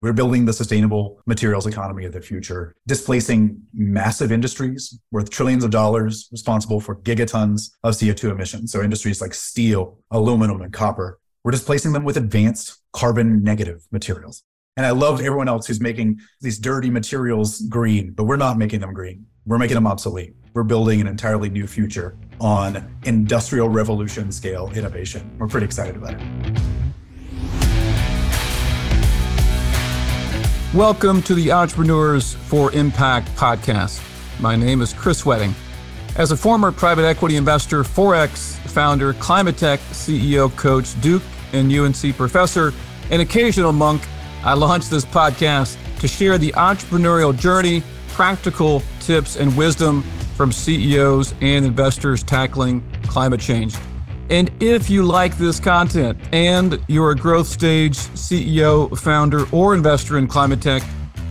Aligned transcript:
We're 0.00 0.12
building 0.12 0.44
the 0.44 0.52
sustainable 0.52 1.20
materials 1.26 1.66
economy 1.66 2.04
of 2.04 2.12
the 2.12 2.20
future, 2.20 2.76
displacing 2.86 3.60
massive 3.74 4.30
industries 4.30 4.96
worth 5.10 5.28
trillions 5.28 5.64
of 5.64 5.72
dollars, 5.72 6.28
responsible 6.30 6.80
for 6.80 6.94
gigatons 6.94 7.72
of 7.82 7.94
CO2 7.94 8.30
emissions. 8.30 8.70
So, 8.70 8.80
industries 8.80 9.20
like 9.20 9.34
steel, 9.34 9.98
aluminum, 10.12 10.62
and 10.62 10.72
copper. 10.72 11.18
We're 11.42 11.50
displacing 11.50 11.94
them 11.94 12.04
with 12.04 12.16
advanced 12.16 12.80
carbon 12.92 13.42
negative 13.42 13.86
materials. 13.90 14.44
And 14.76 14.86
I 14.86 14.90
love 14.90 15.20
everyone 15.20 15.48
else 15.48 15.66
who's 15.66 15.80
making 15.80 16.20
these 16.40 16.60
dirty 16.60 16.90
materials 16.90 17.62
green, 17.62 18.12
but 18.12 18.24
we're 18.24 18.36
not 18.36 18.56
making 18.56 18.78
them 18.78 18.94
green. 18.94 19.26
We're 19.46 19.58
making 19.58 19.74
them 19.74 19.88
obsolete. 19.88 20.36
We're 20.54 20.62
building 20.62 21.00
an 21.00 21.08
entirely 21.08 21.50
new 21.50 21.66
future 21.66 22.16
on 22.40 22.88
industrial 23.04 23.68
revolution 23.68 24.30
scale 24.30 24.70
innovation. 24.76 25.28
We're 25.38 25.48
pretty 25.48 25.64
excited 25.64 25.96
about 25.96 26.14
it. 26.14 26.67
Welcome 30.74 31.22
to 31.22 31.34
the 31.34 31.50
Entrepreneurs 31.50 32.34
for 32.34 32.70
Impact 32.72 33.34
podcast. 33.36 34.02
My 34.38 34.54
name 34.54 34.82
is 34.82 34.92
Chris 34.92 35.24
Wedding. 35.24 35.54
As 36.14 36.30
a 36.30 36.36
former 36.36 36.70
private 36.72 37.06
equity 37.06 37.36
investor, 37.36 37.82
Forex 37.82 38.54
founder, 38.68 39.14
Climate 39.14 39.56
Tech 39.56 39.80
CEO, 39.92 40.54
coach, 40.56 41.00
Duke 41.00 41.22
and 41.54 41.72
UNC 41.72 42.14
professor, 42.18 42.74
and 43.10 43.22
occasional 43.22 43.72
monk, 43.72 44.02
I 44.44 44.52
launched 44.52 44.90
this 44.90 45.06
podcast 45.06 45.78
to 46.00 46.06
share 46.06 46.36
the 46.36 46.52
entrepreneurial 46.52 47.34
journey, 47.34 47.82
practical 48.08 48.82
tips, 49.00 49.36
and 49.36 49.56
wisdom 49.56 50.02
from 50.36 50.52
CEOs 50.52 51.34
and 51.40 51.64
investors 51.64 52.22
tackling 52.22 52.82
climate 53.04 53.40
change. 53.40 53.74
And 54.30 54.50
if 54.60 54.90
you 54.90 55.04
like 55.04 55.38
this 55.38 55.58
content 55.58 56.18
and 56.32 56.78
you're 56.86 57.12
a 57.12 57.16
growth 57.16 57.46
stage 57.46 57.96
CEO, 57.96 58.94
founder, 58.98 59.46
or 59.52 59.74
investor 59.74 60.18
in 60.18 60.28
climate 60.28 60.60
tech, 60.60 60.82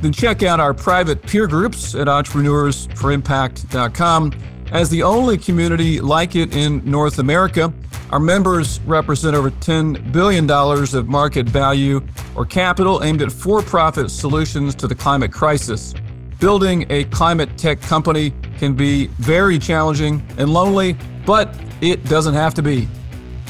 then 0.01 0.11
check 0.11 0.41
out 0.43 0.59
our 0.59 0.73
private 0.73 1.21
peer 1.21 1.45
groups 1.47 1.95
at 1.95 2.07
entrepreneursforimpact.com. 2.07 4.33
As 4.71 4.89
the 4.89 5.03
only 5.03 5.37
community 5.37 6.01
like 6.01 6.35
it 6.35 6.53
in 6.55 6.81
North 6.83 7.19
America, 7.19 7.71
our 8.11 8.19
members 8.19 8.81
represent 8.81 9.33
over 9.35 9.51
$10 9.51 10.11
billion 10.11 10.49
of 10.49 11.07
market 11.07 11.47
value 11.47 12.01
or 12.35 12.45
capital 12.45 13.01
aimed 13.03 13.21
at 13.21 13.31
for 13.31 13.61
profit 13.61 14.11
solutions 14.11 14.75
to 14.75 14.87
the 14.87 14.95
climate 14.95 15.31
crisis. 15.31 15.93
Building 16.39 16.85
a 16.89 17.05
climate 17.05 17.57
tech 17.57 17.79
company 17.81 18.33
can 18.57 18.75
be 18.75 19.07
very 19.17 19.57
challenging 19.57 20.21
and 20.37 20.51
lonely, 20.51 20.97
but 21.27 21.53
it 21.81 22.05
doesn't 22.05 22.35
have 22.35 22.53
to 22.53 22.63
be. 22.63 22.87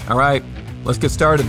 All 0.09 0.17
right, 0.17 0.44
let's 0.83 0.97
get 0.97 1.11
started. 1.11 1.45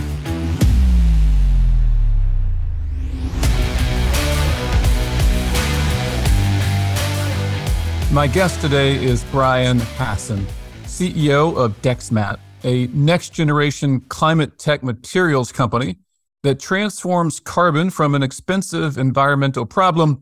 My 8.11 8.27
guest 8.27 8.61
today 8.61 9.03
is 9.03 9.23
Brian 9.25 9.79
Hassin, 9.79 10.45
CEO 10.83 11.57
of 11.57 11.79
Dexmat, 11.81 12.37
a 12.63 12.85
next 12.87 13.31
generation 13.31 13.99
climate 14.01 14.59
tech 14.59 14.83
materials 14.83 15.51
company 15.51 15.97
that 16.43 16.59
transforms 16.59 17.39
carbon 17.39 17.89
from 17.89 18.13
an 18.13 18.21
expensive 18.21 18.99
environmental 18.99 19.65
problem 19.65 20.21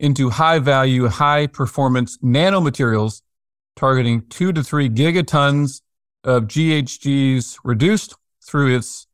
into 0.00 0.30
high 0.30 0.58
value, 0.58 1.08
high 1.08 1.46
performance 1.46 2.16
nanomaterials 2.18 3.20
targeting 3.76 4.26
two 4.28 4.52
to 4.52 4.62
three 4.62 4.88
gigatons 4.88 5.82
of 6.24 6.44
GHGs 6.44 7.58
reduced 7.64 8.14
through 8.44 8.76
its 8.76 9.06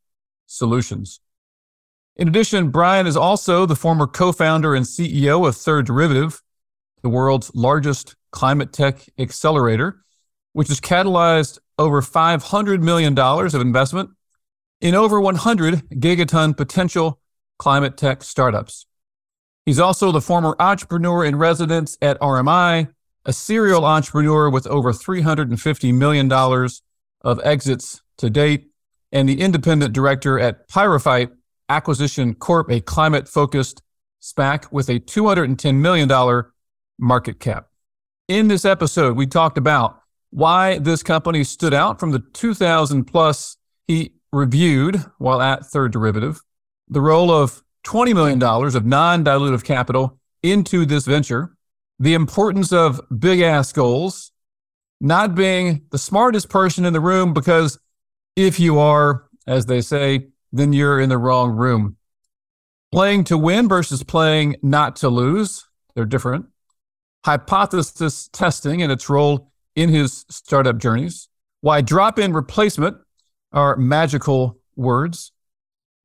solutions. 0.45 1.19
In 2.15 2.27
addition, 2.27 2.69
Brian 2.69 3.07
is 3.07 3.15
also 3.15 3.65
the 3.65 3.75
former 3.75 4.05
co 4.05 4.31
founder 4.31 4.75
and 4.75 4.85
CEO 4.85 5.47
of 5.47 5.55
Third 5.55 5.85
Derivative, 5.85 6.41
the 7.01 7.09
world's 7.09 7.53
largest 7.55 8.15
climate 8.31 8.73
tech 8.73 9.05
accelerator, 9.17 10.01
which 10.53 10.67
has 10.67 10.81
catalyzed 10.81 11.59
over 11.77 12.01
$500 12.01 12.81
million 12.81 13.17
of 13.17 13.55
investment 13.55 14.09
in 14.81 14.95
over 14.95 15.19
100 15.19 15.89
gigaton 15.91 16.55
potential 16.55 17.19
climate 17.57 17.97
tech 17.97 18.23
startups. 18.23 18.85
He's 19.65 19.79
also 19.79 20.11
the 20.11 20.21
former 20.21 20.55
entrepreneur 20.59 21.23
in 21.23 21.35
residence 21.35 21.97
at 22.01 22.19
RMI, 22.19 22.89
a 23.25 23.33
serial 23.33 23.85
entrepreneur 23.85 24.49
with 24.49 24.65
over 24.67 24.91
$350 24.91 25.93
million 25.93 26.31
of 27.21 27.41
exits 27.43 28.01
to 28.17 28.29
date, 28.29 28.67
and 29.11 29.27
the 29.27 29.41
independent 29.41 29.93
director 29.93 30.39
at 30.39 30.67
Pyrophyte 30.69 31.31
Acquisition 31.67 32.33
Corp, 32.33 32.71
a 32.71 32.81
climate 32.81 33.27
focused 33.27 33.81
SPAC 34.21 34.71
with 34.71 34.89
a 34.89 34.99
$210 34.99 35.75
million 35.75 36.43
market 36.97 37.39
cap. 37.39 37.67
In 38.27 38.47
this 38.47 38.65
episode, 38.65 39.15
we 39.15 39.25
talked 39.25 39.57
about 39.57 40.01
why 40.31 40.77
this 40.79 41.01
company 41.01 41.43
stood 41.43 41.73
out 41.73 41.99
from 41.99 42.11
the 42.11 42.19
2000 42.33 43.05
plus 43.05 43.57
he 43.87 44.13
reviewed 44.31 45.03
while 45.17 45.41
at 45.41 45.65
Third 45.65 45.91
Derivative, 45.91 46.41
the 46.87 47.01
role 47.01 47.31
of 47.31 47.63
$20 47.85 48.13
million 48.13 48.41
of 48.43 48.85
non 48.85 49.23
dilutive 49.23 49.63
capital 49.63 50.19
into 50.43 50.85
this 50.85 51.05
venture, 51.05 51.55
the 51.99 52.13
importance 52.13 52.71
of 52.71 53.01
big 53.19 53.41
ass 53.41 53.73
goals, 53.73 54.31
not 55.01 55.35
being 55.35 55.85
the 55.91 55.97
smartest 55.97 56.49
person 56.49 56.85
in 56.85 56.93
the 56.93 56.99
room 56.99 57.33
because 57.33 57.79
if 58.35 58.59
you 58.59 58.79
are, 58.79 59.25
as 59.45 59.65
they 59.65 59.81
say, 59.81 60.27
then 60.51 60.73
you're 60.73 60.99
in 60.99 61.09
the 61.09 61.17
wrong 61.17 61.51
room. 61.51 61.97
Playing 62.91 63.23
to 63.25 63.37
win 63.37 63.67
versus 63.67 64.03
playing 64.03 64.55
not 64.63 64.95
to 64.97 65.09
lose, 65.09 65.67
they're 65.93 66.05
different. 66.05 66.47
Hypothesis 67.25 68.29
testing 68.29 68.81
and 68.81 68.91
its 68.91 69.09
role 69.09 69.51
in 69.75 69.89
his 69.89 70.25
startup 70.29 70.77
journeys. 70.77 71.27
Why 71.61 71.81
drop 71.81 72.17
in 72.17 72.33
replacement 72.33 72.97
are 73.51 73.75
magical 73.75 74.59
words. 74.75 75.31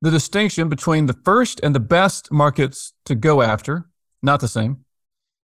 The 0.01 0.11
distinction 0.11 0.69
between 0.69 1.05
the 1.05 1.17
first 1.25 1.59
and 1.63 1.73
the 1.73 1.79
best 1.79 2.31
markets 2.31 2.93
to 3.05 3.15
go 3.15 3.41
after, 3.41 3.89
not 4.21 4.41
the 4.41 4.47
same. 4.47 4.84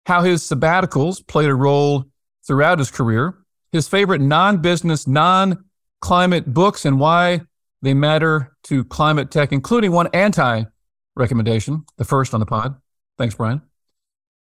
How 0.09 0.23
his 0.23 0.43
sabbaticals 0.43 1.27
played 1.27 1.51
a 1.51 1.55
role 1.55 2.07
throughout 2.47 2.79
his 2.79 2.91
career, 2.91 3.35
his 3.73 3.89
favorite 3.89 4.23
non 4.23 4.57
business, 4.63 5.07
non 5.07 5.67
climate 6.01 6.47
books, 6.47 6.87
and 6.87 6.99
why 6.99 7.43
they 7.83 7.93
matter 7.93 8.57
to 8.65 8.85
climate 8.85 9.31
tech, 9.31 9.53
including 9.53 9.93
one 9.93 10.09
anti 10.15 10.65
recommendation, 11.15 11.85
the 11.99 12.07
first 12.07 12.33
on 12.33 12.41
the 12.41 12.47
pod. 12.47 12.77
Thanks, 13.19 13.35
Brian. 13.35 13.61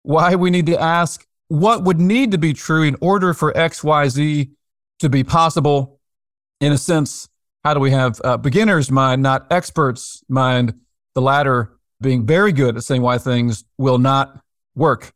Why 0.01 0.33
we 0.33 0.49
need 0.49 0.65
to 0.65 0.81
ask 0.81 1.27
what 1.47 1.83
would 1.83 1.99
need 1.99 2.31
to 2.31 2.39
be 2.39 2.53
true 2.53 2.81
in 2.81 2.97
order 2.99 3.31
for 3.35 3.53
XYZ 3.53 4.49
to 4.97 5.09
be 5.09 5.23
possible. 5.23 5.99
In 6.59 6.71
a 6.71 6.77
sense, 6.79 7.29
how 7.63 7.75
do 7.75 7.79
we 7.79 7.91
have 7.91 8.19
a 8.23 8.35
beginner's 8.35 8.89
mind, 8.89 9.21
not 9.21 9.45
experts' 9.51 10.23
mind, 10.27 10.73
the 11.13 11.21
latter 11.21 11.77
being 12.01 12.25
very 12.25 12.51
good 12.51 12.77
at 12.77 12.83
saying 12.83 13.03
why 13.03 13.19
things 13.19 13.63
will 13.77 13.99
not 13.99 14.43
work 14.73 15.13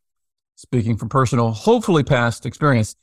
speaking 0.56 0.98
from 0.98 1.10
personal, 1.10 1.52
hopefully 1.52 2.04
past 2.04 2.46
experience. 2.46 2.96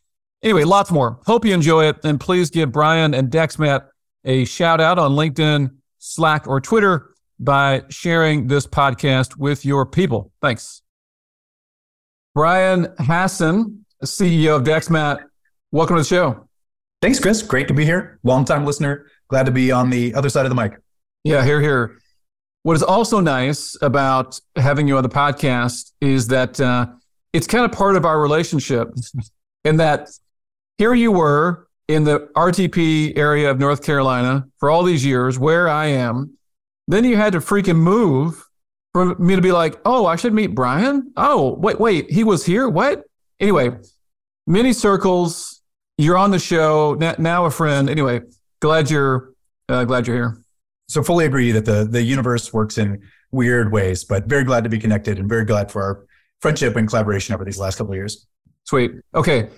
Anyway, 0.43 0.65
lots 0.65 0.91
more. 0.91 1.21
Hope 1.27 1.45
you 1.45 1.55
enjoy 1.55 1.87
it. 1.89 1.97
And 2.05 2.19
please 2.19 2.51
give 2.51 2.73
Brian 2.73 3.15
and 3.15 3.31
Dexmat 3.31 3.87
a 4.25 4.45
shout 4.45 4.81
out 4.81 4.99
on 4.99 5.13
LinkedIn, 5.13 5.71
Slack, 5.99 6.47
or 6.49 6.61
Twitter 6.61 7.11
by 7.39 7.83
sharing 7.89 8.47
this 8.49 8.67
podcast 8.67 9.37
with 9.37 9.65
your 9.65 9.87
people. 9.87 10.33
Thanks. 10.41 10.83
Brian 12.35 12.89
Hassin, 12.99 13.85
CEO 14.05 14.57
of 14.57 14.65
Dexmat, 14.65 15.25
welcome 15.71 15.97
to 15.97 16.03
the 16.03 16.09
show. 16.09 16.49
Thanks, 17.03 17.21
Chris. 17.21 17.43
Great 17.43 17.69
to 17.69 17.75
be 17.75 17.85
here. 17.85 18.19
Longtime 18.23 18.65
listener. 18.65 19.07
Glad 19.29 19.47
to 19.47 19.53
be 19.53 19.71
on 19.71 19.91
the 19.91 20.15
other 20.15 20.29
side 20.29 20.47
of 20.47 20.51
the 20.51 20.61
mic. 20.61 20.79
Yeah, 21.25 21.45
here, 21.45 21.61
here. 21.61 21.99
What 22.63 22.75
is 22.75 22.83
also 22.83 23.21
nice 23.21 23.77
about 23.83 24.41
having 24.57 24.87
you 24.87 24.97
on 24.97 25.03
the 25.03 25.09
podcast 25.09 25.93
is 26.01 26.29
that 26.29 26.61
uh, 26.61 26.87
it's 27.33 27.47
kind 27.47 27.65
of 27.65 27.73
part 27.73 27.97
of 27.97 28.05
our 28.05 28.21
relationship 28.21 28.91
in 29.65 29.79
that 29.79 30.09
here 30.79 30.95
you 30.95 31.13
were 31.13 31.67
in 31.89 32.05
the 32.05 32.29
RTP 32.37 33.17
area 33.17 33.51
of 33.51 33.59
North 33.59 33.83
Carolina 33.83 34.47
for 34.59 34.71
all 34.71 34.83
these 34.83 35.05
years, 35.05 35.39
where 35.39 35.69
I 35.69 35.87
am. 35.87 36.37
Then 36.89 37.05
you 37.05 37.17
had 37.17 37.33
to 37.35 37.39
freaking 37.39 37.77
move 37.77 38.45
for 38.93 39.15
me 39.17 39.37
to 39.37 39.43
be 39.43 39.53
like, 39.53 39.81
oh, 39.85 40.07
I 40.07 40.17
should 40.17 40.35
meet 40.35 40.55
Brian. 40.55 41.13
Oh, 41.17 41.55
wait, 41.55 41.81
wait, 41.81 42.11
he 42.11 42.25
was 42.25 42.45
here. 42.45 42.69
What? 42.69 43.05
Anyway, 43.41 43.71
many 44.47 44.73
circles. 44.73 45.61
You're 45.99 46.17
on 46.17 46.31
the 46.31 46.39
show 46.39 46.95
now, 47.19 47.45
a 47.45 47.51
friend. 47.51 47.89
Anyway, 47.89 48.23
glad 48.61 48.91
you're 48.91 49.33
uh, 49.69 49.85
glad 49.85 50.07
you're 50.07 50.17
here. 50.17 50.45
So 50.89 51.03
fully 51.03 51.27
agree 51.27 51.53
that 51.53 51.65
the 51.65 51.87
the 51.89 52.03
universe 52.03 52.53
works 52.53 52.79
in 52.79 53.03
weird 53.31 53.73
ways, 53.73 54.03
but 54.03 54.27
very 54.27 54.45
glad 54.45 54.65
to 54.65 54.71
be 54.71 54.79
connected 54.79 55.19
and 55.19 55.29
very 55.29 55.45
glad 55.45 55.71
for 55.71 55.83
our 55.83 56.07
friendship 56.43 56.77
and 56.77 56.89
collaboration 56.89 57.35
over 57.35 57.45
these 57.45 57.59
last 57.59 57.79
couple 57.79 57.93
of 57.93 57.97
years. 57.97 58.27
Sweet. 58.65 58.93
Okay, 59.15 59.49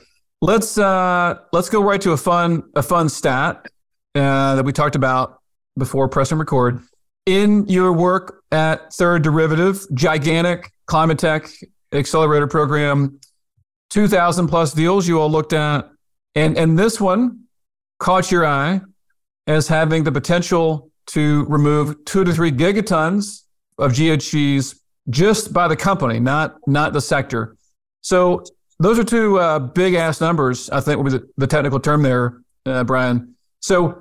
let's 0.41 0.79
uh, 0.79 1.39
let's 1.53 1.69
go 1.69 1.83
right 1.83 2.01
to 2.03 2.13
a 2.13 2.17
fun 2.17 2.63
a 2.77 2.83
fun 2.83 3.09
stat 3.09 3.67
uh, 4.15 4.55
that 4.55 4.65
we 4.65 4.73
talked 4.73 4.95
about 4.95 5.41
before 5.77 6.09
press 6.09 6.31
and 6.31 6.39
record. 6.39 6.81
in 7.27 7.67
your 7.67 7.93
work 7.93 8.43
at 8.53 8.93
Third 8.93 9.23
Derivative, 9.23 9.85
gigantic 9.95 10.71
climate 10.87 11.19
tech 11.19 11.49
accelerator 11.93 12.47
program, 12.47 13.19
2,000 13.91 14.49
plus 14.49 14.73
deals 14.73 15.09
you 15.09 15.21
all 15.21 15.31
looked 15.31 15.53
at. 15.53 15.89
And, 16.35 16.59
and 16.59 16.79
this 16.79 17.01
one 17.01 17.45
caught 17.99 18.31
your 18.31 18.45
eye 18.47 18.81
as 19.47 19.69
having 19.69 20.05
the 20.05 20.13
potential 20.13 20.91
to 21.07 21.45
remove 21.45 22.05
two 22.05 22.25
to 22.25 22.33
three 22.33 22.51
gigatons 22.51 23.43
of 23.79 23.93
GHGs 23.93 24.79
just 25.11 25.53
by 25.53 25.69
the 25.69 25.77
company, 25.77 26.19
not, 26.19 26.57
not 26.67 26.93
the 26.93 27.01
sector. 27.01 27.57
So 28.01 28.45
those 28.79 28.99
are 28.99 29.05
two 29.05 29.39
uh, 29.39 29.59
big 29.59 29.95
ass 29.95 30.21
numbers, 30.21 30.71
I 30.71 30.81
think 30.81 30.99
would 30.99 31.13
be 31.13 31.19
the, 31.19 31.29
the 31.37 31.47
technical 31.47 31.81
term 31.81 32.03
there, 32.03 32.41
uh, 32.67 32.85
Brian. 32.85 33.35
So 33.61 34.01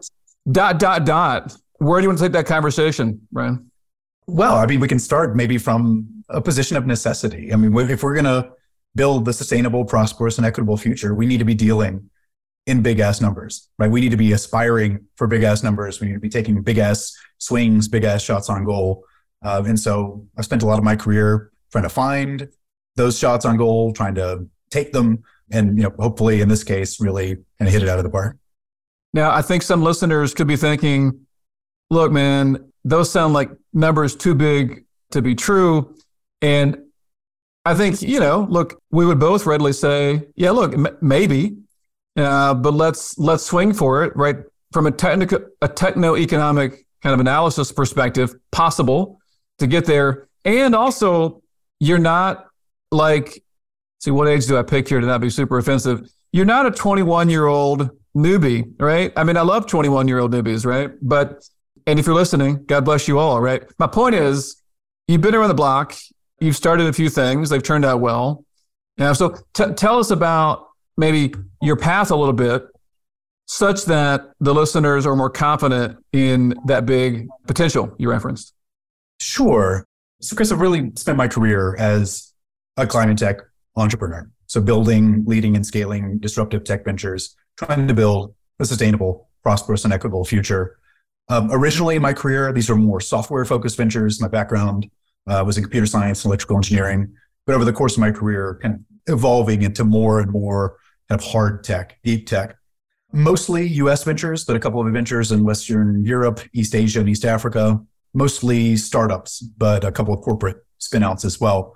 dot, 0.52 0.80
dot, 0.80 1.06
dot. 1.06 1.56
Where 1.78 2.00
do 2.00 2.04
you 2.04 2.10
want 2.10 2.20
to 2.20 2.26
take 2.26 2.34
that 2.34 2.46
conversation, 2.46 3.28
Brian? 3.32 3.70
Well, 4.28 4.56
I 4.56 4.66
mean, 4.66 4.80
we 4.80 4.88
can 4.88 5.00
start 5.00 5.36
maybe 5.36 5.58
from 5.58 6.24
a 6.30 6.42
position 6.42 6.78
of 6.78 6.86
necessity. 6.86 7.54
I 7.54 7.58
mean, 7.58 7.78
if 7.90 8.04
we're 8.04 8.14
going 8.14 8.26
to 8.26 8.52
build 8.96 9.26
the 9.26 9.34
sustainable, 9.34 9.84
prosperous, 9.86 10.38
and 10.38 10.46
equitable 10.46 10.78
future, 10.78 11.14
we 11.14 11.26
need 11.26 11.40
to 11.40 11.46
be 11.46 11.56
dealing 11.56 12.10
in 12.66 12.82
big 12.82 13.00
ass 13.00 13.20
numbers, 13.20 13.70
right? 13.78 13.92
We 13.92 14.00
need 14.00 14.12
to 14.12 14.18
be 14.18 14.32
aspiring 14.32 15.06
for 15.18 15.28
big 15.28 15.44
ass 15.44 15.64
numbers. 15.64 16.00
We 16.00 16.08
need 16.08 16.14
to 16.14 16.20
be 16.20 16.30
taking 16.30 16.62
big 16.62 16.78
ass 16.78 17.14
swings, 17.38 17.88
big 17.90 18.06
ass 18.06 18.22
shots 18.22 18.50
on 18.50 18.64
goal. 18.64 19.04
Uh, 19.44 19.64
and 19.66 19.80
so 19.80 20.26
I've 20.38 20.46
spent 20.46 20.64
a 20.64 20.66
lot 20.66 20.78
of 20.78 20.84
my 20.84 20.96
career 20.96 21.52
trying 21.72 21.84
to 21.84 21.90
find 21.90 22.48
those 22.96 23.18
shots 23.18 23.46
on 23.46 23.58
goal, 23.58 23.92
trying 23.92 24.16
to 24.16 24.48
take 24.70 24.94
them, 24.94 25.24
and 25.52 25.78
you 25.78 25.84
know, 25.84 25.94
hopefully 26.00 26.42
in 26.42 26.48
this 26.48 26.64
case, 26.64 27.02
really 27.02 27.36
kind 27.36 27.68
of 27.68 27.70
hit 27.70 27.84
it 27.84 27.90
out 27.90 27.98
of 27.98 28.04
the 28.04 28.10
park. 28.10 28.38
Now, 29.14 29.32
I 29.32 29.42
think 29.42 29.64
some 29.64 29.84
listeners 29.84 30.34
could 30.34 30.48
be 30.48 30.56
thinking, 30.56 31.26
"Look, 31.90 32.12
man, 32.12 32.72
those 32.84 33.12
sound 33.12 33.34
like 33.34 33.52
numbers 33.74 34.16
too 34.16 34.36
big 34.36 34.86
to 35.12 35.22
be 35.22 35.36
true." 35.36 35.96
And 36.42 36.78
I 37.66 37.76
think 37.76 38.02
you 38.02 38.20
know, 38.20 38.48
look, 38.50 38.82
we 38.92 39.06
would 39.06 39.20
both 39.20 39.46
readily 39.46 39.74
say, 39.74 40.24
"Yeah, 40.36 40.52
look, 40.52 40.74
m- 40.74 40.98
maybe." 41.02 41.58
Uh, 42.16 42.54
but 42.54 42.74
let's 42.74 43.18
let's 43.18 43.44
swing 43.44 43.74
for 43.74 44.04
it, 44.04 44.16
right? 44.16 44.38
From 44.72 44.88
a 44.88 44.92
technical, 44.92 45.40
a 45.62 45.68
techno-economic 45.68 46.86
kind 47.02 47.14
of 47.14 47.20
analysis 47.20 47.72
perspective, 47.72 48.36
possible 48.52 49.20
to 49.64 49.68
get 49.68 49.86
there, 49.86 50.28
and 50.46 50.76
also 50.76 51.42
you're 51.80 52.00
not 52.00 52.48
like, 52.92 53.44
see, 54.00 54.12
what 54.12 54.28
age 54.28 54.46
do 54.46 54.58
I 54.58 54.64
pick 54.64 54.88
here 54.88 55.00
to 55.00 55.08
not 55.08 55.22
be 55.22 55.30
super 55.30 55.58
offensive? 55.58 56.10
You're 56.32 56.46
not 56.46 56.66
a 56.66 56.72
21 56.72 57.30
year 57.30 57.48
old 57.48 57.90
newbie, 58.16 58.74
right? 58.80 59.12
I 59.16 59.24
mean, 59.24 59.38
I 59.38 59.42
love 59.42 59.68
21 59.68 60.08
year 60.08 60.20
old 60.20 60.32
newbies, 60.32 60.66
right? 60.66 60.92
But 61.02 61.48
and 61.88 62.00
if 62.00 62.06
you're 62.06 62.16
listening, 62.16 62.64
God 62.66 62.86
bless 62.86 63.08
you 63.08 63.20
all, 63.20 63.42
right? 63.42 63.64
My 63.80 63.88
point 63.88 64.16
is, 64.16 64.62
you've 65.08 65.22
been 65.22 65.36
around 65.36 65.50
the 65.50 65.56
block, 65.56 65.96
you've 66.40 66.56
started 66.56 66.88
a 66.88 66.94
few 66.94 67.10
things, 67.10 67.50
they've 67.50 67.64
turned 67.64 67.86
out 67.86 68.00
well. 68.00 68.46
Yeah, 68.98 69.14
so 69.14 69.38
t- 69.54 69.74
tell 69.76 70.00
us 70.00 70.12
about 70.12 70.68
maybe 70.98 71.34
your 71.62 71.76
path 71.76 72.12
a 72.12 72.16
little 72.16 72.34
bit 72.34 72.66
such 73.46 73.86
that 73.86 74.32
the 74.40 74.54
listeners 74.54 75.06
are 75.06 75.16
more 75.16 75.30
confident 75.30 75.98
in 76.14 76.54
that 76.66 76.86
big 76.86 77.28
potential 77.48 77.94
you 77.98 78.10
referenced? 78.10 78.54
Sure. 79.20 79.86
So, 80.22 80.36
Chris, 80.36 80.52
I've 80.52 80.62
really 80.62 80.92
spent 80.96 81.18
my 81.18 81.28
career 81.28 81.76
as 81.78 82.34
a 82.78 82.88
climate 82.88 83.18
tech 83.18 83.38
entrepreneur. 83.76 84.30
So, 84.48 84.62
building, 84.62 85.24
leading, 85.26 85.56
and 85.56 85.66
scaling 85.66 86.20
disruptive 86.20 86.64
tech 86.64 86.86
ventures, 86.86 87.36
trying 87.58 87.88
to 87.88 87.94
build 87.94 88.36
a 88.60 88.66
sustainable, 88.66 89.30
prosperous, 89.42 89.84
and 89.84 89.94
equitable 89.94 90.26
future. 90.26 90.78
Um, 91.30 91.50
originally 91.52 91.96
in 91.96 92.02
my 92.02 92.14
career, 92.14 92.52
these 92.52 92.70
were 92.70 92.76
more 92.76 93.00
software 93.00 93.46
focused 93.46 93.78
ventures. 93.78 94.20
My 94.22 94.28
background 94.28 94.90
uh, 95.28 95.44
was 95.46 95.58
in 95.58 95.64
computer 95.64 95.86
science 95.86 96.24
and 96.24 96.30
electrical 96.30 96.58
engineering. 96.58 97.14
But 97.46 97.56
over 97.56 97.66
the 97.66 97.74
course 97.74 97.94
of 97.94 98.00
my 98.00 98.12
career, 98.12 98.60
kind 98.62 98.76
of 98.76 99.14
evolving 99.14 99.62
into 99.62 99.84
more 99.84 100.20
and 100.20 100.32
more 100.32 100.78
kind 101.10 101.20
of 101.20 101.26
hard 101.26 101.64
tech, 101.64 102.00
deep 102.04 102.28
tech. 102.28 102.58
Mostly 103.12 103.68
US 103.68 104.04
ventures, 104.04 104.44
but 104.44 104.56
a 104.56 104.60
couple 104.60 104.86
of 104.86 104.92
ventures 104.92 105.32
in 105.32 105.44
Western 105.44 106.04
Europe, 106.04 106.42
East 106.54 106.74
Asia, 106.74 107.00
and 107.00 107.10
East 107.10 107.26
Africa. 107.26 107.80
Mostly 108.14 108.78
startups, 108.78 109.42
but 109.42 109.84
a 109.84 109.92
couple 109.92 110.14
of 110.14 110.22
corporate 110.22 110.58
spinouts 110.80 111.26
as 111.26 111.40
well. 111.40 111.76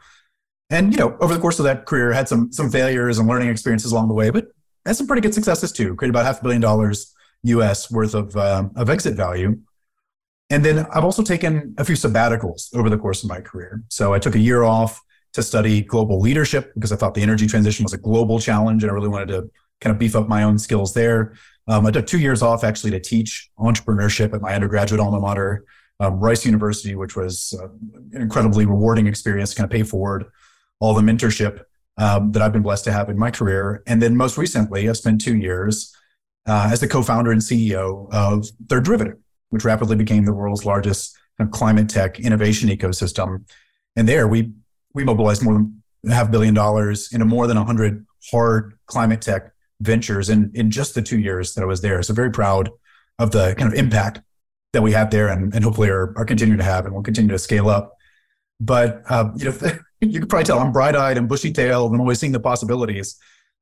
And 0.70 0.94
you 0.94 1.00
know, 1.00 1.18
over 1.22 1.34
the 1.34 1.40
course 1.40 1.60
of 1.60 1.66
that 1.66 1.86
career, 1.86 2.12
had 2.12 2.28
some 2.28 2.52
some 2.52 2.70
failures 2.70 3.20
and 3.20 3.28
learning 3.28 3.50
experiences 3.50 3.92
along 3.92 4.10
the 4.10 4.14
way, 4.14 4.30
but 4.30 4.48
had 4.86 4.96
some 4.96 5.08
pretty 5.08 5.22
good 5.22 5.34
successes 5.34 5.72
too. 5.72 5.96
Created 5.96 6.14
about 6.14 6.26
half 6.26 6.40
a 6.40 6.44
billion 6.44 6.62
dollars 6.62 7.14
US 7.44 7.90
worth 7.92 8.14
of 8.14 8.36
um, 8.36 8.72
of 8.76 8.90
exit 8.90 9.16
value. 9.16 9.58
And 10.50 10.64
then 10.64 10.86
I've 10.94 11.04
also 11.04 11.24
taken 11.24 11.76
a 11.78 11.84
few 11.84 11.96
sabbaticals 11.96 12.74
over 12.76 12.90
the 12.90 12.98
course 12.98 13.24
of 13.24 13.30
my 13.30 13.42
career. 13.42 13.84
So 13.90 14.14
I 14.14 14.20
took 14.20 14.36
a 14.36 14.40
year 14.40 14.64
off 14.64 15.02
to 15.34 15.44
study 15.44 15.82
global 15.82 16.20
leadership 16.20 16.74
because 16.74 16.92
I 16.92 16.96
thought 16.96 17.14
the 17.14 17.22
energy 17.22 17.48
transition 17.48 17.84
was 17.84 17.94
a 17.94 17.98
global 17.98 18.40
challenge 18.40 18.84
and 18.84 18.92
I 18.92 18.94
really 18.94 19.10
wanted 19.10 19.28
to 19.30 19.50
kind 19.82 19.92
of 19.92 20.00
beef 20.00 20.16
up 20.16 20.28
my 20.28 20.44
own 20.44 20.58
skills 20.58 20.94
there. 20.94 21.34
Um, 21.68 21.86
I 21.86 21.92
took 21.92 22.08
two 22.08 22.20
years 22.20 22.42
off 22.42 22.64
actually 22.64 22.92
to 22.92 23.00
teach 23.00 23.52
entrepreneurship 23.60 24.34
at 24.34 24.42
my 24.42 24.56
undergraduate 24.56 25.02
alma 25.02 25.20
mater, 25.20 25.66
um, 26.00 26.20
Rice 26.20 26.46
University, 26.46 26.96
which 26.96 27.16
was 27.16 27.58
uh, 27.62 27.68
an 28.14 28.22
incredibly 28.22 28.66
rewarding 28.66 29.08
experience 29.08 29.52
to 29.52 29.56
kind 29.58 29.66
of 29.66 29.72
pay 29.72 29.84
forward 29.84 30.26
all 30.80 30.94
the 30.94 31.02
mentorship 31.02 31.64
um, 31.98 32.32
that 32.32 32.42
I've 32.42 32.54
been 32.54 32.62
blessed 32.62 32.86
to 32.86 32.92
have 32.92 33.10
in 33.10 33.18
my 33.18 33.32
career. 33.32 33.82
And 33.88 34.02
then 34.02 34.16
most 34.16 34.38
recently, 34.38 34.88
I've 34.88 34.98
spent 34.98 35.22
two 35.22 35.36
years 35.36 35.96
uh, 36.48 36.70
as 36.72 36.80
the 36.80 36.88
co-founder 36.88 37.32
and 37.32 37.42
CEO 37.42 38.12
of 38.14 38.48
Third 38.70 38.86
Derivative, 38.86 39.18
which 39.50 39.66
rapidly 39.66 39.96
became 39.96 40.26
the 40.26 40.34
world's 40.34 40.66
largest 40.66 41.18
kind 41.38 41.48
of 41.48 41.52
climate 41.52 41.90
tech 41.90 42.20
innovation 42.20 42.70
ecosystem. 42.70 43.50
And 43.96 44.08
there 44.08 44.28
we 44.28 44.54
we 44.94 45.04
mobilized 45.04 45.44
more 45.44 45.54
than 45.56 46.12
half 46.12 46.32
billion 46.32 46.54
dollars 46.54 47.12
into 47.12 47.26
more 47.26 47.48
than 47.48 47.58
100 47.58 48.06
hard 48.32 48.78
climate 48.86 49.22
tech 49.22 49.52
ventures 49.82 50.30
in, 50.30 50.52
in 50.54 50.72
just 50.72 50.96
the 50.96 51.02
two 51.02 51.20
years 51.20 51.54
that 51.54 51.62
I 51.62 51.66
was 51.66 51.82
there. 51.82 52.02
So 52.02 52.14
very 52.14 52.32
proud 52.32 52.70
of 53.20 53.32
the 53.32 53.54
kind 53.58 53.72
of 53.72 53.78
impact 53.78 54.22
that 54.74 54.82
we 54.82 54.92
have 54.92 55.10
there 55.10 55.30
and, 55.30 55.54
and 55.54 55.64
hopefully 55.64 55.90
are, 55.90 56.14
are 56.18 56.26
continuing 56.26 56.58
to 56.58 56.64
have 56.64 56.86
and 56.86 56.94
will 56.94 57.04
continue 57.04 57.32
to 57.32 57.40
scale 57.40 57.70
up. 57.70 57.96
But, 58.60 59.02
uh, 59.10 59.30
you 59.36 59.46
know, 59.46 59.58
you 60.02 60.20
can 60.20 60.28
probably 60.28 60.46
tell 60.46 60.60
I'm 60.60 60.72
bright 60.72 60.96
eyed 60.96 61.18
and 61.18 61.28
bushy 61.28 61.52
tailed 61.52 61.92
and 61.92 62.02
always 62.02 62.20
seeing 62.20 62.32
the 62.32 62.40
possibilities. 62.40 63.18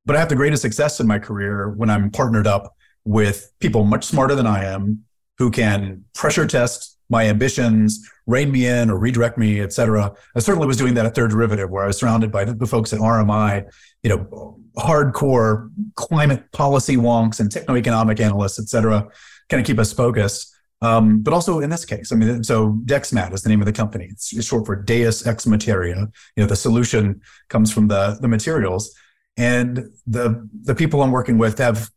But 0.06 0.16
I 0.16 0.20
have 0.20 0.30
the 0.30 0.36
greatest 0.36 0.62
success 0.62 1.00
in 1.00 1.08
my 1.08 1.20
career 1.20 1.70
when 1.70 1.90
I'm 1.90 2.12
partnered 2.12 2.48
up 2.48 2.76
with 3.06 3.52
people 3.60 3.84
much 3.84 4.04
smarter 4.04 4.36
than 4.36 4.48
I 4.48 4.64
am 4.66 5.04
who 5.38 5.52
can 5.52 6.06
pressure 6.14 6.48
test 6.48 6.96
my 7.10 7.28
ambitions, 7.28 8.10
rein 8.26 8.52
me 8.52 8.66
in 8.66 8.90
or 8.90 8.98
redirect 8.98 9.38
me, 9.38 9.62
et 9.62 9.72
cetera. 9.72 10.12
I 10.36 10.40
certainly 10.40 10.68
was 10.68 10.78
doing 10.78 10.96
that 10.96 11.06
at 11.06 11.14
Third 11.14 11.30
Derivative, 11.30 11.70
where 11.70 11.84
I 11.84 11.88
was 11.88 11.98
surrounded 11.98 12.32
by 12.32 12.46
the 12.46 12.66
folks 12.66 12.94
at 12.94 13.00
RMI, 13.00 13.66
you 14.02 14.10
know, 14.10 14.58
hardcore 14.78 15.70
climate 15.96 16.52
policy 16.52 16.98
wonks 16.98 17.40
and 17.40 17.52
techno-economic 17.52 18.20
analysts, 18.20 18.60
et 18.60 18.70
cetera, 18.70 19.08
kind 19.50 19.62
of 19.62 19.68
keep 19.68 19.78
us 19.78 19.94
focused. 19.94 20.55
Um, 20.82 21.22
but 21.22 21.34
also 21.34 21.62
in 21.62 21.70
this 21.70 21.86
case, 21.86 22.12
I 22.12 22.16
mean, 22.16 22.44
so 22.44 22.74
DexMat 22.86 23.34
is 23.34 23.42
the 23.42 23.50
name 23.50 23.62
of 23.62 23.66
the 23.66 23.74
company. 23.74 24.08
It's, 24.12 24.34
it's 24.34 24.48
short 24.48 24.66
for 24.66 24.76
Deus 24.76 25.26
Ex 25.26 25.48
Materia. 25.48 25.96
You 26.36 26.44
know, 26.44 26.48
the 26.48 26.56
solution 26.56 27.22
comes 27.48 27.72
from 27.72 27.88
the 27.88 28.18
the 28.22 28.28
materials, 28.28 28.94
and 29.38 29.90
the 30.06 30.48
the 30.64 30.76
people 30.76 31.02
I'm 31.02 31.12
working 31.12 31.38
with 31.38 31.58
have 31.60 31.90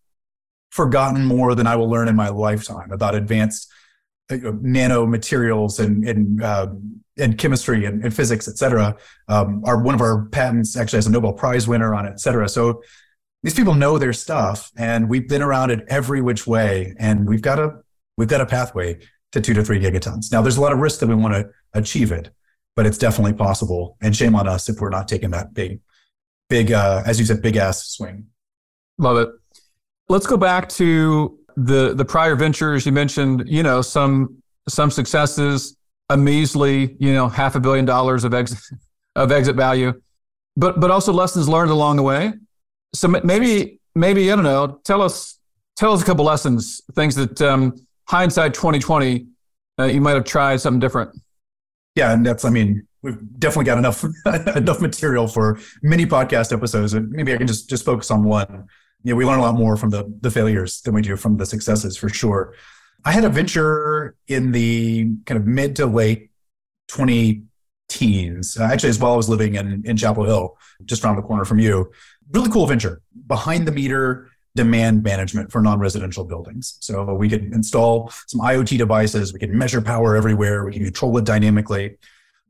forgotten 0.70 1.24
more 1.24 1.54
than 1.54 1.66
I 1.66 1.76
will 1.76 1.90
learn 1.90 2.08
in 2.08 2.16
my 2.16 2.28
lifetime 2.28 2.92
about 2.92 3.14
advanced 3.14 3.68
uh, 4.30 4.36
nanomaterials 4.36 5.80
and 5.80 6.08
and 6.08 6.42
uh, 6.42 6.68
and 7.18 7.36
chemistry 7.36 7.84
and, 7.84 8.04
and 8.04 8.14
physics, 8.14 8.46
et 8.46 8.58
cetera. 8.58 8.96
Um, 9.26 9.62
our 9.64 9.82
one 9.82 9.94
of 9.94 10.00
our 10.00 10.26
patents 10.26 10.76
actually 10.76 10.98
has 10.98 11.06
a 11.08 11.10
Nobel 11.10 11.32
Prize 11.32 11.66
winner 11.66 11.94
on 11.94 12.06
it, 12.06 12.10
et 12.10 12.20
cetera. 12.20 12.48
So 12.48 12.82
these 13.42 13.54
people 13.54 13.74
know 13.74 13.98
their 13.98 14.12
stuff, 14.12 14.70
and 14.76 15.08
we've 15.08 15.28
been 15.28 15.42
around 15.42 15.70
it 15.70 15.84
every 15.88 16.22
which 16.22 16.46
way, 16.46 16.94
and 16.98 17.26
we've 17.26 17.42
got 17.42 17.58
a 17.58 17.80
we've 18.18 18.28
got 18.28 18.42
a 18.42 18.46
pathway 18.46 18.98
to 19.32 19.40
two 19.40 19.54
to 19.54 19.64
three 19.64 19.80
gigatons. 19.80 20.30
Now, 20.30 20.42
there's 20.42 20.58
a 20.58 20.60
lot 20.60 20.72
of 20.72 20.80
risk 20.80 21.00
that 21.00 21.06
we 21.06 21.14
want 21.14 21.32
to 21.34 21.48
achieve 21.72 22.12
it, 22.12 22.30
but 22.76 22.84
it's 22.84 22.98
definitely 22.98 23.32
possible. 23.32 23.96
And 24.02 24.14
shame 24.14 24.34
on 24.34 24.46
us 24.46 24.68
if 24.68 24.80
we're 24.80 24.90
not 24.90 25.08
taking 25.08 25.30
that 25.30 25.54
big, 25.54 25.80
big, 26.50 26.72
uh, 26.72 27.02
as 27.06 27.18
you 27.18 27.24
said, 27.24 27.40
big 27.40 27.56
ass 27.56 27.86
swing. 27.86 28.26
Love 28.98 29.16
it. 29.16 29.28
Let's 30.08 30.26
go 30.26 30.36
back 30.36 30.68
to 30.70 31.38
the 31.56 31.94
the 31.94 32.04
prior 32.04 32.34
ventures 32.34 32.86
you 32.86 32.92
mentioned, 32.92 33.44
you 33.46 33.62
know, 33.62 33.82
some 33.82 34.42
some 34.68 34.90
successes, 34.90 35.76
a 36.08 36.16
measly, 36.16 36.96
you 36.98 37.12
know, 37.12 37.28
half 37.28 37.54
a 37.54 37.60
billion 37.60 37.84
dollars 37.84 38.24
of 38.24 38.34
exit 38.34 38.58
of 39.14 39.30
exit 39.30 39.54
value, 39.54 39.92
but 40.56 40.80
but 40.80 40.90
also 40.90 41.12
lessons 41.12 41.48
learned 41.48 41.70
along 41.70 41.96
the 41.96 42.02
way. 42.02 42.32
So 42.94 43.08
maybe 43.08 43.80
maybe 43.94 44.32
I 44.32 44.34
don't 44.34 44.44
know. 44.44 44.80
Tell 44.84 45.02
us 45.02 45.38
tell 45.76 45.92
us 45.92 46.02
a 46.02 46.04
couple 46.04 46.24
lessons, 46.24 46.80
things 46.94 47.14
that 47.16 47.40
um, 47.42 47.74
hindsight 48.08 48.54
twenty 48.54 48.78
twenty, 48.78 49.26
uh, 49.78 49.84
you 49.84 50.00
might 50.00 50.14
have 50.14 50.24
tried 50.24 50.60
something 50.60 50.80
different. 50.80 51.10
Yeah, 51.94 52.12
and 52.12 52.24
that's 52.24 52.44
I 52.44 52.50
mean 52.50 52.86
we've 53.02 53.18
definitely 53.38 53.64
got 53.64 53.78
enough 53.78 54.04
enough 54.56 54.80
material 54.80 55.28
for 55.28 55.58
many 55.82 56.06
podcast 56.06 56.52
episodes, 56.52 56.94
and 56.94 57.10
maybe 57.10 57.32
I 57.32 57.36
can 57.36 57.46
just 57.46 57.68
just 57.68 57.84
focus 57.84 58.10
on 58.10 58.24
one 58.24 58.66
know, 59.12 59.16
we 59.16 59.24
learn 59.24 59.38
a 59.38 59.42
lot 59.42 59.54
more 59.54 59.76
from 59.76 59.90
the 59.90 60.12
the 60.20 60.30
failures 60.30 60.80
than 60.82 60.94
we 60.94 61.02
do 61.02 61.16
from 61.16 61.36
the 61.36 61.46
successes 61.46 61.96
for 61.96 62.08
sure. 62.08 62.54
I 63.04 63.12
had 63.12 63.24
a 63.24 63.28
venture 63.28 64.16
in 64.26 64.52
the 64.52 65.10
kind 65.24 65.38
of 65.40 65.46
mid 65.46 65.76
to 65.76 65.86
late 65.86 66.30
20 66.88 67.44
teens, 67.88 68.58
actually, 68.58 68.90
as 68.90 68.98
well. 68.98 69.12
I 69.12 69.16
was 69.16 69.28
living 69.28 69.54
in, 69.54 69.82
in 69.86 69.96
Chapel 69.96 70.24
Hill, 70.24 70.58
just 70.84 71.04
around 71.04 71.16
the 71.16 71.22
corner 71.22 71.44
from 71.44 71.60
you. 71.60 71.92
Really 72.32 72.50
cool 72.50 72.66
venture 72.66 73.00
behind 73.26 73.66
the 73.66 73.72
meter 73.72 74.30
demand 74.58 75.04
management 75.04 75.52
for 75.52 75.62
non-residential 75.62 76.24
buildings. 76.24 76.78
So 76.80 77.14
we 77.14 77.28
could 77.28 77.44
install 77.54 78.10
some 78.26 78.40
IoT 78.40 78.76
devices, 78.76 79.32
we 79.32 79.38
could 79.38 79.50
measure 79.50 79.80
power 79.80 80.16
everywhere, 80.16 80.64
we 80.64 80.72
can 80.72 80.82
control 80.82 81.16
it 81.16 81.24
dynamically. 81.24 81.96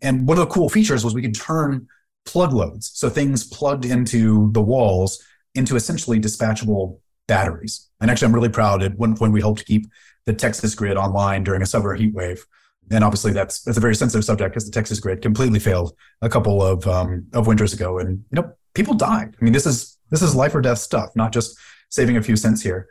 And 0.01 0.27
one 0.27 0.39
of 0.39 0.49
the 0.49 0.55
cool 0.55 0.71
features 0.71 1.05
was 1.05 1.15
we 1.15 1.21
could 1.21 1.35
turn 1.35 1.87
plug 2.25 2.55
loads, 2.55 2.91
so 2.95 3.11
things 3.11 3.47
plugged 3.47 3.85
into 3.85 4.51
the 4.53 4.63
walls, 4.63 5.23
into 5.55 5.77
essentially 5.77 6.19
dispatchable 6.19 6.99
batteries. 7.27 7.91
And 8.01 8.11
actually, 8.11 8.29
I'm 8.29 8.35
really 8.35 8.49
proud 8.49 8.83
at 8.83 8.97
one 8.97 9.15
point, 9.15 9.35
we 9.35 9.43
helped 9.43 9.67
keep 9.67 9.87
the 10.25 10.33
Texas 10.33 10.75
grid 10.75 10.97
online 10.97 11.45
during 11.45 11.61
a 11.61 11.67
summer 11.67 11.95
heat 11.95 12.15
wave. 12.15 12.43
And 12.91 13.05
obviously, 13.05 13.33
that's 13.35 13.61
that's 13.65 13.77
a 13.77 13.83
very 13.83 13.95
sensitive 13.95 14.25
subject 14.25 14.55
because 14.55 14.65
the 14.65 14.73
Texas 14.73 14.99
grid 14.99 15.21
completely 15.21 15.59
failed 15.59 15.93
a 16.23 16.31
couple 16.31 16.63
of 16.63 16.87
um, 16.87 17.27
of 17.35 17.47
winters 17.47 17.75
ago, 17.75 17.99
and 17.99 18.25
you 18.31 18.37
know 18.41 18.51
people 18.73 18.95
died. 18.95 19.37
I 19.39 19.45
mean, 19.45 19.53
this 19.53 19.67
is 19.67 19.99
this 20.11 20.23
is 20.23 20.35
life 20.35 20.55
or 20.55 20.63
death 20.63 20.79
stuff, 20.79 21.11
not 21.15 21.33
just 21.33 21.59
saving 21.91 22.17
a 22.17 22.23
few 22.23 22.37
cents 22.37 22.63
here. 22.63 22.89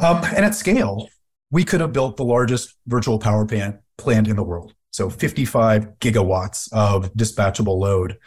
Um, 0.00 0.24
and 0.24 0.44
at 0.44 0.54
scale, 0.54 1.08
we 1.50 1.64
could 1.64 1.80
have 1.80 1.92
built 1.92 2.16
the 2.16 2.24
largest 2.24 2.74
virtual 2.86 3.18
power 3.18 3.46
plant 3.46 3.76
plant 3.98 4.26
in 4.26 4.36
the 4.36 4.42
world. 4.42 4.74
So 4.90 5.08
55 5.08 5.98
gigawatts 6.00 6.72
of 6.72 7.12
dispatchable 7.14 7.78
load. 7.78 8.18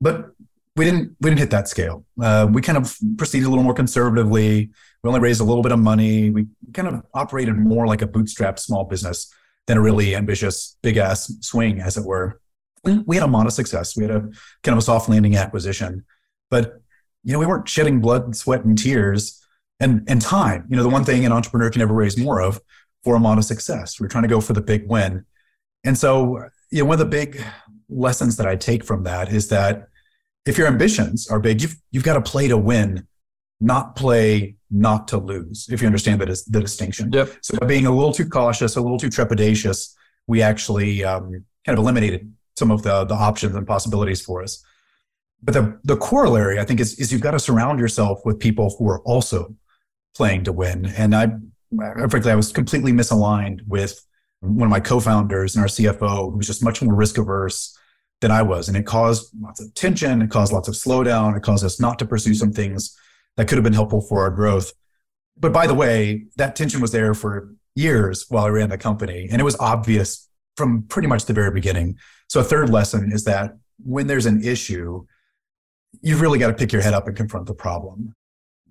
But 0.00 0.30
we 0.76 0.84
didn't 0.84 1.16
we 1.20 1.30
didn't 1.30 1.40
hit 1.40 1.50
that 1.50 1.68
scale. 1.68 2.04
Uh, 2.20 2.46
we 2.50 2.60
kind 2.60 2.76
of 2.76 2.96
proceeded 3.16 3.46
a 3.46 3.48
little 3.48 3.64
more 3.64 3.74
conservatively. 3.74 4.70
We 5.02 5.08
only 5.08 5.20
raised 5.20 5.40
a 5.40 5.44
little 5.44 5.62
bit 5.62 5.72
of 5.72 5.78
money. 5.78 6.30
We 6.30 6.46
kind 6.74 6.88
of 6.88 7.02
operated 7.14 7.56
more 7.56 7.86
like 7.86 8.02
a 8.02 8.06
bootstrap 8.06 8.58
small 8.58 8.84
business 8.84 9.32
than 9.66 9.78
a 9.78 9.80
really 9.80 10.14
ambitious 10.14 10.76
big 10.82 10.96
ass 10.98 11.32
swing, 11.40 11.80
as 11.80 11.96
it 11.96 12.04
were. 12.04 12.40
We 12.84 13.16
had 13.16 13.24
a 13.24 13.28
modest 13.28 13.56
success. 13.56 13.96
We 13.96 14.04
had 14.04 14.12
a 14.12 14.20
kind 14.62 14.74
of 14.74 14.78
a 14.78 14.82
soft 14.82 15.08
landing 15.08 15.34
acquisition, 15.36 16.04
but 16.50 16.80
you 17.26 17.32
know 17.32 17.40
we 17.40 17.46
weren't 17.46 17.68
shedding 17.68 18.00
blood, 18.00 18.36
sweat, 18.36 18.64
and 18.64 18.78
tears 18.78 19.44
and 19.80 20.04
and 20.06 20.22
time. 20.22 20.64
You 20.70 20.76
know 20.76 20.84
the 20.84 20.88
one 20.88 21.04
thing 21.04 21.26
an 21.26 21.32
entrepreneur 21.32 21.68
can 21.70 21.80
never 21.80 21.92
raise 21.92 22.16
more 22.16 22.40
of 22.40 22.60
for 23.02 23.16
a 23.16 23.20
modest 23.20 23.48
success. 23.48 24.00
We're 24.00 24.08
trying 24.08 24.22
to 24.22 24.28
go 24.28 24.40
for 24.40 24.52
the 24.52 24.60
big 24.60 24.88
win, 24.88 25.26
and 25.84 25.98
so 25.98 26.44
you 26.70 26.78
know 26.78 26.84
one 26.86 26.94
of 26.94 26.98
the 27.00 27.04
big 27.04 27.42
lessons 27.88 28.36
that 28.36 28.46
I 28.46 28.54
take 28.54 28.84
from 28.84 29.02
that 29.04 29.32
is 29.32 29.48
that 29.48 29.88
if 30.46 30.56
your 30.56 30.68
ambitions 30.68 31.28
are 31.28 31.40
big, 31.40 31.60
you've 31.62 31.76
you've 31.90 32.04
got 32.04 32.14
to 32.14 32.20
play 32.20 32.46
to 32.46 32.56
win, 32.56 33.08
not 33.60 33.96
play 33.96 34.54
not 34.70 35.08
to 35.08 35.18
lose. 35.18 35.68
If 35.68 35.80
you 35.80 35.88
understand 35.88 36.20
that 36.20 36.30
is 36.30 36.44
the 36.44 36.60
distinction. 36.60 37.10
Yep. 37.12 37.38
So 37.42 37.58
by 37.58 37.66
being 37.66 37.86
a 37.86 37.90
little 37.90 38.12
too 38.12 38.28
cautious, 38.28 38.76
a 38.76 38.80
little 38.80 38.98
too 38.98 39.10
trepidatious, 39.10 39.94
we 40.28 40.42
actually 40.42 41.02
um, 41.02 41.44
kind 41.64 41.76
of 41.76 41.78
eliminated 41.78 42.32
some 42.56 42.70
of 42.70 42.84
the 42.84 43.04
the 43.04 43.14
options 43.14 43.56
and 43.56 43.66
possibilities 43.66 44.20
for 44.20 44.44
us. 44.44 44.64
But 45.46 45.54
the 45.54 45.80
the 45.84 45.96
corollary, 45.96 46.58
I 46.58 46.64
think, 46.64 46.80
is 46.80 46.98
is 46.98 47.12
you've 47.12 47.22
got 47.22 47.30
to 47.30 47.38
surround 47.38 47.78
yourself 47.78 48.20
with 48.24 48.40
people 48.40 48.74
who 48.78 48.88
are 48.88 49.00
also 49.02 49.54
playing 50.16 50.44
to 50.44 50.52
win. 50.52 50.86
And 50.86 51.14
I, 51.14 51.28
frankly, 52.08 52.32
I 52.32 52.34
was 52.34 52.52
completely 52.52 52.92
misaligned 52.92 53.60
with 53.66 54.04
one 54.40 54.66
of 54.66 54.70
my 54.70 54.80
co-founders 54.80 55.54
and 55.54 55.62
our 55.62 55.68
CFO, 55.68 56.30
who 56.32 56.36
was 56.36 56.46
just 56.46 56.64
much 56.64 56.82
more 56.82 56.94
risk 56.94 57.16
averse 57.16 57.78
than 58.20 58.30
I 58.30 58.42
was. 58.42 58.68
And 58.68 58.76
it 58.76 58.86
caused 58.86 59.30
lots 59.40 59.60
of 59.60 59.72
tension, 59.74 60.20
it 60.20 60.30
caused 60.30 60.52
lots 60.52 60.68
of 60.68 60.74
slowdown, 60.74 61.36
it 61.36 61.42
caused 61.42 61.64
us 61.64 61.80
not 61.80 61.98
to 62.00 62.06
pursue 62.06 62.34
some 62.34 62.52
things 62.52 62.96
that 63.36 63.46
could 63.46 63.56
have 63.56 63.64
been 63.64 63.72
helpful 63.72 64.00
for 64.00 64.22
our 64.22 64.30
growth. 64.30 64.72
But 65.38 65.52
by 65.52 65.66
the 65.66 65.74
way, 65.74 66.24
that 66.36 66.56
tension 66.56 66.80
was 66.80 66.90
there 66.90 67.14
for 67.14 67.54
years 67.74 68.24
while 68.28 68.46
I 68.46 68.48
ran 68.48 68.70
the 68.70 68.78
company. 68.78 69.28
And 69.30 69.40
it 69.40 69.44
was 69.44 69.56
obvious 69.60 70.28
from 70.56 70.84
pretty 70.84 71.08
much 71.08 71.26
the 71.26 71.34
very 71.34 71.50
beginning. 71.50 71.98
So 72.28 72.40
a 72.40 72.44
third 72.44 72.70
lesson 72.70 73.12
is 73.12 73.24
that 73.24 73.52
when 73.84 74.06
there's 74.06 74.26
an 74.26 74.42
issue, 74.42 75.04
you've 76.02 76.20
really 76.20 76.38
got 76.38 76.48
to 76.48 76.54
pick 76.54 76.72
your 76.72 76.82
head 76.82 76.94
up 76.94 77.06
and 77.06 77.16
confront 77.16 77.46
the 77.46 77.54
problem. 77.54 78.14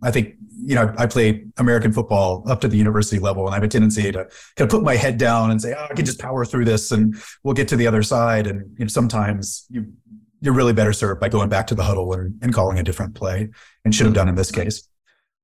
I 0.02 0.12
think, 0.12 0.36
you 0.64 0.76
know, 0.76 0.94
I 0.98 1.08
played 1.08 1.52
American 1.58 1.92
football 1.92 2.44
up 2.50 2.62
to 2.62 2.68
the 2.68 2.78
university 2.78 3.20
level, 3.20 3.46
and 3.46 3.54
I 3.54 3.58
have 3.58 3.64
a 3.64 3.68
tendency 3.68 4.12
to 4.12 4.28
kind 4.56 4.60
of 4.60 4.70
put 4.70 4.84
my 4.84 4.96
head 4.96 5.18
down 5.18 5.52
and 5.52 5.62
say, 5.62 5.74
oh, 5.74 5.88
I 5.90 5.94
can 5.94 6.06
just 6.06 6.20
power 6.20 6.46
through 6.46 6.66
this 6.66 6.92
and 6.92 7.16
we'll 7.44 7.54
get 7.54 7.68
to 7.70 7.76
the 7.76 7.88
other 7.88 8.04
side. 8.04 8.46
And 8.46 8.76
you 8.78 8.86
know, 8.86 8.90
sometimes 8.90 9.66
you, 9.70 9.94
you're 10.42 10.54
really 10.54 10.74
better 10.74 10.94
served 10.94 11.22
by 11.22 11.30
going 11.30 11.50
back 11.50 11.68
to 11.68 11.76
the 11.76 11.84
huddle 11.84 12.14
and, 12.14 12.38
and 12.42 12.54
calling 12.54 12.78
a 12.78 12.84
different 12.84 13.16
play 13.16 13.50
and 13.84 13.96
should 13.96 14.06
have 14.06 14.16
done 14.16 14.30
in 14.30 14.36
this 14.36 14.52
case. 14.52 14.88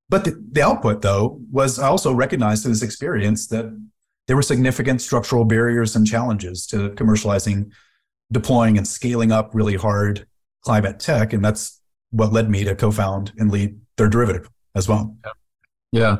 But 0.09 0.25
the, 0.25 0.43
the 0.51 0.61
output, 0.61 1.01
though, 1.01 1.39
was 1.49 1.79
I 1.79 1.87
also 1.87 2.13
recognized 2.13 2.63
through 2.63 2.73
this 2.73 2.83
experience 2.83 3.47
that 3.47 3.65
there 4.27 4.35
were 4.35 4.41
significant 4.41 5.01
structural 5.01 5.45
barriers 5.45 5.95
and 5.95 6.05
challenges 6.05 6.67
to 6.67 6.89
commercializing, 6.91 7.71
deploying, 8.31 8.77
and 8.77 8.87
scaling 8.87 9.31
up 9.31 9.51
really 9.53 9.75
hard 9.75 10.27
climate 10.63 10.99
tech. 10.99 11.33
And 11.33 11.43
that's 11.43 11.79
what 12.11 12.31
led 12.31 12.49
me 12.49 12.63
to 12.63 12.75
co 12.75 12.91
found 12.91 13.31
and 13.37 13.51
lead 13.51 13.79
Third 13.97 14.11
Derivative 14.11 14.49
as 14.75 14.87
well. 14.87 15.15
Yeah. 15.91 16.17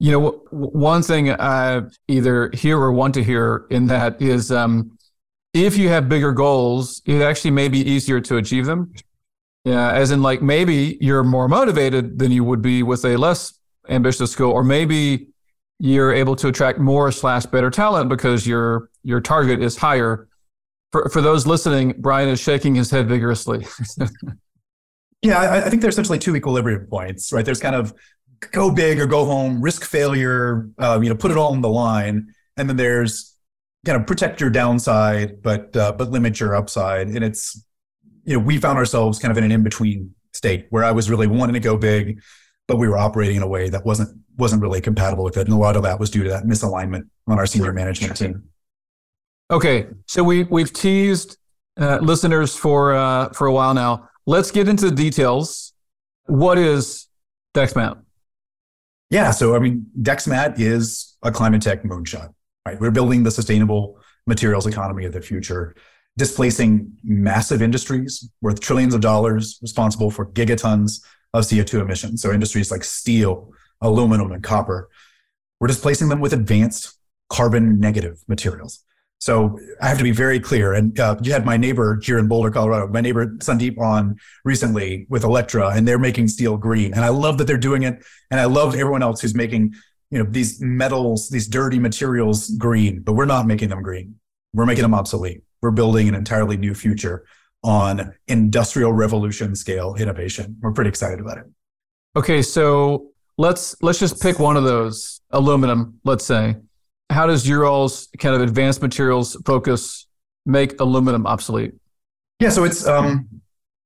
You 0.00 0.12
know, 0.12 0.30
one 0.50 1.02
thing 1.02 1.32
I 1.32 1.82
either 2.06 2.50
hear 2.54 2.78
or 2.78 2.92
want 2.92 3.14
to 3.14 3.24
hear 3.24 3.66
in 3.70 3.88
that 3.88 4.20
is 4.22 4.52
um, 4.52 4.96
if 5.54 5.76
you 5.76 5.88
have 5.88 6.08
bigger 6.08 6.32
goals, 6.32 7.02
it 7.04 7.22
actually 7.22 7.50
may 7.50 7.68
be 7.68 7.80
easier 7.80 8.20
to 8.20 8.36
achieve 8.36 8.66
them. 8.66 8.92
Yeah, 9.64 9.92
as 9.92 10.12
in 10.12 10.22
like 10.22 10.40
maybe 10.40 10.96
you're 11.00 11.24
more 11.24 11.48
motivated 11.48 12.18
than 12.18 12.30
you 12.30 12.44
would 12.44 12.62
be 12.62 12.82
with 12.82 13.04
a 13.04 13.16
less 13.16 13.58
ambitious 13.88 14.34
goal, 14.34 14.52
or 14.52 14.62
maybe 14.62 15.28
you're 15.80 16.12
able 16.12 16.36
to 16.36 16.48
attract 16.48 16.78
more 16.78 17.10
slash 17.12 17.46
better 17.46 17.70
talent 17.70 18.08
because 18.08 18.46
your 18.46 18.90
your 19.02 19.20
target 19.20 19.62
is 19.62 19.76
higher. 19.76 20.27
For 20.92 21.08
for 21.10 21.20
those 21.20 21.46
listening, 21.46 21.94
Brian 21.98 22.28
is 22.28 22.40
shaking 22.40 22.74
his 22.74 22.90
head 22.90 23.08
vigorously. 23.08 23.66
Yeah, 25.22 25.38
I, 25.38 25.66
I 25.66 25.70
think 25.70 25.82
there's 25.82 25.94
essentially 25.94 26.18
two 26.18 26.36
equilibrium 26.36 26.86
points, 26.86 27.32
right? 27.32 27.44
There's 27.44 27.60
kind 27.60 27.74
of 27.74 27.92
go 28.52 28.70
big 28.70 29.00
or 29.00 29.06
go 29.06 29.24
home, 29.24 29.60
risk 29.60 29.84
failure, 29.84 30.68
uh, 30.78 31.00
you 31.02 31.08
know, 31.08 31.16
put 31.16 31.30
it 31.30 31.36
all 31.36 31.52
on 31.52 31.60
the 31.60 31.68
line, 31.68 32.32
and 32.56 32.68
then 32.68 32.76
there's 32.76 33.36
kind 33.84 34.00
of 34.00 34.06
protect 34.06 34.40
your 34.40 34.50
downside, 34.50 35.42
but 35.42 35.76
uh, 35.76 35.92
but 35.92 36.10
limit 36.10 36.38
your 36.38 36.54
upside. 36.54 37.08
And 37.08 37.24
it's 37.24 37.64
you 38.24 38.34
know 38.34 38.44
we 38.44 38.58
found 38.58 38.78
ourselves 38.78 39.18
kind 39.18 39.32
of 39.32 39.38
in 39.38 39.44
an 39.44 39.50
in 39.50 39.62
between 39.64 40.14
state 40.32 40.66
where 40.70 40.84
I 40.84 40.92
was 40.92 41.10
really 41.10 41.26
wanting 41.26 41.54
to 41.54 41.60
go 41.60 41.76
big, 41.76 42.20
but 42.68 42.76
we 42.76 42.86
were 42.88 42.98
operating 42.98 43.36
in 43.36 43.42
a 43.42 43.48
way 43.48 43.68
that 43.70 43.84
wasn't 43.84 44.16
wasn't 44.36 44.62
really 44.62 44.80
compatible 44.80 45.24
with 45.24 45.36
it, 45.36 45.46
and 45.46 45.52
a 45.52 45.58
lot 45.58 45.74
of 45.74 45.82
that 45.82 45.98
was 45.98 46.10
due 46.10 46.22
to 46.22 46.30
that 46.30 46.44
misalignment 46.44 47.08
on 47.26 47.38
our 47.38 47.46
senior 47.46 47.72
management 47.72 48.16
team. 48.16 48.44
Okay, 49.50 49.86
so 50.06 50.22
we 50.22 50.44
we've 50.44 50.72
teased 50.72 51.38
uh, 51.80 51.98
listeners 52.02 52.54
for 52.54 52.94
uh, 52.94 53.30
for 53.30 53.46
a 53.46 53.52
while 53.52 53.72
now 53.72 54.08
let's 54.28 54.50
get 54.50 54.68
into 54.68 54.90
the 54.90 54.94
details. 54.94 55.72
What 56.26 56.58
is 56.58 57.06
DexMat? 57.54 57.98
Yeah, 59.10 59.30
so 59.30 59.56
I 59.56 59.58
mean, 59.58 59.86
DexMat 60.00 60.60
is 60.60 61.16
a 61.22 61.32
climate 61.32 61.62
tech 61.62 61.82
moonshot, 61.82 62.34
right? 62.66 62.78
We're 62.78 62.90
building 62.90 63.22
the 63.22 63.30
sustainable 63.30 63.98
materials 64.26 64.66
economy 64.66 65.06
of 65.06 65.14
the 65.14 65.22
future, 65.22 65.74
displacing 66.18 66.92
massive 67.02 67.62
industries 67.62 68.28
worth 68.42 68.60
trillions 68.60 68.92
of 68.92 69.00
dollars, 69.00 69.58
responsible 69.62 70.10
for 70.10 70.26
gigatons 70.26 71.02
of 71.32 71.44
CO2 71.44 71.80
emissions. 71.80 72.20
So 72.20 72.30
industries 72.30 72.70
like 72.70 72.84
steel, 72.84 73.50
aluminum, 73.80 74.30
and 74.30 74.42
copper. 74.42 74.90
We're 75.58 75.68
displacing 75.68 76.10
them 76.10 76.20
with 76.20 76.34
advanced 76.34 76.98
carbon 77.30 77.80
negative 77.80 78.18
materials. 78.28 78.84
So 79.18 79.58
I 79.82 79.88
have 79.88 79.98
to 79.98 80.04
be 80.04 80.12
very 80.12 80.38
clear. 80.38 80.74
And 80.74 80.98
uh, 80.98 81.16
you 81.22 81.32
had 81.32 81.44
my 81.44 81.56
neighbor 81.56 82.00
here 82.02 82.18
in 82.18 82.28
Boulder, 82.28 82.50
Colorado, 82.50 82.86
my 82.88 83.00
neighbor 83.00 83.26
Sandeep 83.38 83.78
on 83.78 84.16
recently 84.44 85.06
with 85.08 85.24
Electra, 85.24 85.70
and 85.70 85.86
they're 85.86 85.98
making 85.98 86.28
steel 86.28 86.56
green. 86.56 86.94
And 86.94 87.04
I 87.04 87.08
love 87.08 87.38
that 87.38 87.46
they're 87.46 87.58
doing 87.58 87.82
it. 87.82 88.04
And 88.30 88.38
I 88.38 88.44
love 88.44 88.74
everyone 88.74 89.02
else 89.02 89.20
who's 89.20 89.34
making, 89.34 89.74
you 90.10 90.18
know, 90.22 90.30
these 90.30 90.60
metals, 90.60 91.30
these 91.30 91.48
dirty 91.48 91.80
materials 91.80 92.50
green, 92.50 93.00
but 93.00 93.14
we're 93.14 93.26
not 93.26 93.46
making 93.46 93.70
them 93.70 93.82
green. 93.82 94.14
We're 94.54 94.66
making 94.66 94.82
them 94.82 94.94
obsolete. 94.94 95.42
We're 95.62 95.72
building 95.72 96.08
an 96.08 96.14
entirely 96.14 96.56
new 96.56 96.74
future 96.74 97.24
on 97.64 98.14
industrial 98.28 98.92
revolution 98.92 99.56
scale 99.56 99.96
innovation. 99.96 100.56
We're 100.60 100.72
pretty 100.72 100.90
excited 100.90 101.18
about 101.18 101.38
it. 101.38 101.44
Okay, 102.14 102.40
so 102.40 103.08
let's 103.36 103.74
let's 103.82 103.98
just 103.98 104.22
pick 104.22 104.38
one 104.38 104.56
of 104.56 104.62
those 104.62 105.20
aluminum, 105.30 105.98
let's 106.04 106.24
say 106.24 106.56
how 107.10 107.26
does 107.26 107.46
Ural's 107.46 108.08
kind 108.18 108.34
of 108.34 108.42
advanced 108.42 108.82
materials 108.82 109.36
focus 109.44 110.06
make 110.44 110.80
aluminum 110.80 111.26
obsolete? 111.26 111.74
Yeah, 112.40 112.50
so 112.50 112.64
it's 112.64 112.86
um, 112.86 113.28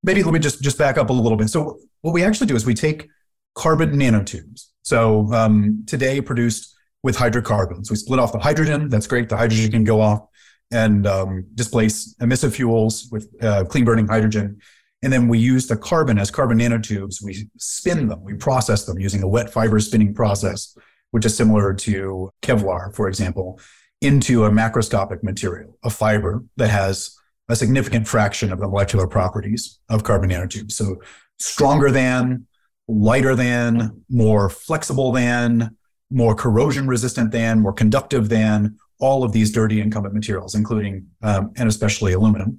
maybe 0.02 0.22
let 0.22 0.32
me 0.32 0.38
just 0.38 0.62
just 0.62 0.78
back 0.78 0.98
up 0.98 1.10
a 1.10 1.12
little 1.12 1.38
bit. 1.38 1.48
So 1.48 1.78
what 2.02 2.12
we 2.12 2.24
actually 2.24 2.48
do 2.48 2.56
is 2.56 2.66
we 2.66 2.74
take 2.74 3.08
carbon 3.54 3.92
nanotubes. 3.92 4.66
So 4.82 5.32
um, 5.32 5.84
today 5.86 6.20
produced 6.20 6.74
with 7.02 7.16
hydrocarbons. 7.16 7.90
We 7.90 7.96
split 7.96 8.20
off 8.20 8.32
the 8.32 8.38
hydrogen. 8.38 8.88
That's 8.88 9.06
great. 9.06 9.28
The 9.28 9.36
hydrogen 9.36 9.70
can 9.70 9.84
go 9.84 10.00
off 10.00 10.26
and 10.70 11.06
um, 11.06 11.46
displace 11.54 12.14
emissive 12.20 12.54
fuels 12.54 13.08
with 13.10 13.28
uh, 13.42 13.64
clean 13.64 13.84
burning 13.84 14.08
hydrogen. 14.08 14.60
And 15.02 15.12
then 15.12 15.26
we 15.26 15.38
use 15.38 15.66
the 15.66 15.76
carbon 15.76 16.18
as 16.18 16.30
carbon 16.30 16.58
nanotubes. 16.58 17.22
We 17.22 17.48
spin 17.58 18.08
them. 18.08 18.22
We 18.22 18.34
process 18.34 18.84
them 18.84 18.98
using 19.00 19.22
a 19.22 19.28
wet 19.28 19.50
fiber 19.50 19.80
spinning 19.80 20.14
process 20.14 20.76
which 21.12 21.24
is 21.24 21.36
similar 21.36 21.72
to 21.72 22.30
Kevlar, 22.42 22.94
for 22.94 23.08
example, 23.08 23.60
into 24.00 24.44
a 24.44 24.50
macroscopic 24.50 25.22
material, 25.22 25.78
a 25.84 25.90
fiber 25.90 26.44
that 26.56 26.68
has 26.68 27.16
a 27.48 27.54
significant 27.54 28.08
fraction 28.08 28.52
of 28.52 28.58
the 28.58 28.68
molecular 28.68 29.06
properties 29.06 29.78
of 29.88 30.02
carbon 30.02 30.30
nanotubes. 30.30 30.72
So 30.72 30.96
stronger 31.38 31.90
than, 31.90 32.46
lighter 32.88 33.34
than, 33.34 34.02
more 34.08 34.50
flexible 34.50 35.12
than, 35.12 35.76
more 36.10 36.34
corrosion 36.34 36.88
resistant 36.88 37.30
than, 37.30 37.60
more 37.60 37.72
conductive 37.72 38.28
than 38.28 38.76
all 38.98 39.24
of 39.24 39.32
these 39.32 39.52
dirty 39.52 39.80
incumbent 39.80 40.14
materials, 40.14 40.54
including 40.54 41.06
um, 41.22 41.52
and 41.56 41.68
especially 41.68 42.12
aluminum. 42.12 42.58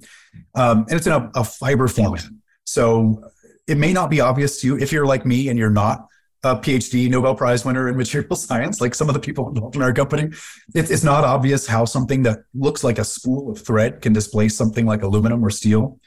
Um, 0.54 0.86
and 0.88 0.92
it's 0.92 1.06
in 1.06 1.12
a, 1.12 1.30
a 1.34 1.44
fiber 1.44 1.88
format. 1.88 2.24
So 2.64 3.30
it 3.66 3.78
may 3.78 3.92
not 3.92 4.10
be 4.10 4.20
obvious 4.20 4.60
to 4.60 4.66
you 4.66 4.78
if 4.78 4.92
you're 4.92 5.06
like 5.06 5.24
me 5.24 5.48
and 5.48 5.58
you're 5.58 5.70
not 5.70 6.06
a 6.44 6.56
PhD 6.56 7.08
Nobel 7.08 7.34
Prize 7.34 7.64
winner 7.64 7.88
in 7.88 7.96
material 7.96 8.36
science, 8.36 8.80
like 8.80 8.94
some 8.94 9.08
of 9.08 9.14
the 9.14 9.20
people 9.20 9.48
involved 9.48 9.76
in 9.76 9.82
our 9.82 9.92
company. 9.92 10.30
It's, 10.74 10.90
it's 10.90 11.02
not 11.02 11.24
obvious 11.24 11.66
how 11.66 11.84
something 11.86 12.22
that 12.24 12.40
looks 12.54 12.84
like 12.84 12.98
a 12.98 13.04
spool 13.04 13.50
of 13.50 13.58
thread 13.58 14.02
can 14.02 14.12
displace 14.12 14.56
something 14.56 14.86
like 14.86 15.02
aluminum 15.02 15.44
or 15.44 15.50
steel. 15.50 15.98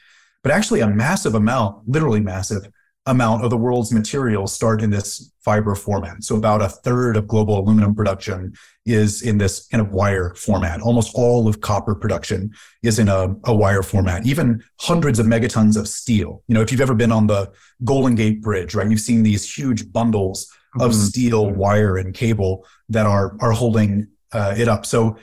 But 0.42 0.52
actually, 0.52 0.80
a 0.80 0.88
massive 0.88 1.34
amount, 1.34 1.88
literally 1.88 2.20
massive, 2.20 2.70
amount 3.08 3.42
of 3.42 3.50
the 3.50 3.56
world's 3.56 3.92
materials 3.92 4.52
start 4.52 4.82
in 4.82 4.90
this 4.90 5.32
fiber 5.40 5.74
format. 5.74 6.22
So 6.22 6.36
about 6.36 6.62
a 6.62 6.68
third 6.68 7.16
of 7.16 7.26
global 7.26 7.58
aluminum 7.58 7.94
production 7.94 8.52
is 8.86 9.22
in 9.22 9.38
this 9.38 9.66
kind 9.66 9.80
of 9.80 9.92
wire 9.92 10.34
format. 10.34 10.80
Almost 10.80 11.12
all 11.14 11.48
of 11.48 11.60
copper 11.60 11.94
production 11.94 12.52
is 12.82 12.98
in 12.98 13.08
a, 13.08 13.34
a 13.44 13.54
wire 13.54 13.82
format, 13.82 14.26
even 14.26 14.62
hundreds 14.80 15.18
of 15.18 15.26
megatons 15.26 15.76
of 15.76 15.88
steel. 15.88 16.42
You 16.48 16.54
know, 16.54 16.60
if 16.60 16.70
you've 16.70 16.80
ever 16.80 16.94
been 16.94 17.12
on 17.12 17.26
the 17.26 17.50
Golden 17.84 18.14
Gate 18.14 18.42
Bridge, 18.42 18.74
right, 18.74 18.88
you've 18.88 19.00
seen 19.00 19.22
these 19.22 19.56
huge 19.56 19.90
bundles 19.92 20.50
of 20.80 20.92
mm-hmm. 20.92 21.00
steel, 21.00 21.50
wire, 21.50 21.96
and 21.96 22.14
cable 22.14 22.66
that 22.90 23.06
are, 23.06 23.36
are 23.40 23.52
holding 23.52 24.06
uh, 24.32 24.54
it 24.56 24.68
up. 24.68 24.84
So 24.84 25.16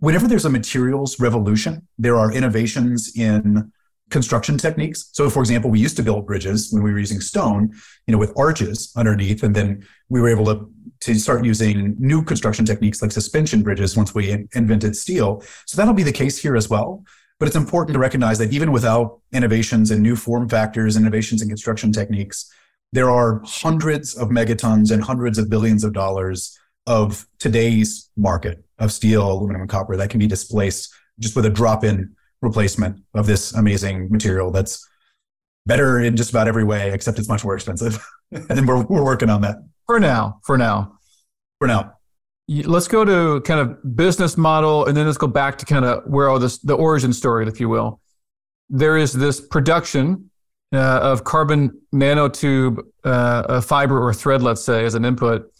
whenever 0.00 0.28
there's 0.28 0.44
a 0.44 0.50
materials 0.50 1.18
revolution, 1.18 1.86
there 1.98 2.16
are 2.18 2.32
innovations 2.32 3.16
in 3.16 3.72
construction 4.12 4.56
techniques. 4.58 5.08
So, 5.12 5.28
for 5.28 5.40
example, 5.40 5.70
we 5.70 5.80
used 5.80 5.96
to 5.96 6.02
build 6.02 6.26
bridges 6.26 6.70
when 6.70 6.82
we 6.82 6.92
were 6.92 6.98
using 6.98 7.20
stone, 7.20 7.72
you 8.06 8.12
know, 8.12 8.18
with 8.18 8.32
arches 8.36 8.92
underneath, 8.96 9.42
and 9.42 9.56
then 9.56 9.86
we 10.08 10.20
were 10.20 10.28
able 10.28 10.44
to 10.46 10.70
to 11.00 11.16
start 11.16 11.44
using 11.44 11.96
new 11.98 12.22
construction 12.22 12.64
techniques 12.64 13.02
like 13.02 13.10
suspension 13.10 13.60
bridges 13.60 13.96
once 13.96 14.14
we 14.14 14.30
in- 14.30 14.48
invented 14.54 14.94
steel. 14.94 15.42
So 15.66 15.76
that'll 15.76 15.94
be 15.94 16.04
the 16.04 16.12
case 16.12 16.40
here 16.40 16.54
as 16.54 16.70
well. 16.70 17.02
But 17.40 17.48
it's 17.48 17.56
important 17.56 17.94
to 17.94 17.98
recognize 17.98 18.38
that 18.38 18.52
even 18.52 18.70
without 18.70 19.18
innovations 19.32 19.90
and 19.90 20.00
new 20.00 20.14
form 20.14 20.48
factors, 20.48 20.96
innovations 20.96 21.42
in 21.42 21.48
construction 21.48 21.90
techniques, 21.90 22.48
there 22.92 23.10
are 23.10 23.42
hundreds 23.44 24.14
of 24.14 24.28
megatons 24.28 24.92
and 24.92 25.02
hundreds 25.02 25.38
of 25.38 25.50
billions 25.50 25.82
of 25.82 25.92
dollars 25.92 26.56
of 26.86 27.26
today's 27.40 28.08
market 28.16 28.62
of 28.78 28.92
steel, 28.92 29.28
aluminum, 29.32 29.62
and 29.62 29.70
copper 29.70 29.96
that 29.96 30.10
can 30.10 30.20
be 30.20 30.28
displaced 30.28 30.94
just 31.18 31.34
with 31.34 31.46
a 31.46 31.50
drop 31.50 31.82
in 31.82 32.14
replacement 32.42 33.00
of 33.14 33.26
this 33.26 33.54
amazing 33.54 34.10
material 34.10 34.50
that's 34.50 34.86
better 35.64 36.00
in 36.00 36.16
just 36.16 36.30
about 36.30 36.48
every 36.48 36.64
way, 36.64 36.92
except 36.92 37.18
it's 37.18 37.28
much 37.28 37.44
more 37.44 37.54
expensive. 37.54 38.04
and 38.32 38.66
we're, 38.66 38.82
we're 38.82 39.04
working 39.04 39.30
on 39.30 39.40
that. 39.42 39.56
For 39.86 39.98
now, 39.98 40.40
for 40.44 40.58
now. 40.58 40.98
For 41.58 41.68
now. 41.68 41.94
Let's 42.48 42.88
go 42.88 43.04
to 43.04 43.40
kind 43.42 43.60
of 43.60 43.96
business 43.96 44.36
model 44.36 44.86
and 44.86 44.96
then 44.96 45.06
let's 45.06 45.16
go 45.16 45.28
back 45.28 45.56
to 45.58 45.66
kind 45.66 45.84
of 45.84 46.02
where 46.06 46.28
all 46.28 46.38
this, 46.38 46.58
the 46.58 46.74
origin 46.74 47.12
story, 47.12 47.46
if 47.46 47.60
you 47.60 47.68
will. 47.68 48.00
There 48.68 48.96
is 48.96 49.12
this 49.12 49.40
production 49.40 50.30
uh, 50.72 50.98
of 51.02 51.24
carbon 51.24 51.80
nanotube 51.94 52.78
uh, 53.04 53.60
fiber 53.60 54.02
or 54.02 54.12
thread, 54.12 54.42
let's 54.42 54.64
say, 54.64 54.84
as 54.84 54.94
an 54.94 55.04
input. 55.04 55.51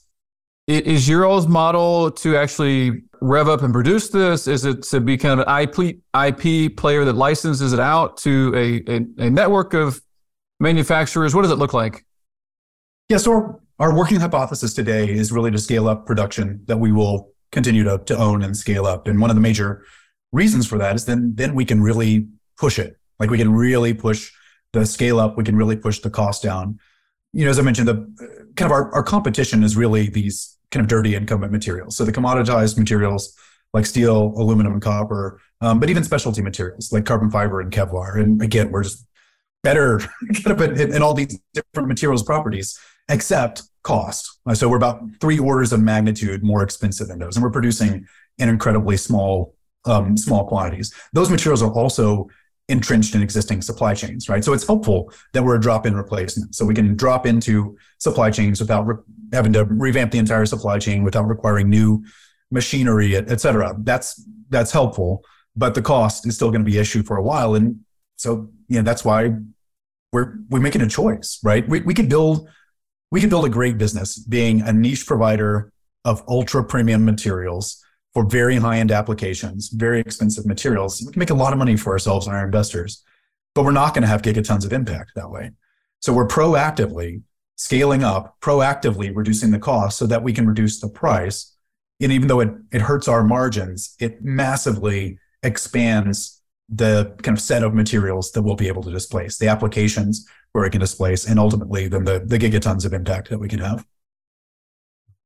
Is 0.72 1.06
your 1.06 1.46
model 1.48 2.10
to 2.10 2.36
actually 2.36 3.02
rev 3.20 3.46
up 3.48 3.62
and 3.62 3.74
produce 3.74 4.08
this? 4.08 4.46
Is 4.46 4.64
it 4.64 4.82
to 4.84 5.00
be 5.00 5.18
kind 5.18 5.38
of 5.38 5.46
an 5.46 5.62
IP, 5.62 5.98
IP 6.16 6.76
player 6.76 7.04
that 7.04 7.12
licenses 7.12 7.74
it 7.74 7.80
out 7.80 8.16
to 8.18 8.52
a, 8.56 8.90
a, 8.90 9.26
a 9.26 9.30
network 9.30 9.74
of 9.74 10.00
manufacturers? 10.60 11.34
What 11.34 11.42
does 11.42 11.50
it 11.50 11.58
look 11.58 11.74
like? 11.74 12.06
Yeah, 13.10 13.18
so 13.18 13.32
our, 13.32 13.60
our 13.78 13.94
working 13.94 14.18
hypothesis 14.18 14.72
today 14.72 15.10
is 15.10 15.30
really 15.30 15.50
to 15.50 15.58
scale 15.58 15.88
up 15.88 16.06
production 16.06 16.62
that 16.66 16.78
we 16.78 16.90
will 16.90 17.32
continue 17.50 17.84
to, 17.84 17.98
to 18.06 18.16
own 18.16 18.42
and 18.42 18.56
scale 18.56 18.86
up. 18.86 19.06
And 19.06 19.20
one 19.20 19.28
of 19.28 19.36
the 19.36 19.42
major 19.42 19.84
reasons 20.32 20.66
for 20.66 20.78
that 20.78 20.96
is 20.96 21.04
then 21.04 21.32
then 21.34 21.54
we 21.54 21.66
can 21.66 21.82
really 21.82 22.28
push 22.56 22.78
it. 22.78 22.96
Like 23.18 23.28
we 23.28 23.36
can 23.36 23.52
really 23.52 23.92
push 23.92 24.32
the 24.72 24.86
scale 24.86 25.20
up, 25.20 25.36
we 25.36 25.44
can 25.44 25.54
really 25.54 25.76
push 25.76 26.00
the 26.00 26.08
cost 26.08 26.42
down. 26.42 26.78
You 27.34 27.44
know, 27.44 27.50
as 27.50 27.58
I 27.58 27.62
mentioned, 27.62 27.88
the 27.88 27.94
kind 28.56 28.66
of 28.66 28.72
our, 28.72 28.90
our 28.94 29.02
competition 29.02 29.62
is 29.62 29.76
really 29.76 30.08
these 30.08 30.56
kind 30.72 30.82
of 30.82 30.88
dirty 30.88 31.14
incumbent 31.14 31.52
materials. 31.52 31.96
So 31.96 32.04
the 32.04 32.12
commoditized 32.12 32.78
materials 32.78 33.36
like 33.72 33.86
steel, 33.86 34.34
aluminum, 34.36 34.72
and 34.72 34.82
copper, 34.82 35.40
um, 35.60 35.78
but 35.78 35.88
even 35.88 36.04
specialty 36.04 36.42
materials 36.42 36.92
like 36.92 37.06
carbon 37.06 37.30
fiber 37.30 37.60
and 37.60 37.72
Kevlar. 37.72 38.20
And 38.20 38.42
again, 38.42 38.70
we're 38.70 38.82
just 38.82 39.06
better 39.62 39.98
kind 40.44 40.60
of 40.60 40.80
in, 40.80 40.94
in 40.94 41.02
all 41.02 41.14
these 41.14 41.38
different 41.54 41.88
materials 41.88 42.22
properties, 42.22 42.78
except 43.08 43.62
cost. 43.82 44.38
So 44.54 44.68
we're 44.68 44.76
about 44.76 45.02
three 45.20 45.38
orders 45.38 45.72
of 45.72 45.80
magnitude 45.80 46.42
more 46.42 46.62
expensive 46.62 47.08
than 47.08 47.18
those, 47.18 47.36
and 47.36 47.42
we're 47.42 47.50
producing 47.50 48.06
in 48.38 48.48
incredibly 48.48 48.96
small 48.96 49.54
um, 49.84 50.16
small 50.16 50.46
quantities. 50.46 50.94
Those 51.12 51.28
materials 51.28 51.62
are 51.62 51.72
also 51.72 52.28
entrenched 52.72 53.14
in 53.14 53.22
existing 53.22 53.62
supply 53.62 53.94
chains, 53.94 54.28
right? 54.28 54.44
So 54.44 54.52
it's 54.52 54.66
helpful 54.66 55.12
that 55.32 55.44
we're 55.44 55.56
a 55.56 55.60
drop-in 55.60 55.94
replacement. 55.94 56.54
So 56.56 56.64
we 56.64 56.74
can 56.74 56.96
drop 56.96 57.26
into 57.26 57.76
supply 57.98 58.30
chains 58.30 58.60
without 58.60 58.86
re- 58.86 58.96
having 59.32 59.52
to 59.52 59.64
revamp 59.64 60.10
the 60.10 60.18
entire 60.18 60.46
supply 60.46 60.78
chain, 60.78 61.04
without 61.04 61.28
requiring 61.28 61.70
new 61.70 62.04
machinery, 62.50 63.16
et, 63.16 63.30
et 63.30 63.40
cetera. 63.40 63.74
That's 63.78 64.08
that's 64.48 64.72
helpful, 64.72 65.22
but 65.54 65.74
the 65.74 65.82
cost 65.82 66.26
is 66.26 66.34
still 66.34 66.50
going 66.50 66.64
to 66.64 66.70
be 66.70 66.76
an 66.76 66.82
issue 66.82 67.02
for 67.02 67.16
a 67.16 67.22
while. 67.22 67.54
And 67.54 67.80
so, 68.16 68.50
you 68.68 68.76
know, 68.78 68.82
that's 68.82 69.04
why 69.04 69.30
we're 70.12 70.34
we're 70.50 70.60
making 70.60 70.82
a 70.82 70.88
choice, 70.88 71.38
right? 71.42 71.66
We 71.68 71.80
we 71.80 71.94
could 71.94 72.08
build 72.08 72.48
we 73.10 73.20
could 73.20 73.30
build 73.30 73.44
a 73.44 73.50
great 73.50 73.78
business 73.78 74.18
being 74.18 74.62
a 74.62 74.72
niche 74.72 75.06
provider 75.06 75.72
of 76.04 76.22
ultra 76.28 76.64
premium 76.64 77.04
materials 77.04 77.82
for 78.14 78.26
very 78.26 78.56
high 78.56 78.78
end 78.78 78.90
applications, 78.90 79.68
very 79.70 80.00
expensive 80.00 80.46
materials. 80.46 81.02
We 81.04 81.12
can 81.12 81.20
make 81.20 81.30
a 81.30 81.34
lot 81.34 81.52
of 81.52 81.58
money 81.58 81.76
for 81.76 81.92
ourselves 81.92 82.26
and 82.26 82.36
our 82.36 82.44
investors, 82.44 83.02
but 83.54 83.64
we're 83.64 83.72
not 83.72 83.94
going 83.94 84.02
to 84.02 84.08
have 84.08 84.22
gigatons 84.22 84.64
of 84.64 84.72
impact 84.72 85.12
that 85.14 85.30
way. 85.30 85.50
So 86.00 86.12
we're 86.12 86.28
proactively 86.28 87.22
scaling 87.56 88.02
up, 88.02 88.36
proactively 88.40 89.14
reducing 89.14 89.50
the 89.50 89.58
cost 89.58 89.98
so 89.98 90.06
that 90.06 90.22
we 90.22 90.32
can 90.32 90.46
reduce 90.46 90.80
the 90.80 90.88
price. 90.88 91.56
And 92.00 92.12
even 92.12 92.28
though 92.28 92.40
it, 92.40 92.50
it 92.72 92.82
hurts 92.82 93.08
our 93.08 93.22
margins, 93.22 93.94
it 94.00 94.22
massively 94.22 95.18
expands 95.42 96.40
the 96.68 97.14
kind 97.22 97.36
of 97.36 97.42
set 97.42 97.62
of 97.62 97.74
materials 97.74 98.32
that 98.32 98.42
we'll 98.42 98.56
be 98.56 98.68
able 98.68 98.82
to 98.82 98.90
displace, 98.90 99.38
the 99.38 99.48
applications 99.48 100.26
where 100.52 100.64
it 100.64 100.70
can 100.70 100.80
displace, 100.80 101.26
and 101.26 101.38
ultimately 101.38 101.88
then 101.88 102.04
the, 102.04 102.22
the 102.24 102.38
gigatons 102.38 102.84
of 102.84 102.92
impact 102.92 103.30
that 103.30 103.38
we 103.38 103.48
can 103.48 103.58
have 103.58 103.86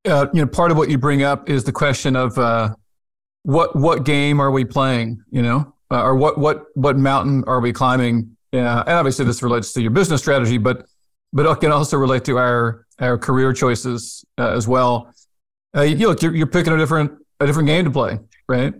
uh, 0.07 0.27
you 0.33 0.41
know, 0.41 0.47
part 0.47 0.71
of 0.71 0.77
what 0.77 0.89
you 0.89 0.97
bring 0.97 1.23
up 1.23 1.49
is 1.49 1.63
the 1.63 1.71
question 1.71 2.15
of 2.15 2.37
uh, 2.37 2.73
what 3.43 3.75
what 3.75 4.03
game 4.05 4.39
are 4.39 4.51
we 4.51 4.65
playing? 4.65 5.23
You 5.29 5.41
know, 5.41 5.73
uh, 5.91 6.03
or 6.03 6.15
what 6.15 6.37
what 6.37 6.65
what 6.75 6.97
mountain 6.97 7.43
are 7.47 7.59
we 7.59 7.73
climbing? 7.73 8.35
Yeah, 8.51 8.81
and 8.81 8.89
obviously 8.89 9.25
this 9.25 9.43
relates 9.43 9.73
to 9.73 9.81
your 9.81 9.91
business 9.91 10.21
strategy, 10.21 10.57
but 10.57 10.85
but 11.33 11.45
it 11.45 11.59
can 11.59 11.71
also 11.71 11.97
relate 11.97 12.25
to 12.25 12.37
our 12.37 12.85
our 12.99 13.17
career 13.17 13.53
choices 13.53 14.25
uh, 14.37 14.49
as 14.49 14.67
well. 14.67 15.13
Uh, 15.75 15.81
you 15.81 16.07
look, 16.07 16.21
you're, 16.21 16.35
you're 16.35 16.47
picking 16.47 16.73
a 16.73 16.77
different 16.77 17.11
a 17.39 17.45
different 17.45 17.67
game 17.67 17.85
to 17.85 17.91
play, 17.91 18.19
right? 18.47 18.73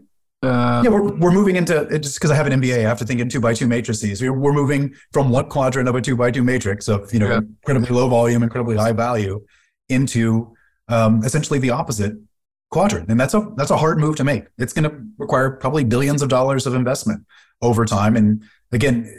Uh, 0.43 0.81
yeah, 0.83 0.89
we're, 0.89 1.11
we're 1.15 1.31
moving 1.31 1.55
into 1.55 1.87
just 1.99 2.15
because 2.15 2.29
I 2.29 2.35
have 2.35 2.45
an 2.45 2.61
MBA, 2.61 2.77
I 2.79 2.81
have 2.81 2.99
to 2.99 3.05
think 3.05 3.19
in 3.19 3.27
two 3.27 3.39
by 3.41 3.53
two 3.53 3.67
matrices. 3.67 4.21
We're, 4.21 4.33
we're 4.33 4.53
moving 4.53 4.93
from 5.11 5.29
one 5.31 5.49
quadrant 5.49 5.89
of 5.89 5.95
a 5.95 6.01
two 6.01 6.15
by 6.15 6.29
two 6.29 6.43
matrix 6.43 6.87
of 6.87 7.11
you 7.13 7.19
know 7.19 7.27
yeah. 7.29 7.37
incredibly 7.37 7.95
low 7.95 8.07
volume, 8.07 8.43
incredibly 8.43 8.77
high 8.77 8.91
value, 8.91 9.45
into 9.89 10.55
um, 10.88 11.23
essentially 11.23 11.60
the 11.60 11.71
opposite 11.71 12.13
quadrant. 12.69 13.10
And 13.10 13.19
that's 13.19 13.34
a 13.34 13.47
that's 13.56 13.71
a 13.71 13.78
hard 13.78 13.97
move 13.97 14.15
to 14.17 14.23
make. 14.23 14.45
It's 14.58 14.73
going 14.73 14.89
to 14.89 14.97
require 15.17 15.52
probably 15.52 15.84
billions 15.84 16.21
of 16.21 16.30
dollars 16.30 16.65
of 16.65 16.73
investment 16.73 17.26
over 17.62 17.86
time. 17.86 18.15
And 18.15 18.43
again, 18.71 19.12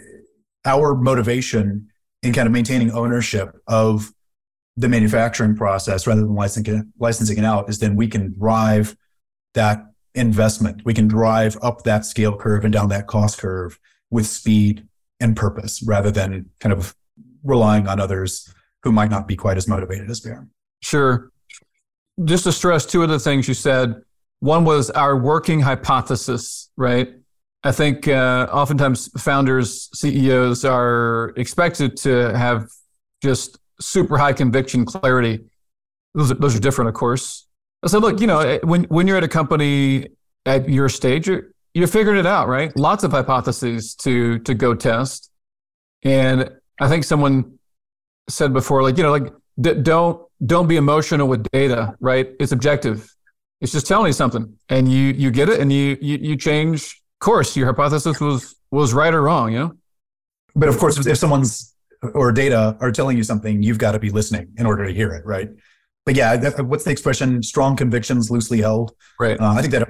our 0.65 0.95
motivation 0.95 1.89
in 2.23 2.33
kind 2.33 2.47
of 2.47 2.53
maintaining 2.53 2.91
ownership 2.91 3.57
of 3.67 4.13
the 4.77 4.89
manufacturing 4.89 5.57
process 5.57 6.07
rather 6.07 6.21
than 6.21 6.35
licensing 6.35 6.93
licensing 6.99 7.39
it 7.39 7.45
out 7.45 7.69
is 7.69 7.79
then 7.79 7.97
we 7.97 8.07
can 8.07 8.35
drive 8.39 8.97
that 9.55 9.85
investment. 10.15 10.83
We 10.85 10.95
can 10.95 11.09
drive 11.09 11.57
up 11.63 11.83
that 11.85 12.05
scale 12.05 12.37
curve 12.37 12.65
and 12.65 12.73
down 12.73 12.89
that 12.91 13.07
cost 13.07 13.39
curve 13.39 13.79
with 14.11 14.27
speed 14.27 14.87
and 15.21 15.37
purpose 15.37 15.83
rather 15.83 16.11
than 16.11 16.51
kind 16.61 16.73
of 16.73 16.95
relying 17.43 17.89
on 17.89 18.01
others 18.01 18.53
who 18.83 18.93
might 18.93 19.11
not 19.11 19.27
be 19.27 19.37
quite 19.37 19.57
as 19.57 19.67
motivated 19.67 20.09
as 20.11 20.25
we 20.25 20.31
are. 20.31 20.47
Sure 20.81 21.33
just 22.25 22.45
to 22.45 22.53
stress 22.53 22.87
two 22.87 23.03
of 23.03 23.09
the 23.09 23.19
things 23.19 23.49
you 23.49 23.55
said. 23.55 24.03
One 24.41 24.65
was 24.65 24.91
our 24.91 25.17
working 25.17 25.61
hypothesis, 25.61 26.71
right? 26.77 27.09
I 27.65 27.73
think 27.73 28.07
uh, 28.07 28.49
oftentimes 28.53 29.09
founders, 29.21 29.91
CEOs 29.95 30.65
are 30.65 31.33
expected 31.37 31.97
to 31.99 32.37
have 32.37 32.69
just 33.23 33.59
super 33.81 34.17
high 34.17 34.33
conviction 34.33 34.85
clarity. 34.85 35.45
Those 36.15 36.31
are, 36.31 36.35
those 36.35 36.57
are 36.57 36.61
different, 36.61 36.89
of 36.89 36.95
course. 36.95 37.47
I 37.83 37.89
said, 37.89 38.03
look, 38.03 38.21
you 38.21 38.27
know, 38.27 38.41
eh, 38.41 38.59
when 38.63 38.85
when 38.85 39.07
you're 39.07 39.17
at 39.17 39.25
a 39.25 39.29
company 39.29 40.09
at 40.47 40.69
your 40.69 40.89
stage, 40.89 41.29
you're 41.29 41.51
you're 41.75 41.87
figuring 41.87 42.19
it 42.19 42.27
out, 42.27 42.49
right? 42.49 42.77
Lots 42.77 43.05
of 43.05 43.13
hypotheses 43.13 43.95
to 43.97 44.39
to 44.41 44.55
go 44.55 44.75
test, 44.75 45.31
and 46.03 46.51
I 46.81 46.89
think 46.89 47.05
someone 47.05 47.59
said 48.29 48.53
before, 48.53 48.83
like 48.83 48.97
you 48.97 49.03
know, 49.03 49.13
like 49.13 49.33
d- 49.61 49.75
don't 49.75 50.23
don't 50.45 50.69
be 50.69 50.77
emotional 50.77 51.29
with 51.29 51.49
data, 51.51 51.95
right? 52.01 52.29
It's 52.39 52.53
objective. 52.53 53.13
It's 53.61 53.73
just 53.73 53.87
telling 53.87 54.07
you 54.07 54.13
something, 54.13 54.57
and 54.69 54.91
you 54.91 55.13
you 55.13 55.31
get 55.31 55.49
it, 55.49 55.61
and 55.61 55.73
you 55.73 55.97
you, 56.01 56.19
you 56.19 56.37
change 56.37 57.03
course. 57.21 57.57
Your 57.57 57.67
hypothesis 57.67 58.21
was 58.21 58.57
was 58.71 58.95
right 58.95 59.13
or 59.13 59.23
wrong, 59.23 59.53
you 59.53 59.59
know. 59.59 59.73
But 60.55 60.69
of 60.69 60.79
course, 60.79 61.05
if 61.05 61.19
someone's 61.19 61.75
or 62.15 62.33
data 62.33 62.77
are 62.81 62.93
telling 62.93 63.17
you 63.17 63.25
something, 63.25 63.63
you've 63.63 63.79
got 63.79 63.93
to 63.93 63.99
be 63.99 64.11
listening 64.11 64.49
in 64.57 64.67
order 64.67 64.87
to 64.87 64.93
hear 64.93 65.13
it, 65.13 65.27
right? 65.27 65.49
But 66.07 66.17
yeah, 66.17 66.49
what's 66.61 66.85
the 66.85 66.91
expression? 66.91 67.43
Strong 67.43 67.77
convictions, 67.77 68.31
loosely 68.31 68.61
held. 68.61 68.93
Right. 69.21 69.39
Uh, 69.39 69.53
I 69.53 69.61
think 69.61 69.73
that 69.73 69.89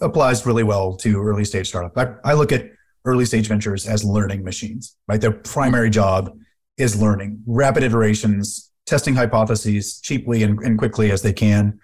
applies 0.00 0.46
really 0.46 0.62
well 0.62 0.96
to 0.98 1.20
early 1.20 1.44
stage 1.44 1.68
startup. 1.68 1.92
I, 1.98 2.30
I 2.30 2.34
look 2.34 2.52
at 2.52 2.70
early 3.04 3.26
stage 3.26 3.48
ventures 3.48 3.86
as 3.86 4.02
learning 4.02 4.44
machines, 4.44 4.96
right? 5.08 5.20
Their 5.20 5.32
primary 5.32 5.90
job 5.90 6.30
is 6.78 7.00
learning, 7.00 7.42
rapid 7.46 7.82
iterations, 7.82 8.67
testing 8.88 9.14
hypotheses 9.14 10.00
cheaply 10.00 10.42
and, 10.42 10.58
and 10.60 10.78
quickly 10.78 11.10
as 11.10 11.22
they 11.22 11.32
can. 11.32 11.78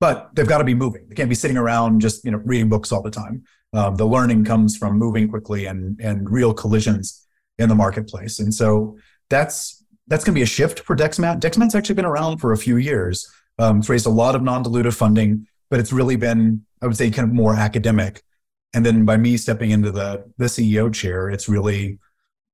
But 0.00 0.30
they've 0.34 0.46
got 0.46 0.58
to 0.58 0.64
be 0.64 0.74
moving. 0.74 1.06
They 1.08 1.14
can't 1.14 1.28
be 1.28 1.34
sitting 1.34 1.56
around 1.56 2.00
just 2.00 2.24
you 2.24 2.30
know 2.30 2.40
reading 2.44 2.68
books 2.68 2.92
all 2.92 3.02
the 3.02 3.10
time. 3.10 3.44
Um, 3.72 3.96
the 3.96 4.06
learning 4.06 4.44
comes 4.44 4.76
from 4.76 4.98
moving 4.98 5.28
quickly 5.28 5.66
and 5.66 5.98
and 6.00 6.28
real 6.30 6.52
collisions 6.52 7.26
in 7.58 7.68
the 7.68 7.74
marketplace. 7.74 8.38
And 8.38 8.52
so 8.52 8.98
that's 9.30 9.84
that's 10.08 10.24
going 10.24 10.34
to 10.34 10.38
be 10.38 10.42
a 10.42 10.46
shift 10.46 10.80
for 10.80 10.94
DexMat. 10.94 11.40
DexMat's 11.40 11.74
actually 11.74 11.96
been 11.96 12.04
around 12.04 12.38
for 12.38 12.52
a 12.52 12.58
few 12.58 12.76
years. 12.76 13.28
Um, 13.58 13.78
it's 13.78 13.88
raised 13.88 14.06
a 14.06 14.10
lot 14.10 14.36
of 14.36 14.42
non-dilutive 14.42 14.94
funding, 14.94 15.46
but 15.70 15.80
it's 15.80 15.92
really 15.92 16.16
been, 16.16 16.64
I 16.82 16.86
would 16.86 16.96
say, 16.96 17.10
kind 17.10 17.28
of 17.28 17.34
more 17.34 17.54
academic. 17.54 18.22
And 18.74 18.84
then 18.84 19.04
by 19.04 19.16
me 19.16 19.36
stepping 19.36 19.70
into 19.70 19.90
the 19.90 20.24
the 20.36 20.46
CEO 20.46 20.92
chair, 20.92 21.30
it's 21.30 21.48
really, 21.48 21.98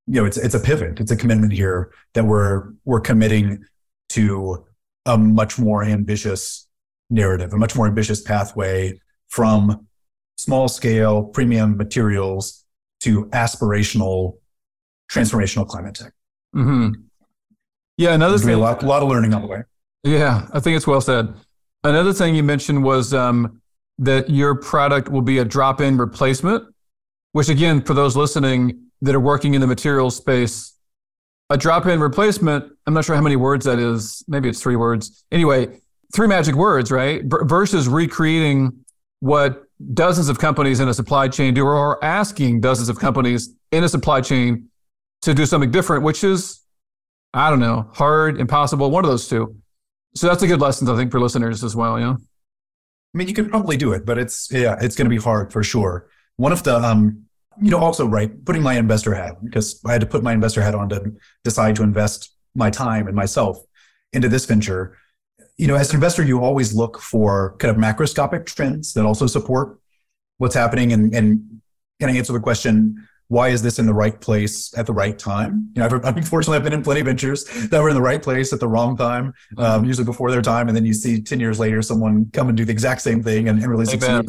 you 0.07 0.21
know, 0.21 0.25
it's 0.25 0.37
it's 0.37 0.55
a 0.55 0.61
pivot. 0.61 1.01
It's 1.01 1.11
a 1.11 1.17
commitment 1.17 1.53
here 1.53 1.93
that 2.15 2.25
we're 2.25 2.73
we're 2.85 3.01
committing 3.01 3.65
to 4.13 4.65
a 5.07 5.19
much 5.19 5.59
more 5.59 5.83
ambitious 5.85 6.69
narrative, 7.11 7.53
a 7.53 7.57
much 7.57 7.77
more 7.77 7.87
ambitious 7.87 8.23
pathway 8.23 8.99
from 9.29 9.87
small 10.37 10.69
scale 10.69 11.25
premium 11.25 11.77
materials 11.77 12.65
to 13.01 13.27
aspirational 13.27 14.39
transformational 15.11 15.67
climate 15.67 15.95
tech. 15.95 16.13
Mm-hmm. 16.55 16.93
Yeah, 17.97 18.15
another 18.15 18.33
There's 18.33 18.45
thing. 18.45 18.55
A 18.55 18.59
lot, 18.59 18.83
a 18.83 18.87
lot 18.87 19.03
of 19.03 19.09
learning 19.09 19.35
on 19.35 19.43
the 19.43 19.49
way. 19.49 19.63
Yeah, 20.05 20.49
I 20.53 20.61
think 20.61 20.77
it's 20.77 20.87
well 20.87 21.01
said. 21.01 21.33
Another 21.85 22.13
thing 22.13 22.35
you 22.35 22.43
mentioned 22.43 22.83
was 22.83 23.13
um, 23.13 23.61
that 23.99 24.31
your 24.31 24.55
product 24.55 25.09
will 25.09 25.23
be 25.23 25.39
a 25.39 25.45
drop-in 25.45 25.99
replacement, 25.99 26.65
which 27.33 27.49
again, 27.49 27.83
for 27.83 27.95
those 27.95 28.17
listening 28.17 28.87
that 29.03 29.15
are 29.15 29.21
working 29.21 29.55
in 29.55 29.61
the 29.61 29.67
materials 29.67 30.17
space, 30.17 30.75
a 31.53 31.57
drop-in 31.59 32.01
replacement. 32.01 32.73
I'm 32.87 32.95
not 32.95 33.05
sure 33.05 33.15
how 33.15 33.21
many 33.21 33.37
words 33.37 33.67
that 33.67 33.79
is. 33.79 34.25
Maybe 34.27 34.49
it's 34.49 34.63
three 34.63 34.77
words. 34.77 35.23
Anyway, 35.31 35.79
three 36.15 36.27
magic 36.27 36.55
words, 36.55 36.91
right? 36.91 37.29
B- 37.29 37.37
versus 37.43 37.89
recreating 37.89 38.85
what 39.21 39.65
dozens 39.93 40.31
of 40.31 40.39
companies 40.39 40.81
in 40.81 40.89
a 40.89 40.95
supply 40.95 41.29
chain 41.29 41.53
do, 41.53 41.67
or 41.67 42.03
asking 42.03 42.63
dozens 42.63 42.89
of 42.89 42.99
companies 42.99 43.55
in 43.71 43.85
a 43.85 43.89
supply 43.89 44.23
chain 44.23 44.71
to 45.21 45.35
do 45.35 45.45
something 45.45 45.71
different, 45.71 46.03
which 46.03 46.25
is, 46.25 46.63
I 47.35 47.51
don't 47.51 47.61
know, 47.61 47.91
hard, 47.93 48.41
impossible, 48.41 48.91
one 48.91 49.05
of 49.05 49.11
those 49.11 49.29
two. 49.29 49.55
So 50.15 50.29
that's 50.29 50.43
a 50.43 50.47
good 50.47 50.61
lesson, 50.61 50.89
I 50.89 50.97
think, 50.97 51.13
for 51.13 51.21
listeners 51.21 51.63
as 51.63 51.77
well. 51.77 52.01
Yeah. 52.01 52.15
I 52.15 53.19
mean, 53.19 53.29
you 53.29 53.35
could 53.35 53.51
probably 53.51 53.77
do 53.77 53.93
it, 53.93 54.07
but 54.07 54.17
it's 54.17 54.51
yeah, 54.51 54.77
it's 54.81 54.97
going 54.97 55.05
to 55.05 55.15
be 55.15 55.21
hard 55.21 55.53
for 55.53 55.63
sure. 55.63 56.09
One 56.37 56.53
of 56.53 56.63
the 56.63 56.77
um, 56.77 57.27
you 57.61 57.71
know, 57.71 57.79
also 57.79 58.07
right, 58.07 58.45
putting 58.45 58.63
my 58.63 58.75
investor 58.75 59.15
hat 59.15 59.37
because 59.43 59.81
I 59.87 59.93
had 59.93 60.01
to 60.01 60.07
put 60.07 60.23
my 60.23 60.33
investor 60.33 60.63
hat 60.63 60.75
on 60.75 60.89
to 60.91 61.13
decide 61.45 61.77
to 61.77 61.83
invest 61.83 62.31
my 62.55 62.71
time 62.71 63.07
and 63.07 63.17
myself 63.17 63.59
into 64.13 64.29
this 64.29 64.45
venture. 64.47 64.99
You 65.57 65.67
know, 65.67 65.77
as 65.77 65.91
an 65.91 65.97
investor, 65.97 66.23
you 66.23 66.41
always 66.41 66.75
look 66.75 66.99
for 66.99 67.57
kind 67.59 67.75
of 67.75 67.83
macroscopic 67.83 68.47
trends 68.47 68.95
that 68.95 69.05
also 69.05 69.27
support 69.27 69.79
what's 70.39 70.55
happening 70.55 70.93
and 70.93 71.15
and 71.15 71.61
kind 72.01 72.11
of 72.11 72.17
answer 72.17 72.33
the 72.33 72.41
question 72.41 73.07
why 73.33 73.49
is 73.49 73.63
this 73.63 73.79
in 73.79 73.87
the 73.87 73.95
right 73.95 74.21
place 74.21 74.77
at 74.77 74.85
the 74.85 74.93
right 74.93 75.19
time? 75.19 75.71
You 75.75 75.81
know, 75.81 75.87
I've, 75.87 76.17
unfortunately, 76.17 76.59
I've 76.59 76.65
been 76.65 76.75
in 76.75 76.83
plenty 76.83 77.01
of 77.01 77.07
ventures 77.07 77.45
that 77.45 77.81
were 77.81 77.89
in 77.89 77.95
the 77.95 78.03
right 78.03 78.23
place 78.23 78.53
at 78.53 78.61
the 78.61 78.69
wrong 78.69 78.95
time, 78.95 79.33
um, 79.57 79.87
usually 79.87 80.05
before 80.05 80.31
their 80.31 80.43
time, 80.43 80.69
and 80.69 80.77
then 80.77 80.85
you 80.85 80.93
see 80.93 81.23
ten 81.23 81.41
years 81.41 81.59
later 81.59 81.81
someone 81.81 82.29
come 82.35 82.49
and 82.49 82.59
do 82.59 82.67
the 82.67 82.73
exact 82.73 83.01
same 83.01 83.23
thing 83.23 83.49
and, 83.49 83.63
and 83.63 83.71
really 83.71 83.87
succeed. 83.87 84.27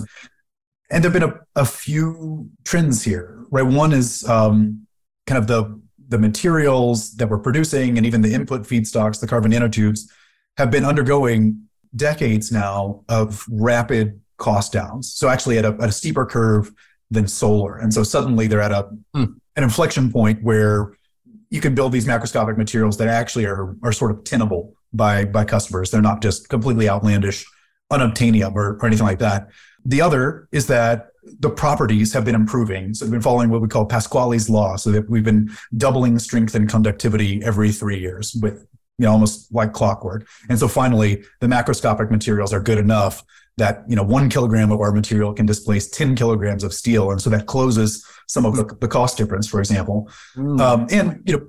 And 0.92 1.04
there've 1.04 1.14
been 1.14 1.24
a, 1.24 1.40
a 1.56 1.66
few 1.66 2.50
trends 2.66 3.04
here, 3.04 3.46
right? 3.50 3.66
One 3.66 3.94
is 3.94 4.28
um, 4.28 4.86
kind 5.26 5.38
of 5.38 5.48
the 5.48 5.82
the 6.10 6.18
materials 6.20 7.16
that 7.16 7.28
we're 7.28 7.40
producing 7.40 7.98
and 7.98 8.06
even 8.06 8.22
the 8.22 8.34
input 8.34 8.64
feedstocks, 8.64 9.20
the 9.20 9.28
carbon 9.28 9.52
nanotubes, 9.52 10.02
have 10.58 10.70
been 10.70 10.86
undergoing 10.86 11.68
decades 11.96 12.52
now 12.52 13.04
of 13.10 13.44
rapid 13.50 14.20
cost 14.38 14.74
downs. 14.74 15.12
So 15.12 15.30
actually, 15.30 15.58
at 15.58 15.66
a, 15.66 15.70
at 15.82 15.90
a 15.90 15.92
steeper 15.92 16.26
curve 16.26 16.72
than 17.10 17.28
solar. 17.28 17.78
And 17.78 17.94
so 17.94 18.04
suddenly 18.04 18.48
they're 18.48 18.62
at 18.62 18.72
a 18.72 18.90
hmm. 19.14 19.24
an 19.56 19.64
inflection 19.64 20.12
point 20.12 20.44
where 20.44 20.94
you 21.50 21.62
can 21.62 21.76
build 21.76 21.92
these 21.92 22.06
macroscopic 22.06 22.58
materials 22.58 22.98
that 22.98 23.08
actually 23.08 23.46
are 23.46 23.76
are 23.84 23.94
sort 23.94 24.12
of 24.12 24.24
tenable 24.24 24.74
by 24.92 25.26
by 25.26 25.46
customers. 25.46 25.92
They're 25.92 26.02
not 26.02 26.22
just 26.22 26.50
completely 26.50 26.90
outlandish, 26.90 27.46
unobtainium 27.92 28.56
or, 28.56 28.78
or 28.78 28.86
anything 28.86 29.06
like 29.06 29.20
that. 29.20 29.48
The 29.86 30.02
other 30.02 30.48
is 30.52 30.68
that 30.68 31.10
the 31.40 31.50
properties 31.50 32.14
have 32.14 32.26
been 32.26 32.36
improving. 32.36 32.94
So 32.94 33.06
we've 33.06 33.12
been 33.12 33.22
following 33.22 33.50
what 33.50 33.62
we 33.62 33.68
call 33.68 33.88
Pasquali's 33.88 34.50
law, 34.50 34.76
so 34.76 34.92
that 34.92 35.10
we've 35.10 35.24
been 35.24 35.52
doubling 35.78 36.20
strength 36.20 36.56
and 36.56 36.70
conductivity 36.70 37.42
every 37.44 37.72
three 37.72 38.00
years 38.00 38.36
with 38.42 38.68
you 38.98 39.06
know 39.06 39.12
almost 39.12 39.54
like 39.54 39.74
clockwork. 39.74 40.28
And 40.50 40.60
so 40.60 40.68
finally, 40.68 41.24
the 41.40 41.48
macroscopic 41.48 42.12
materials 42.12 42.54
are 42.54 42.60
good 42.60 42.78
enough 42.78 43.24
that 43.58 43.84
you 43.88 43.96
know 43.96 44.04
one 44.04 44.30
kilogram 44.30 44.72
of 44.72 44.82
our 44.82 44.92
material 44.92 45.34
can 45.34 45.46
displace 45.46 45.88
10 45.90 46.16
kilograms 46.16 46.64
of 46.64 46.74
steel 46.74 47.12
and 47.12 47.22
so 47.22 47.30
that 47.30 47.46
closes 47.46 48.06
some 48.28 48.46
of 48.46 48.56
the, 48.56 48.64
the 48.82 48.88
cost 48.88 49.18
difference 49.18 49.48
for 49.48 49.60
example 49.60 50.10
mm. 50.36 50.60
um, 50.60 50.88
and 50.90 51.22
you 51.26 51.38
know 51.38 51.48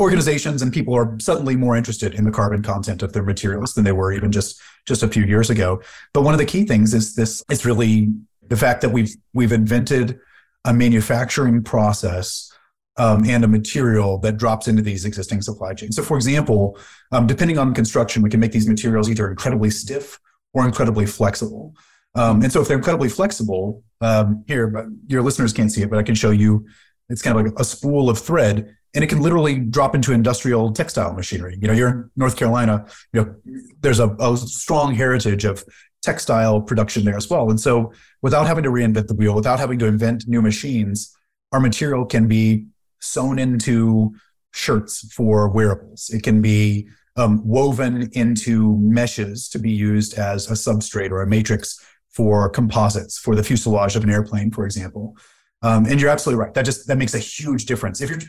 organizations 0.00 0.62
and 0.62 0.72
people 0.72 0.94
are 0.94 1.16
suddenly 1.20 1.54
more 1.54 1.76
interested 1.76 2.14
in 2.14 2.24
the 2.24 2.30
carbon 2.30 2.62
content 2.62 3.02
of 3.02 3.12
their 3.12 3.22
materials 3.22 3.74
than 3.74 3.84
they 3.84 3.92
were 3.92 4.12
even 4.12 4.32
just 4.32 4.60
just 4.86 5.02
a 5.02 5.08
few 5.08 5.24
years 5.24 5.50
ago 5.50 5.80
but 6.14 6.22
one 6.22 6.34
of 6.34 6.38
the 6.38 6.46
key 6.46 6.64
things 6.64 6.94
is 6.94 7.14
this 7.14 7.44
is 7.50 7.64
really 7.64 8.08
the 8.48 8.56
fact 8.56 8.80
that 8.80 8.90
we've 8.90 9.14
we've 9.32 9.52
invented 9.52 10.18
a 10.64 10.74
manufacturing 10.74 11.62
process 11.62 12.50
um, 12.96 13.24
and 13.26 13.44
a 13.44 13.48
material 13.48 14.18
that 14.18 14.36
drops 14.36 14.68
into 14.68 14.82
these 14.82 15.06
existing 15.06 15.40
supply 15.40 15.72
chains. 15.72 15.96
So, 15.96 16.02
for 16.02 16.16
example, 16.16 16.78
um, 17.12 17.26
depending 17.26 17.56
on 17.56 17.72
construction, 17.72 18.22
we 18.22 18.28
can 18.28 18.40
make 18.40 18.52
these 18.52 18.68
materials 18.68 19.08
either 19.08 19.30
incredibly 19.30 19.70
stiff 19.70 20.18
or 20.52 20.66
incredibly 20.66 21.06
flexible. 21.06 21.74
Um, 22.14 22.42
and 22.42 22.52
so 22.52 22.60
if 22.60 22.68
they're 22.68 22.76
incredibly 22.76 23.08
flexible, 23.08 23.82
um, 24.00 24.44
here, 24.46 24.66
but 24.66 24.86
your 25.06 25.22
listeners 25.22 25.52
can't 25.52 25.72
see 25.72 25.82
it, 25.82 25.88
but 25.88 25.98
I 25.98 26.02
can 26.02 26.14
show 26.14 26.30
you. 26.30 26.66
It's 27.08 27.22
kind 27.22 27.38
of 27.38 27.44
like 27.44 27.54
a 27.58 27.64
spool 27.64 28.08
of 28.10 28.18
thread, 28.18 28.76
and 28.94 29.04
it 29.04 29.06
can 29.08 29.20
literally 29.20 29.58
drop 29.58 29.94
into 29.94 30.12
industrial 30.12 30.72
textile 30.72 31.12
machinery. 31.12 31.56
You 31.60 31.68
know, 31.68 31.74
you're 31.74 31.88
in 31.88 32.10
North 32.16 32.36
Carolina. 32.36 32.86
You 33.12 33.24
know, 33.24 33.34
there's 33.80 34.00
a, 34.00 34.08
a 34.18 34.36
strong 34.36 34.94
heritage 34.94 35.44
of 35.44 35.64
textile 36.02 36.60
production 36.60 37.04
there 37.04 37.16
as 37.16 37.28
well. 37.28 37.50
And 37.50 37.60
so, 37.60 37.92
without 38.22 38.46
having 38.46 38.64
to 38.64 38.70
reinvent 38.70 39.06
the 39.06 39.14
wheel, 39.14 39.34
without 39.34 39.58
having 39.58 39.78
to 39.80 39.86
invent 39.86 40.26
new 40.26 40.42
machines, 40.42 41.14
our 41.52 41.60
material 41.60 42.04
can 42.04 42.26
be 42.26 42.66
sewn 43.00 43.38
into 43.38 44.14
shirts 44.52 45.12
for 45.12 45.48
wearables. 45.48 46.10
It 46.12 46.22
can 46.22 46.42
be 46.42 46.88
um, 47.16 47.46
woven 47.46 48.10
into 48.12 48.76
meshes 48.78 49.48
to 49.50 49.58
be 49.58 49.70
used 49.70 50.18
as 50.18 50.50
a 50.50 50.54
substrate 50.54 51.10
or 51.10 51.22
a 51.22 51.26
matrix 51.26 51.78
for 52.08 52.48
composites 52.48 53.18
for 53.18 53.36
the 53.36 53.42
fuselage 53.42 53.94
of 53.96 54.04
an 54.04 54.10
airplane, 54.10 54.50
for 54.50 54.64
example. 54.64 55.16
Um, 55.62 55.86
and 55.86 56.00
you're 56.00 56.10
absolutely 56.10 56.42
right. 56.42 56.54
That 56.54 56.64
just 56.64 56.86
that 56.88 56.96
makes 56.96 57.14
a 57.14 57.18
huge 57.18 57.66
difference. 57.66 58.00
If 58.00 58.10
you're 58.10 58.20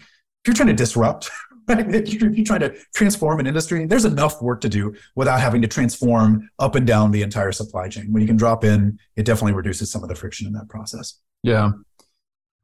if 0.44 0.48
you're 0.48 0.56
trying 0.56 0.68
to 0.68 0.74
disrupt, 0.74 1.30
you're, 1.70 1.90
if 1.90 2.14
you're 2.14 2.46
trying 2.46 2.62
to 2.62 2.76
transform 2.96 3.40
an 3.40 3.48
industry, 3.48 3.86
there's 3.86 4.06
enough 4.06 4.42
work 4.42 4.62
to 4.62 4.70
do 4.70 4.94
without 5.16 5.40
having 5.40 5.62
to 5.62 5.68
transform 5.68 6.50
up 6.60 6.76
and 6.76 6.88
down 6.88 7.12
the 7.12 7.22
entire 7.22 7.52
supply 7.52 7.88
chain. 7.88 8.12
When 8.12 8.22
you 8.22 8.28
can 8.28 8.38
drop 8.38 8.64
in, 8.64 9.00
it 9.16 9.26
definitely 9.26 9.54
reduces 9.54 9.92
some 9.92 10.02
of 10.02 10.10
the 10.10 10.16
friction 10.16 10.48
in 10.48 10.54
that 10.54 10.68
process. 10.68 11.20
Yeah. 11.44 11.72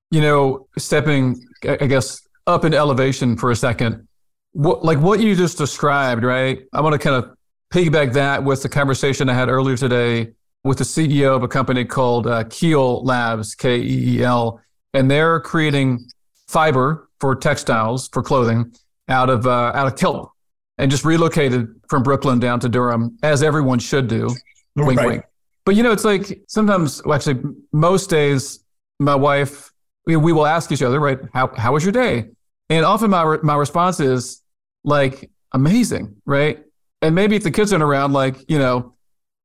You 0.10 0.22
know, 0.22 0.68
stepping, 0.78 1.46
I 1.64 1.86
guess, 1.86 2.28
up 2.48 2.66
in 2.66 2.74
elevation 2.74 3.38
for 3.38 3.52
a 3.52 3.56
second, 3.56 4.08
what, 4.54 4.84
like 4.84 5.00
what 5.00 5.20
you 5.20 5.36
just 5.36 5.58
described, 5.58 6.24
right? 6.24 6.60
I 6.74 6.82
want 6.82 6.94
to 6.94 7.00
kind 7.00 7.16
of 7.16 7.36
piggyback 7.72 8.14
that 8.14 8.44
with 8.44 8.64
the 8.64 8.70
conversation 8.70 9.30
I 9.30 9.34
had 9.34 9.50
earlier 9.50 9.78
today 9.78 10.32
with 10.64 10.80
the 10.80 10.84
CEO 10.84 11.36
of 11.36 11.44
a 11.44 11.48
company 11.48 11.86
called 11.86 12.26
uh, 12.26 12.46
Keel 12.50 13.04
Labs, 13.04 13.54
K 13.54 13.80
E 13.80 14.18
E 14.18 14.24
L, 14.24 14.60
and 14.94 15.12
they're 15.12 15.40
creating 15.42 16.06
fiber 16.48 17.07
for 17.20 17.36
textiles 17.36 18.10
for 18.10 18.22
clothing 18.24 18.74
out 19.10 19.30
of 19.30 19.46
uh, 19.48 19.72
out 19.74 19.88
of 19.88 19.96
kelp, 19.96 20.32
and 20.78 20.92
just 20.92 21.06
relocated 21.06 21.68
from 21.90 22.04
Brooklyn 22.04 22.40
down 22.40 22.60
to 22.62 22.70
Durham, 22.70 23.18
as 23.24 23.42
everyone 23.44 23.80
should 23.80 24.08
do. 24.08 24.30
Wink, 24.76 25.00
Right. 25.00 25.08
wink. 25.08 25.24
But 25.66 25.76
you 25.76 25.84
know, 25.84 25.92
it's 25.92 26.06
like 26.06 26.42
sometimes, 26.48 27.02
well, 27.04 27.16
actually, 27.16 27.42
most 27.74 28.10
days, 28.10 28.64
my 29.00 29.16
wife, 29.16 29.72
we, 30.06 30.16
we 30.16 30.32
will 30.32 30.46
ask 30.46 30.72
each 30.72 30.82
other, 30.82 31.00
right? 31.00 31.20
How 31.34 31.48
how 31.56 31.74
was 31.74 31.84
your 31.84 31.92
day? 31.92 32.26
And 32.70 32.86
often 32.86 33.10
my 33.10 33.24
re- 33.24 33.40
my 33.44 33.56
response 33.56 34.00
is 34.00 34.42
like 34.84 35.30
amazing, 35.54 36.16
right? 36.26 36.64
And 37.02 37.16
maybe 37.16 37.36
if 37.36 37.44
the 37.44 37.52
kids 37.52 37.72
aren't 37.74 37.84
around, 37.84 38.14
like 38.14 38.38
you 38.50 38.60
know, 38.60 38.96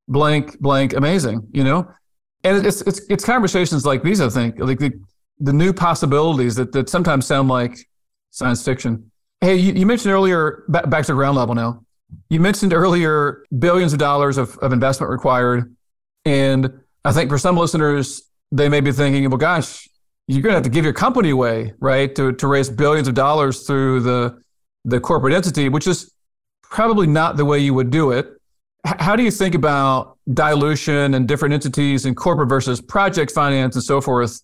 blank 0.08 0.58
blank 0.60 0.92
amazing, 0.94 1.48
you 1.52 1.64
know. 1.64 1.88
And 2.44 2.66
it's 2.66 2.82
it's 2.82 3.00
it's 3.08 3.24
conversations 3.24 3.86
like 3.86 4.02
these, 4.02 4.20
I 4.20 4.28
think, 4.28 4.58
like 4.58 4.78
the 4.78 4.92
the 5.42 5.52
new 5.52 5.72
possibilities 5.72 6.54
that 6.54 6.72
that 6.72 6.88
sometimes 6.88 7.26
sound 7.26 7.48
like 7.48 7.76
science 8.30 8.64
fiction. 8.64 9.10
Hey, 9.40 9.56
you, 9.56 9.72
you 9.72 9.86
mentioned 9.86 10.14
earlier 10.14 10.64
back, 10.68 10.88
back 10.88 11.04
to 11.06 11.14
ground 11.14 11.36
level 11.36 11.54
now. 11.54 11.84
You 12.30 12.40
mentioned 12.40 12.72
earlier 12.72 13.44
billions 13.58 13.92
of 13.92 13.98
dollars 13.98 14.38
of, 14.38 14.56
of 14.58 14.72
investment 14.72 15.10
required. 15.10 15.74
And 16.24 16.80
I 17.04 17.12
think 17.12 17.28
for 17.28 17.38
some 17.38 17.56
listeners, 17.56 18.22
they 18.52 18.68
may 18.68 18.80
be 18.80 18.92
thinking, 18.92 19.28
well, 19.28 19.38
gosh, 19.38 19.88
you're 20.28 20.42
going 20.42 20.52
to 20.52 20.56
have 20.56 20.62
to 20.62 20.70
give 20.70 20.84
your 20.84 20.92
company 20.92 21.30
away, 21.30 21.74
right, 21.80 22.14
to, 22.14 22.32
to 22.34 22.46
raise 22.46 22.70
billions 22.70 23.08
of 23.08 23.14
dollars 23.14 23.66
through 23.66 24.00
the, 24.00 24.40
the 24.84 25.00
corporate 25.00 25.34
entity, 25.34 25.68
which 25.68 25.86
is 25.86 26.12
probably 26.62 27.06
not 27.06 27.36
the 27.36 27.44
way 27.44 27.58
you 27.58 27.74
would 27.74 27.90
do 27.90 28.12
it. 28.12 28.28
How 28.84 29.16
do 29.16 29.22
you 29.22 29.30
think 29.30 29.54
about 29.54 30.18
dilution 30.32 31.14
and 31.14 31.26
different 31.26 31.54
entities 31.54 32.04
and 32.04 32.16
corporate 32.16 32.48
versus 32.48 32.80
project 32.80 33.32
finance 33.32 33.74
and 33.74 33.82
so 33.82 34.00
forth 34.00 34.40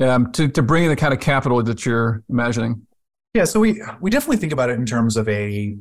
um, 0.00 0.32
to, 0.32 0.48
to 0.48 0.62
bring 0.62 0.84
in 0.84 0.90
the 0.90 0.96
kind 0.96 1.12
of 1.12 1.20
capital 1.20 1.62
that 1.62 1.86
you're 1.86 2.22
imagining? 2.28 2.86
Yeah, 3.34 3.44
so 3.44 3.58
we 3.58 3.82
we 4.00 4.10
definitely 4.10 4.36
think 4.36 4.52
about 4.52 4.70
it 4.70 4.74
in 4.74 4.86
terms 4.86 5.16
of 5.16 5.28
a, 5.28 5.76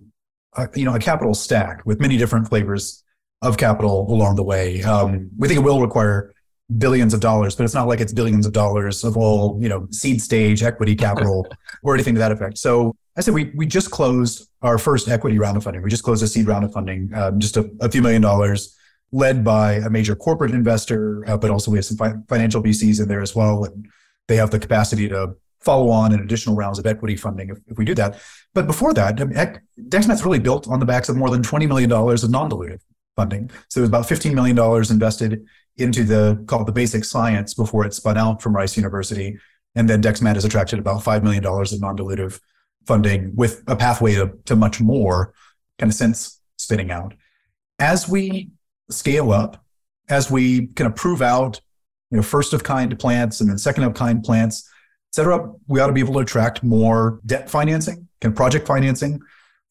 a 0.56 0.69
you 0.76 0.86
know 0.86 0.95
a 0.95 0.99
capital 0.99 1.34
stack 1.34 1.86
with 1.86 1.99
many 1.99 2.17
different 2.17 2.47
flavors 2.47 3.04
of 3.43 3.58
capital 3.58 4.12
along 4.12 4.36
the 4.38 4.43
way. 4.43 4.82
Um, 4.84 5.30
we 5.38 5.47
think 5.47 5.60
it 5.60 5.63
will 5.63 5.82
require 5.82 6.34
billions 6.78 7.13
of 7.13 7.19
dollars, 7.19 7.56
but 7.56 7.63
it's 7.63 7.73
not 7.73 7.88
like 7.88 7.99
it's 7.99 8.13
billions 8.13 8.45
of 8.45 8.54
dollars 8.54 9.04
of 9.04 9.17
all 9.17 9.60
you 9.62 9.69
know 9.69 9.88
seed 9.91 10.21
stage 10.21 10.63
equity 10.63 10.95
capital 10.95 11.47
or 11.84 11.93
anything 11.93 12.15
to 12.15 12.19
that 12.19 12.32
effect. 12.32 12.58
So 12.58 12.95
I 13.15 13.21
said 13.21 13.36
we 13.36 13.52
we 13.56 13.67
just 13.67 13.91
closed 13.91 14.49
our 14.63 14.80
first 14.80 15.08
equity 15.08 15.38
round 15.38 15.56
of 15.56 15.63
funding. 15.63 15.84
We 15.84 15.91
just 15.91 16.04
closed 16.04 16.23
a 16.23 16.28
seed 16.28 16.47
round 16.47 16.65
of 16.65 16.73
funding, 16.73 17.12
um, 17.13 17.39
just 17.39 17.58
a, 17.58 17.69
a 17.82 17.89
few 17.89 18.02
million 18.02 18.23
dollars, 18.23 18.76
led 19.12 19.43
by 19.43 19.73
a 19.73 19.89
major 19.91 20.15
corporate 20.15 20.52
investor, 20.52 21.23
uh, 21.28 21.38
but 21.38 21.52
also 21.52 21.69
we 21.69 21.78
have 21.78 21.86
some 21.86 21.97
fi- 21.97 22.15
financial 22.28 22.63
VCs 22.63 22.99
in 22.99 23.08
there 23.08 23.21
as 23.21 23.36
well, 23.36 23.65
and 23.65 23.88
they 24.28 24.36
have 24.36 24.52
the 24.52 24.60
capacity 24.60 25.10
to 25.10 25.36
follow 25.60 25.90
on 25.90 26.14
in 26.14 26.20
additional 26.20 26.56
rounds 26.56 26.78
of 26.78 26.86
equity 26.86 27.16
funding 27.16 27.50
if, 27.50 27.58
if 27.68 27.78
we 27.78 27.86
do 27.86 27.96
that. 27.96 28.20
But 28.54 28.68
before 28.68 28.94
that, 28.94 29.20
I 29.20 29.24
mean, 29.24 29.60
DexMat's 29.90 30.26
really 30.26 30.40
built 30.40 30.68
on 30.68 30.80
the 30.80 30.86
backs 30.86 31.10
of 31.10 31.16
more 31.16 31.30
than 31.30 31.42
$20 31.42 31.68
million 31.68 31.92
of 31.92 32.30
non-dilutive 32.30 32.82
funding. 33.16 33.50
So 33.70 33.80
it 33.80 33.84
was 33.84 33.90
about 33.90 34.08
$15 34.08 34.34
million 34.34 34.58
invested 34.92 35.46
into 35.78 36.04
the 36.04 36.44
called 36.48 36.68
the 36.68 36.72
basic 36.72 37.04
science 37.06 37.54
before 37.54 37.86
it 37.86 37.94
spun 37.94 38.18
out 38.18 38.42
from 38.42 38.56
Rice 38.56 38.78
University. 38.78 39.38
And 39.76 39.90
then 39.90 40.04
DexMat 40.04 40.36
has 40.36 40.46
attracted 40.46 40.80
about 40.80 41.04
$5 41.04 41.24
million 41.24 41.44
of 41.46 41.82
non-dilutive 41.82 42.40
funding 42.86 43.32
with 43.36 43.64
a 43.68 43.76
pathway 43.76 44.16
to, 44.16 44.32
to 44.46 44.56
much 44.56 44.80
more 44.80 45.34
kind 45.80 45.92
of 45.92 45.96
since 45.96 46.40
spinning 46.58 46.92
out. 46.92 47.14
As 47.80 48.08
we 48.08 48.52
scale 48.90 49.32
up, 49.32 49.64
as 50.10 50.30
we 50.30 50.68
kind 50.68 50.88
of 50.88 50.96
prove 50.96 51.22
out, 51.22 51.62
you 52.13 52.17
know, 52.17 52.23
first 52.23 52.54
of 52.54 52.63
kind 52.63 52.97
plants 52.99 53.41
and 53.41 53.49
then 53.49 53.58
second 53.58 53.86
of 53.86 53.95
kind 53.95 54.23
plants, 54.23 54.69
et 55.10 55.15
cetera, 55.15 55.52
we 55.67 55.80
ought 55.80 55.88
to 55.88 55.93
be 55.93 55.99
able 55.99 56.13
to 56.13 56.19
attract 56.19 56.62
more 56.62 57.19
debt 57.26 57.49
financing 57.49 58.08
and 58.21 58.36
project 58.36 58.67
financing 58.67 59.19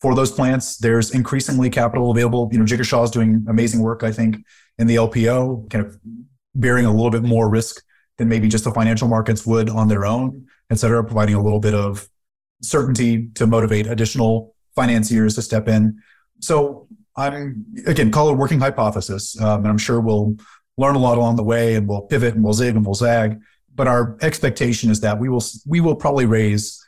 for 0.01 0.17
those 0.17 0.33
plants. 0.33 0.77
There's 0.77 1.15
increasingly 1.15 1.71
capital 1.71 2.11
available. 2.11 2.49
You 2.51 2.59
know, 2.59 2.65
Jigar 2.65 3.05
is 3.05 3.11
doing 3.13 3.47
amazing 3.49 3.81
work, 3.81 4.03
I 4.03 4.11
think, 4.11 4.45
in 4.77 4.89
the 4.89 4.97
LPO, 4.97 5.71
kind 5.71 5.87
of 5.87 6.01
bearing 6.57 6.85
a 6.85 6.91
little 6.91 7.13
bit 7.13 7.23
more 7.23 7.49
risk 7.49 7.85
than 8.19 8.29
maybe 8.29 8.49
just 8.49 8.65
the 8.65 8.73
financial 8.73 9.07
markets 9.07 9.47
would 9.47 9.71
on 9.71 9.87
their 9.87 10.05
own, 10.05 10.45
et 10.69 10.81
cetera, 10.81 11.05
providing 11.05 11.37
a 11.37 11.43
little 11.43 11.61
bit 11.61 11.75
of 11.75 12.09
certainty 12.61 13.29
to 13.35 13.47
motivate 13.47 13.87
additional 13.87 14.57
financiers 14.75 15.37
to 15.37 15.43
step 15.43 15.69
in. 15.69 16.03
So 16.41 16.89
I'm 17.17 17.65
again 17.87 18.11
call 18.11 18.31
it 18.31 18.33
a 18.33 18.35
working 18.35 18.59
hypothesis, 18.59 19.41
um, 19.41 19.61
and 19.61 19.69
I'm 19.69 19.79
sure 19.79 20.01
we'll 20.01 20.35
learn 20.83 20.97
a 20.97 20.99
lot 20.99 21.17
along 21.17 21.37
the 21.37 21.43
way, 21.43 21.75
and 21.75 21.89
we'll 21.89 22.03
pivot 22.03 22.35
and 22.35 22.45
we'll 22.45 22.53
zig 22.53 22.77
and 22.77 22.85
we'll 22.85 22.95
zag. 22.95 23.41
But 23.75 23.89
our 23.89 24.19
expectation 24.21 24.91
is 24.91 25.01
that 25.01 25.19
we 25.19 25.29
will 25.29 25.43
we 25.67 25.81
will 25.81 25.97
probably 25.97 26.27
raise 26.27 26.79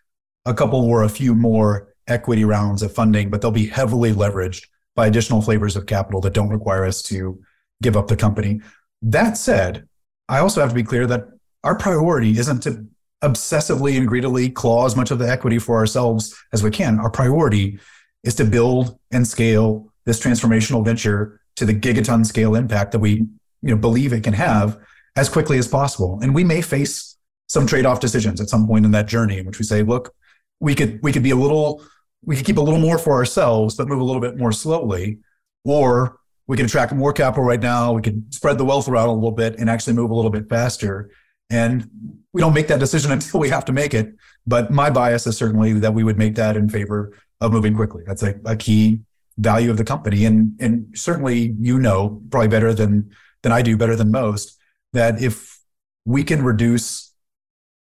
a 0.44 0.52
couple 0.52 0.85
or 0.85 1.02
a 1.02 1.09
few 1.09 1.35
more 1.35 1.94
equity 2.07 2.44
rounds 2.44 2.83
of 2.83 2.92
funding, 2.92 3.30
but 3.30 3.40
they'll 3.40 3.50
be 3.50 3.66
heavily 3.66 4.12
leveraged 4.12 4.66
by 4.94 5.07
additional 5.07 5.40
flavors 5.40 5.76
of 5.76 5.87
capital 5.87 6.20
that 6.20 6.35
don't 6.35 6.50
require 6.50 6.85
us 6.85 7.02
to 7.02 7.40
give 7.83 7.96
up 7.96 8.09
the 8.09 8.16
company. 8.16 8.61
That 9.02 9.37
said, 9.37 9.88
I 10.28 10.38
also 10.38 10.61
have 10.61 10.70
to 10.70 10.74
be 10.74 10.83
clear 10.83 11.07
that 11.07 11.28
our 11.62 11.76
priority 11.76 12.38
isn't 12.38 12.62
to 12.64 12.87
obsessively 13.22 13.96
and 13.96 14.07
greedily 14.07 14.50
claw 14.50 14.85
as 14.85 14.96
much 14.96 15.11
of 15.11 15.18
the 15.18 15.28
equity 15.28 15.59
for 15.59 15.76
ourselves 15.76 16.35
as 16.52 16.62
we 16.62 16.70
can. 16.70 17.00
Our 17.00 17.11
priority 17.11 17.78
is 18.22 18.35
to 18.37 18.44
build 18.44 18.98
and 19.11 19.26
scale 19.26 19.92
this 20.04 20.20
transformational 20.20 20.85
venture 20.85 21.40
to 21.57 21.64
the 21.64 21.74
gigaton 21.74 22.26
scale 22.26 22.54
impact 22.54 22.92
that 22.92 22.98
we 22.98 23.26
you 23.64 23.70
know 23.70 23.81
believe 23.81 24.12
it 24.12 24.22
can 24.22 24.35
have 24.35 24.79
as 25.16 25.29
quickly 25.29 25.59
as 25.59 25.66
possible. 25.66 26.18
And 26.22 26.35
we 26.35 26.44
may 26.44 26.61
face 26.61 27.16
some 27.46 27.66
trade-off 27.66 28.00
decisions 28.00 28.40
at 28.40 28.48
some 28.48 28.66
point 28.66 28.85
in 28.85 28.90
that 28.92 29.07
journey 29.07 29.38
in 29.38 29.46
which 29.46 29.59
we 29.59 29.64
say, 29.64 29.83
look, 29.83 30.14
we 30.61 30.74
could 30.74 31.00
we 31.03 31.12
could 31.12 31.22
be 31.22 31.31
a 31.31 31.37
little 31.37 31.83
we 32.24 32.37
could 32.37 32.46
keep 32.46 32.59
a 32.59 32.61
little 32.61 32.81
more 32.81 32.98
for 32.98 33.12
ourselves 33.12 33.77
but 33.77 33.88
move 33.88 34.00
a 34.00 34.05
little 34.05 34.20
bit 34.20 34.37
more 34.37 34.53
slowly 34.53 35.18
or 35.64 36.18
we 36.46 36.57
can 36.57 36.66
attract 36.66 36.92
more 36.92 37.12
capital 37.12 37.44
right 37.44 37.61
now. 37.61 37.92
We 37.92 38.03
could 38.03 38.33
spread 38.35 38.59
the 38.59 38.64
wealth 38.64 38.88
around 38.88 39.09
a 39.09 39.14
little 39.14 39.33
bit 39.33 39.57
and 39.59 39.70
actually 39.70 39.94
move 39.94 40.11
a 40.11 40.14
little 40.14 40.31
bit 40.31 40.48
faster. 40.48 41.11
And 41.50 41.88
we 42.33 42.40
don't 42.40 42.53
make 42.53 42.68
that 42.68 42.81
decision 42.81 43.12
until 43.16 43.40
we 43.40 43.48
have 43.48 43.64
to 43.66 43.72
make 43.72 43.94
it. 43.94 44.14
But 44.46 44.70
my 44.70 44.90
bias 44.90 45.27
is 45.27 45.37
certainly 45.37 45.72
that 45.74 45.94
we 45.94 46.05
would 46.05 46.18
make 46.18 46.35
that 46.35 46.57
in 46.57 46.68
favor 46.68 47.16
of 47.40 47.53
moving 47.53 47.74
quickly. 47.74 48.03
That's 48.07 48.22
a, 48.22 48.35
a 48.44 48.57
key 48.57 49.00
value 49.38 49.70
of 49.70 49.79
the 49.79 49.85
company. 49.85 50.27
And 50.27 50.53
and 50.61 50.87
certainly 50.94 51.55
you 51.59 51.79
know 51.79 52.22
probably 52.31 52.48
better 52.48 52.74
than 52.74 53.11
than 53.44 53.52
I 53.52 53.62
do 53.62 53.76
better 53.76 53.94
than 53.94 54.11
most 54.11 54.59
that 54.92 55.22
if 55.22 55.61
we 56.04 56.24
can 56.24 56.42
reduce 56.42 57.14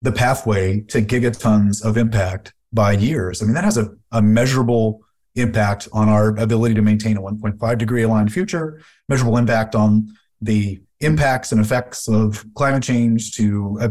the 0.03 0.13
pathway 0.13 0.83
to 0.83 1.03
gigatons 1.03 1.85
of 1.85 1.97
impact 1.97 2.53
by 2.73 2.93
years. 2.93 3.43
I 3.43 3.47
mean, 3.47 3.55
that 3.55 3.65
has 3.65 3.77
a, 3.77 3.89
a 4.13 4.23
measurable 4.23 5.01
impact 5.35 5.89
on 5.93 6.09
our 6.09 6.29
ability 6.39 6.75
to 6.75 6.83
maintain 6.83 7.17
a 7.17 7.21
1.5 7.21 7.79
degree 7.79 8.03
aligned 8.03 8.33
future, 8.33 8.81
measurable 9.09 9.37
impact 9.37 9.75
on 9.75 10.09
the 10.41 10.81
impacts 11.01 11.53
and 11.53 11.61
effects 11.61 12.09
of 12.09 12.45
climate 12.55 12.83
change 12.83 13.35
to 13.37 13.79
uh, 13.81 13.89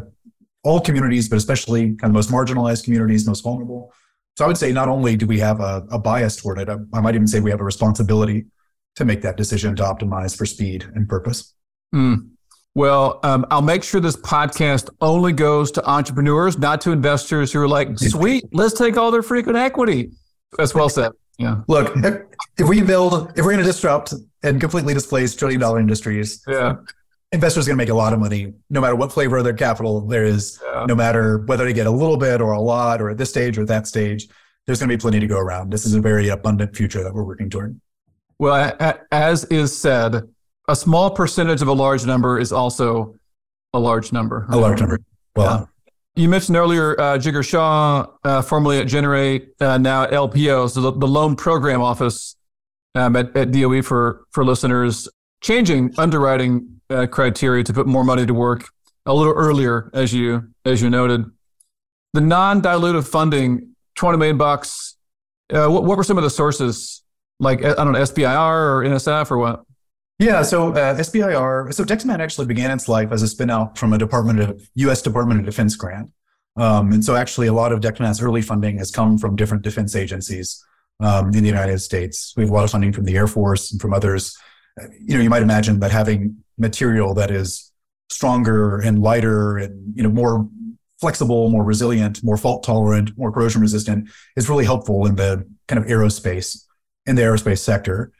all 0.63 0.79
communities, 0.79 1.27
but 1.27 1.37
especially 1.37 1.95
kind 1.95 2.05
of 2.05 2.13
most 2.13 2.29
marginalized 2.29 2.83
communities, 2.83 3.27
most 3.27 3.43
vulnerable. 3.43 3.93
So 4.37 4.45
I 4.45 4.47
would 4.47 4.57
say 4.57 4.71
not 4.71 4.89
only 4.89 5.15
do 5.15 5.27
we 5.27 5.39
have 5.39 5.59
a, 5.59 5.85
a 5.91 5.99
bias 5.99 6.35
toward 6.35 6.59
it, 6.59 6.69
I, 6.69 6.77
I, 6.93 7.01
might 7.01 7.15
even 7.15 7.27
say 7.27 7.39
we 7.39 7.51
have 7.51 7.61
a 7.61 7.65
responsibility 7.65 8.45
to 8.95 9.05
make 9.05 9.21
that 9.21 9.37
decision 9.37 9.75
to 9.75 9.83
optimize 9.83 10.37
for 10.37 10.45
speed 10.45 10.85
and 10.95 11.07
purpose. 11.07 11.53
Mm. 11.93 12.29
Well, 12.75 13.21
um, 13.23 13.45
I'll 13.51 13.61
make 13.61 13.83
sure 13.83 14.01
this 14.01 14.17
podcast 14.17 14.89
only 14.99 15.31
goes 15.31 15.71
to 15.71 15.89
entrepreneurs, 15.89 16.57
not 16.57 16.81
to 16.81 16.91
investors 16.91 17.53
who 17.53 17.61
are 17.61 17.67
like, 17.67 17.97
sweet, 17.99 18.43
let's 18.51 18.77
take 18.77 18.97
all 18.97 19.11
their 19.11 19.21
freaking 19.21 19.57
equity. 19.57 20.11
That's 20.57 20.75
well 20.75 20.89
said. 20.89 21.13
Yeah. 21.37 21.61
Look, 21.67 21.95
if, 21.97 22.21
if 22.57 22.67
we 22.67 22.81
build, 22.81 23.31
if 23.37 23.45
we're 23.45 23.53
going 23.53 23.59
to 23.59 23.63
disrupt 23.63 24.13
and 24.43 24.59
completely 24.59 24.93
displace 24.93 25.35
trillion 25.35 25.61
dollar 25.61 25.79
industries, 25.79 26.43
yeah. 26.47 26.75
investors 27.31 27.65
are 27.65 27.69
going 27.69 27.77
to 27.77 27.81
make 27.81 27.89
a 27.89 27.95
lot 27.95 28.13
of 28.13 28.19
money, 28.19 28.53
no 28.69 28.81
matter 28.81 28.95
what 28.95 29.11
flavor 29.11 29.37
of 29.37 29.43
their 29.45 29.53
capital 29.53 30.01
there 30.01 30.25
is, 30.25 30.61
yeah. 30.65 30.85
no 30.85 30.95
matter 30.95 31.39
whether 31.39 31.65
they 31.65 31.73
get 31.73 31.87
a 31.87 31.91
little 31.91 32.17
bit 32.17 32.41
or 32.41 32.51
a 32.51 32.61
lot 32.61 33.01
or 33.01 33.09
at 33.09 33.17
this 33.17 33.29
stage 33.29 33.57
or 33.57 33.61
at 33.61 33.67
that 33.67 33.87
stage. 33.87 34.27
There's 34.65 34.79
going 34.79 34.89
to 34.89 34.97
be 34.97 34.99
plenty 34.99 35.19
to 35.19 35.27
go 35.27 35.37
around. 35.37 35.71
This 35.71 35.85
is 35.85 35.93
a 35.93 36.01
very 36.01 36.29
abundant 36.29 36.75
future 36.75 37.03
that 37.03 37.13
we're 37.13 37.23
working 37.23 37.49
toward. 37.49 37.79
Well, 38.39 38.97
as 39.11 39.45
is 39.45 39.77
said, 39.77 40.23
a 40.67 40.75
small 40.75 41.11
percentage 41.11 41.61
of 41.61 41.67
a 41.67 41.73
large 41.73 42.05
number 42.05 42.39
is 42.39 42.51
also 42.51 43.15
a 43.73 43.79
large 43.79 44.11
number. 44.11 44.45
A 44.49 44.57
large 44.57 44.79
number. 44.79 44.99
Well, 45.35 45.69
yeah. 46.15 46.23
you 46.23 46.29
mentioned 46.29 46.57
earlier 46.57 46.99
uh, 46.99 47.17
Jigar 47.17 47.47
Shah, 47.47 48.07
uh, 48.23 48.41
formerly 48.41 48.79
at 48.79 48.87
Generate, 48.87 49.49
uh, 49.59 49.77
now 49.77 50.03
at 50.03 50.11
LPO, 50.11 50.71
so 50.71 50.81
the, 50.81 50.91
the 50.91 51.07
loan 51.07 51.35
program 51.35 51.81
office 51.81 52.35
um, 52.95 53.15
at, 53.15 53.35
at, 53.35 53.51
DOE 53.51 53.81
for 53.81 54.25
for 54.31 54.43
listeners, 54.45 55.07
changing 55.41 55.93
underwriting 55.97 56.81
uh, 56.89 57.05
criteria 57.07 57.63
to 57.63 57.73
put 57.73 57.87
more 57.87 58.03
money 58.03 58.25
to 58.25 58.33
work 58.33 58.69
a 59.05 59.13
little 59.13 59.33
earlier, 59.33 59.89
as 59.93 60.13
you 60.13 60.49
as 60.63 60.81
you 60.81 60.89
noted. 60.89 61.25
The 62.13 62.21
non-dilutive 62.21 63.07
funding, 63.07 63.75
twenty 63.95 64.17
million 64.17 64.37
bucks. 64.37 64.95
Uh, 65.53 65.67
what, 65.67 65.83
what 65.83 65.97
were 65.97 66.03
some 66.03 66.17
of 66.17 66.23
the 66.23 66.29
sources? 66.29 67.03
Like 67.39 67.63
I 67.63 67.73
don't 67.73 67.93
know, 67.93 67.99
SBIR 67.99 68.49
or 68.49 68.83
NSF 68.83 69.31
or 69.31 69.37
what? 69.37 69.63
Yeah, 70.17 70.43
so 70.43 70.71
uh, 70.71 70.95
SBIR, 70.95 71.73
so 71.73 71.83
DexMat 71.83 72.19
actually 72.19 72.47
began 72.47 72.71
its 72.71 72.87
life 72.87 73.11
as 73.11 73.21
a 73.21 73.25
spinout 73.25 73.77
from 73.77 73.91
a 73.91 73.97
Department 73.97 74.39
of 74.39 74.69
U.S. 74.75 75.01
Department 75.01 75.41
of 75.41 75.45
Defense 75.45 75.75
grant, 75.75 76.09
um, 76.55 76.93
and 76.93 77.03
so 77.03 77.15
actually 77.15 77.47
a 77.47 77.53
lot 77.53 77.73
of 77.73 77.81
DexMat's 77.81 78.21
early 78.21 78.41
funding 78.41 78.77
has 78.77 78.91
come 78.91 79.17
from 79.17 79.35
different 79.35 79.63
defense 79.63 79.93
agencies 79.93 80.63
um, 81.01 81.33
in 81.33 81.43
the 81.43 81.49
United 81.49 81.79
States. 81.79 82.33
We 82.37 82.43
have 82.43 82.49
a 82.49 82.53
lot 82.53 82.63
of 82.63 82.71
funding 82.71 82.93
from 82.93 83.03
the 83.03 83.17
Air 83.17 83.27
Force 83.27 83.73
and 83.73 83.81
from 83.81 83.93
others 83.93 84.37
you 84.99 85.17
know, 85.17 85.23
you 85.23 85.29
might 85.29 85.41
imagine 85.41 85.79
that 85.79 85.91
having 85.91 86.43
material 86.57 87.13
that 87.13 87.31
is 87.31 87.71
stronger 88.09 88.79
and 88.79 88.99
lighter 88.99 89.57
and 89.57 89.95
you 89.95 90.03
know 90.03 90.09
more 90.09 90.47
flexible, 90.99 91.49
more 91.49 91.63
resilient, 91.63 92.23
more 92.23 92.37
fault 92.37 92.63
tolerant, 92.63 93.17
more 93.17 93.31
corrosion 93.31 93.61
resistant 93.61 94.09
is 94.35 94.49
really 94.49 94.65
helpful 94.65 95.05
in 95.05 95.15
the 95.15 95.45
kind 95.67 95.81
of 95.81 95.89
aerospace 95.89 96.63
in 97.05 97.15
the 97.15 97.21
aerospace 97.21 97.59
sector. 97.59 98.11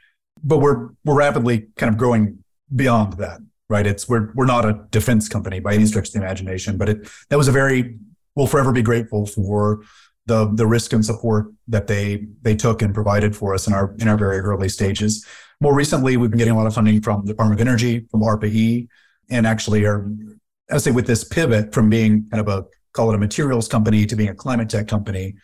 But 0.43 0.60
we're 0.60 0.89
we're 1.04 1.15
rapidly 1.15 1.67
kind 1.76 1.91
of 1.91 1.98
growing 1.98 2.43
beyond 2.76 3.13
that, 3.13 3.39
right? 3.69 3.86
It's 3.86 4.08
we're 4.08 4.32
we're 4.36 4.45
not 4.45 4.65
a 4.65 4.86
defense 4.91 5.30
company 5.30 5.60
by 5.60 5.74
any 5.74 5.86
stretch 5.86 6.08
of 6.08 6.13
the 6.13 6.19
imagination, 6.19 6.78
but 6.78 6.89
it 6.89 7.08
that 7.30 7.38
was 7.38 7.48
a 7.48 7.52
very 7.52 7.98
we'll 8.36 8.48
forever 8.48 8.71
be 8.71 8.82
grateful 8.82 9.26
for 9.26 9.82
the 10.26 10.52
the 10.54 10.67
risk 10.67 10.93
and 10.93 11.06
support 11.06 11.48
that 11.67 11.88
they 11.88 12.26
they 12.41 12.56
took 12.56 12.82
and 12.82 12.93
provided 12.93 13.36
for 13.36 13.54
us 13.54 13.67
in 13.67 13.74
our 13.74 13.95
in 14.00 14.08
our 14.08 14.17
very 14.17 14.39
early 14.39 14.69
stages. 14.69 15.26
More 15.62 15.74
recently, 15.74 16.17
we've 16.17 16.30
been 16.30 16.38
getting 16.38 16.54
a 16.54 16.58
lot 16.58 16.67
of 16.67 16.74
funding 16.74 17.02
from 17.02 17.26
the 17.26 17.32
Department 17.32 17.62
of 17.62 17.65
Energy, 17.65 18.06
from 18.12 18.21
ARPA-E, 18.21 18.89
and 19.30 19.48
actually 19.48 19.86
are 19.86 20.10
I 20.69 20.78
say 20.78 20.91
with 20.91 21.08
this 21.08 21.24
pivot 21.24 21.74
from 21.74 21.89
being 21.89 22.28
kind 22.30 22.41
of 22.41 22.48
a 22.48 22.65
call 22.93 23.12
it 23.12 23.15
a 23.15 23.17
materials 23.17 23.67
company 23.67 24.06
to 24.06 24.15
being 24.15 24.30
a 24.30 24.36
climate 24.36 24.69
tech 24.69 24.88
company, 24.88 25.36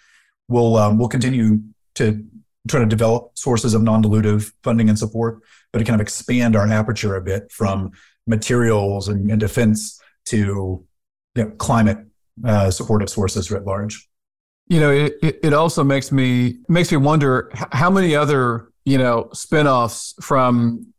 we'll 0.47 0.75
um, 0.77 0.97
we'll 0.97 1.09
continue 1.09 1.59
to 1.95 2.25
try 2.67 2.79
to 2.79 2.85
develop 2.85 3.31
sources 3.37 3.73
of 3.73 3.81
non-dilutive 3.81 4.51
funding 4.63 4.89
and 4.89 4.97
support, 4.97 5.39
but 5.71 5.79
to 5.79 5.85
kind 5.85 5.99
of 5.99 6.01
expand 6.01 6.55
our 6.55 6.67
aperture 6.67 7.15
a 7.15 7.21
bit 7.21 7.51
from 7.51 7.91
materials 8.27 9.07
and, 9.07 9.29
and 9.31 9.39
defense 9.39 9.99
to 10.25 10.85
you 11.35 11.43
know, 11.43 11.49
climate 11.51 11.97
uh, 12.45 12.69
supportive 12.69 13.09
sources 13.09 13.51
writ 13.51 13.65
large. 13.65 14.07
You 14.67 14.79
know, 14.79 14.91
it, 14.91 15.13
it 15.21 15.53
also 15.53 15.83
makes 15.83 16.11
me 16.11 16.59
makes 16.69 16.91
me 16.91 16.97
wonder 16.97 17.51
how 17.53 17.89
many 17.89 18.15
other 18.15 18.71
you 18.85 18.97
know 18.97 19.29
spinoffs 19.33 20.13
from 20.23 20.93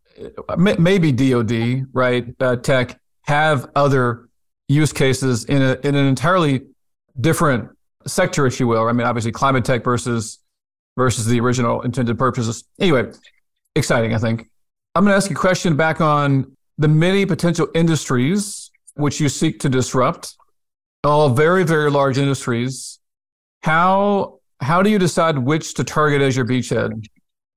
maybe 0.58 1.10
DoD 1.10 1.86
right 1.92 2.26
uh, 2.40 2.56
tech 2.56 3.00
have 3.22 3.70
other 3.74 4.28
use 4.68 4.92
cases 4.92 5.44
in 5.44 5.62
a 5.62 5.78
in 5.84 5.94
an 5.94 6.06
entirely 6.06 6.62
different 7.18 7.70
sector, 8.06 8.46
if 8.46 8.60
you 8.60 8.66
will. 8.66 8.86
I 8.88 8.92
mean, 8.92 9.06
obviously, 9.06 9.32
climate 9.32 9.64
tech 9.64 9.84
versus 9.84 10.38
versus 10.96 11.26
the 11.26 11.40
original 11.40 11.82
intended 11.82 12.18
purposes. 12.18 12.64
Anyway, 12.80 13.10
exciting, 13.74 14.14
I 14.14 14.18
think. 14.18 14.48
I'm 14.94 15.04
going 15.04 15.12
to 15.12 15.16
ask 15.16 15.30
you 15.30 15.36
a 15.36 15.38
question 15.38 15.76
back 15.76 16.00
on 16.00 16.56
the 16.78 16.88
many 16.88 17.24
potential 17.26 17.68
industries 17.74 18.70
which 18.94 19.20
you 19.20 19.28
seek 19.28 19.60
to 19.60 19.68
disrupt, 19.68 20.36
all 21.04 21.30
very, 21.30 21.64
very 21.64 21.90
large 21.90 22.18
industries. 22.18 22.98
How 23.62 24.40
how 24.60 24.82
do 24.82 24.90
you 24.90 24.98
decide 24.98 25.38
which 25.38 25.74
to 25.74 25.84
target 25.84 26.22
as 26.22 26.36
your 26.36 26.44
beachhead? 26.44 27.04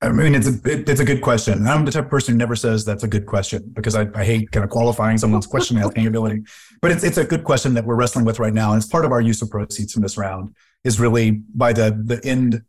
I 0.01 0.09
mean, 0.11 0.35
it's 0.35 0.47
a 0.47 0.53
it, 0.69 0.87
it's 0.89 0.99
a 0.99 1.05
good 1.05 1.21
question. 1.21 1.67
I'm 1.67 1.85
the 1.85 1.91
type 1.91 2.05
of 2.05 2.09
person 2.09 2.33
who 2.33 2.37
never 2.37 2.55
says 2.55 2.85
that's 2.85 3.03
a 3.03 3.07
good 3.07 3.25
question 3.25 3.71
because 3.73 3.95
I, 3.95 4.07
I 4.13 4.23
hate 4.23 4.51
kind 4.51 4.63
of 4.63 4.69
qualifying 4.69 5.17
someone's 5.17 5.47
question 5.47 5.77
asking 5.77 6.07
ability. 6.07 6.43
But 6.81 6.91
it's 6.91 7.03
it's 7.03 7.17
a 7.17 7.25
good 7.25 7.43
question 7.43 7.73
that 7.73 7.85
we're 7.85 7.95
wrestling 7.95 8.25
with 8.25 8.39
right 8.39 8.53
now, 8.53 8.71
and 8.71 8.81
it's 8.81 8.89
part 8.89 9.05
of 9.05 9.11
our 9.11 9.21
use 9.21 9.41
of 9.41 9.49
proceeds 9.49 9.93
from 9.93 10.03
this 10.03 10.17
round 10.17 10.55
is 10.83 10.99
really 10.99 11.31
by 11.31 11.73
the 11.73 11.99
the 12.05 12.23
end 12.23 12.61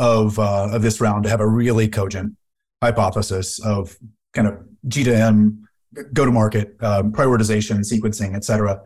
of 0.00 0.38
uh, 0.38 0.70
of 0.72 0.80
this 0.80 1.00
round 1.00 1.24
to 1.24 1.30
have 1.30 1.40
a 1.40 1.46
really 1.46 1.86
cogent 1.86 2.34
hypothesis 2.82 3.60
of 3.60 3.96
kind 4.32 4.48
of 4.48 4.54
G 4.88 5.04
to 5.04 5.14
M, 5.14 5.68
go 6.14 6.24
to 6.24 6.32
market, 6.32 6.74
um, 6.80 7.12
prioritization, 7.12 7.80
sequencing, 7.80 8.34
et 8.34 8.42
cetera. 8.42 8.80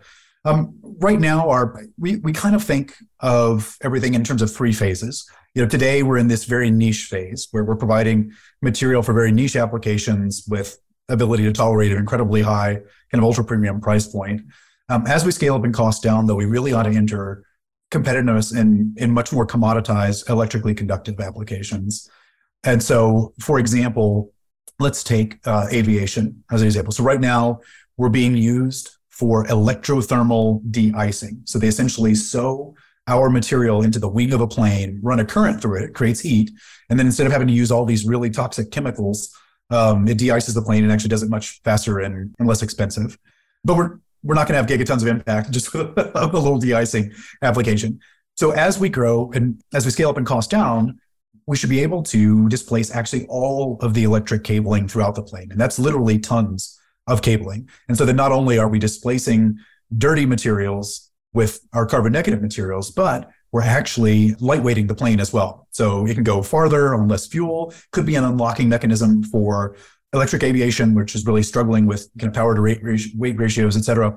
Um, 0.44 0.74
right 1.00 1.20
now, 1.20 1.48
our 1.48 1.86
we 1.96 2.16
we 2.16 2.32
kind 2.32 2.56
of 2.56 2.62
think 2.64 2.96
of 3.20 3.78
everything 3.80 4.14
in 4.14 4.24
terms 4.24 4.42
of 4.42 4.52
three 4.52 4.72
phases. 4.72 5.24
You 5.54 5.62
know, 5.62 5.68
today 5.68 6.02
we're 6.02 6.18
in 6.18 6.26
this 6.26 6.46
very 6.46 6.70
niche 6.70 7.06
phase 7.06 7.46
where 7.52 7.64
we're 7.64 7.76
providing 7.76 8.32
material 8.60 9.02
for 9.02 9.14
very 9.14 9.30
niche 9.30 9.54
applications 9.54 10.44
with 10.48 10.78
ability 11.08 11.44
to 11.44 11.52
tolerate 11.52 11.92
an 11.92 11.98
incredibly 11.98 12.42
high 12.42 12.74
kind 13.10 13.22
of 13.22 13.22
ultra 13.22 13.44
premium 13.44 13.80
price 13.80 14.08
point. 14.08 14.42
Um, 14.88 15.06
as 15.06 15.24
we 15.24 15.30
scale 15.30 15.54
up 15.54 15.64
and 15.64 15.72
cost 15.72 16.02
down, 16.02 16.26
though, 16.26 16.34
we 16.34 16.44
really 16.44 16.72
ought 16.72 16.82
to 16.82 16.90
enter 16.90 17.43
competitiveness 17.96 18.56
in 18.60 18.94
in 18.96 19.10
much 19.18 19.32
more 19.32 19.46
commoditized 19.46 20.28
electrically 20.28 20.74
conductive 20.74 21.16
applications. 21.20 22.10
And 22.70 22.82
so, 22.82 23.32
for 23.40 23.58
example, 23.58 24.10
let's 24.78 25.04
take 25.04 25.30
uh, 25.46 25.66
aviation 25.72 26.42
as 26.50 26.60
an 26.62 26.66
example. 26.66 26.92
So 26.92 27.04
right 27.04 27.20
now, 27.20 27.60
we're 27.98 28.14
being 28.22 28.36
used 28.36 28.86
for 29.10 29.44
electrothermal 29.46 30.60
de-icing. 30.70 31.42
So 31.44 31.58
they 31.58 31.68
essentially 31.68 32.14
sew 32.14 32.74
our 33.06 33.28
material 33.30 33.82
into 33.82 33.98
the 33.98 34.08
wing 34.08 34.32
of 34.32 34.40
a 34.40 34.46
plane, 34.46 34.98
run 35.02 35.20
a 35.20 35.24
current 35.24 35.60
through 35.60 35.76
it, 35.80 35.84
it 35.84 35.94
creates 35.94 36.20
heat, 36.20 36.50
and 36.88 36.98
then 36.98 37.06
instead 37.06 37.26
of 37.26 37.32
having 37.32 37.48
to 37.48 37.54
use 37.54 37.70
all 37.70 37.84
these 37.84 38.04
really 38.06 38.30
toxic 38.30 38.70
chemicals, 38.70 39.32
um, 39.70 40.08
it 40.08 40.18
de-ices 40.18 40.54
the 40.54 40.62
plane 40.62 40.82
and 40.82 40.92
actually 40.92 41.10
does 41.10 41.22
it 41.22 41.30
much 41.30 41.60
faster 41.62 42.00
and, 42.00 42.34
and 42.38 42.48
less 42.48 42.62
expensive. 42.62 43.16
But 43.62 43.76
we're 43.76 43.98
we're 44.24 44.34
not 44.34 44.48
going 44.48 44.64
to 44.64 44.74
have 44.74 44.80
gigatons 44.80 45.02
of 45.02 45.08
impact 45.08 45.50
just 45.50 45.72
a 45.74 46.26
little 46.32 46.58
de-icing 46.58 47.12
application. 47.42 48.00
So 48.36 48.50
as 48.50 48.78
we 48.78 48.88
grow 48.88 49.30
and 49.32 49.62
as 49.72 49.84
we 49.84 49.92
scale 49.92 50.08
up 50.08 50.16
and 50.16 50.26
cost 50.26 50.50
down, 50.50 50.98
we 51.46 51.56
should 51.56 51.70
be 51.70 51.80
able 51.80 52.02
to 52.02 52.48
displace 52.48 52.90
actually 52.90 53.26
all 53.26 53.78
of 53.82 53.94
the 53.94 54.04
electric 54.04 54.44
cabling 54.44 54.88
throughout 54.88 55.14
the 55.14 55.22
plane. 55.22 55.52
And 55.52 55.60
that's 55.60 55.78
literally 55.78 56.18
tons 56.18 56.80
of 57.06 57.20
cabling. 57.22 57.68
And 57.88 57.98
so 57.98 58.06
then 58.06 58.16
not 58.16 58.32
only 58.32 58.58
are 58.58 58.68
we 58.68 58.78
displacing 58.78 59.58
dirty 59.96 60.24
materials 60.24 61.10
with 61.34 61.60
our 61.74 61.84
carbon 61.84 62.12
negative 62.12 62.40
materials, 62.40 62.90
but 62.90 63.30
we're 63.52 63.62
actually 63.62 64.30
lightweighting 64.32 64.88
the 64.88 64.94
plane 64.94 65.20
as 65.20 65.32
well. 65.32 65.68
So 65.70 66.06
it 66.06 66.14
can 66.14 66.24
go 66.24 66.42
farther 66.42 66.94
on 66.94 67.06
less 67.06 67.26
fuel, 67.26 67.72
could 67.92 68.06
be 68.06 68.16
an 68.16 68.24
unlocking 68.24 68.68
mechanism 68.68 69.22
for 69.22 69.76
electric 70.14 70.42
aviation, 70.42 70.94
which 70.94 71.14
is 71.14 71.26
really 71.26 71.42
struggling 71.42 71.84
with 71.86 72.08
kind 72.18 72.28
of 72.28 72.34
power 72.34 72.54
to 72.54 72.60
rate, 72.60 72.80
weight 73.16 73.38
ratios, 73.38 73.76
et 73.76 73.82
cetera. 73.82 74.16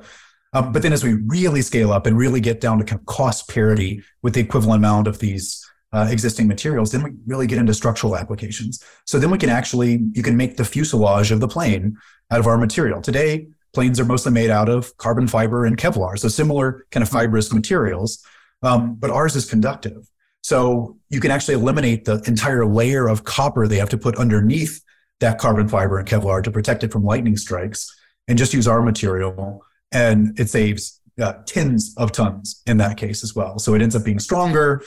Um, 0.54 0.72
but 0.72 0.82
then 0.82 0.94
as 0.94 1.04
we 1.04 1.14
really 1.26 1.62
scale 1.62 1.92
up 1.92 2.06
and 2.06 2.18
really 2.18 2.40
get 2.40 2.62
down 2.62 2.78
to 2.80 2.86
kind 2.86 3.00
of 3.02 3.06
cost 3.06 3.50
parity 3.50 4.02
with 4.22 4.34
the 4.34 4.40
equivalent 4.40 4.80
amount 4.80 5.08
of 5.08 5.20
these 5.20 5.46
uh, 5.92 6.08
existing 6.10 6.48
materials, 6.48 6.92
then 6.92 7.04
we 7.04 7.12
really 7.26 7.48
get 7.48 7.58
into 7.58 7.74
structural 7.74 8.16
applications. 8.16 8.84
So 9.06 9.20
then 9.20 9.32
we 9.32 9.38
can 9.38 9.50
actually, 9.50 10.04
you 10.14 10.24
can 10.24 10.38
make 10.38 10.56
the 10.56 10.66
fuselage 10.66 11.32
of 11.32 11.40
the 11.40 11.48
plane 11.48 11.98
out 12.32 12.40
of 12.40 12.48
our 12.48 12.58
material. 12.58 13.02
Today, 13.02 13.48
planes 13.74 14.00
are 14.00 14.06
mostly 14.06 14.32
made 14.32 14.50
out 14.50 14.70
of 14.70 14.96
carbon 14.98 15.28
fiber 15.28 15.66
and 15.66 15.78
Kevlar, 15.78 16.18
so 16.18 16.28
similar 16.28 16.86
kind 16.92 17.04
of 17.04 17.10
fibrous 17.10 17.54
materials, 17.54 18.26
um, 18.64 18.96
but 18.96 19.10
ours 19.12 19.36
is 19.36 19.46
conductive. 19.50 20.10
So 20.42 20.98
you 21.10 21.20
can 21.20 21.32
actually 21.32 21.56
eliminate 21.56 22.06
the 22.06 22.24
entire 22.26 22.66
layer 22.66 23.08
of 23.08 23.24
copper 23.24 23.68
they 23.68 23.78
have 23.78 23.90
to 23.90 23.98
put 23.98 24.18
underneath 24.18 24.82
that 25.20 25.40
carbon 25.40 25.68
fiber 25.68 25.98
and 25.98 26.08
Kevlar 26.08 26.44
to 26.44 26.52
protect 26.52 26.84
it 26.84 26.92
from 26.92 27.04
lightning 27.04 27.38
strikes 27.38 27.94
and 28.28 28.38
just 28.38 28.54
use 28.54 28.68
our 28.68 28.82
material. 28.82 29.64
And 29.92 30.40
it 30.40 30.50
saves 30.50 31.02
uh, 31.22 31.34
tens 31.46 31.94
of 31.98 32.12
tons 32.12 32.62
in 32.68 32.78
that 32.78 32.98
case 32.98 33.24
as 33.24 33.34
well. 33.34 33.58
So 33.58 33.74
it 33.74 33.82
ends 33.82 33.96
up 33.96 34.04
being 34.04 34.20
stronger, 34.20 34.84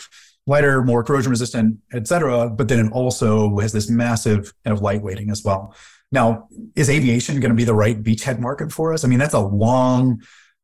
lighter, 0.46 0.82
more 0.82 1.02
corrosion 1.02 1.30
resistant, 1.30 1.78
et 1.92 2.06
cetera. 2.06 2.48
But 2.50 2.68
then 2.68 2.86
it 2.86 2.92
also 2.92 3.58
has 3.58 3.72
this 3.72 3.90
massive 3.90 4.52
kind 4.64 4.76
of 4.76 4.82
lightweighting 4.82 5.30
as 5.30 5.42
well. 5.44 5.74
Now, 6.12 6.48
is 6.76 6.90
aviation 6.90 7.40
going 7.40 7.50
to 7.50 7.56
be 7.56 7.64
the 7.64 7.74
right 7.74 8.00
beachhead 8.02 8.40
market 8.40 8.72
for 8.72 8.92
us? 8.92 9.04
I 9.04 9.08
mean, 9.08 9.18
that's 9.18 9.34
a 9.34 9.40
long 9.40 10.20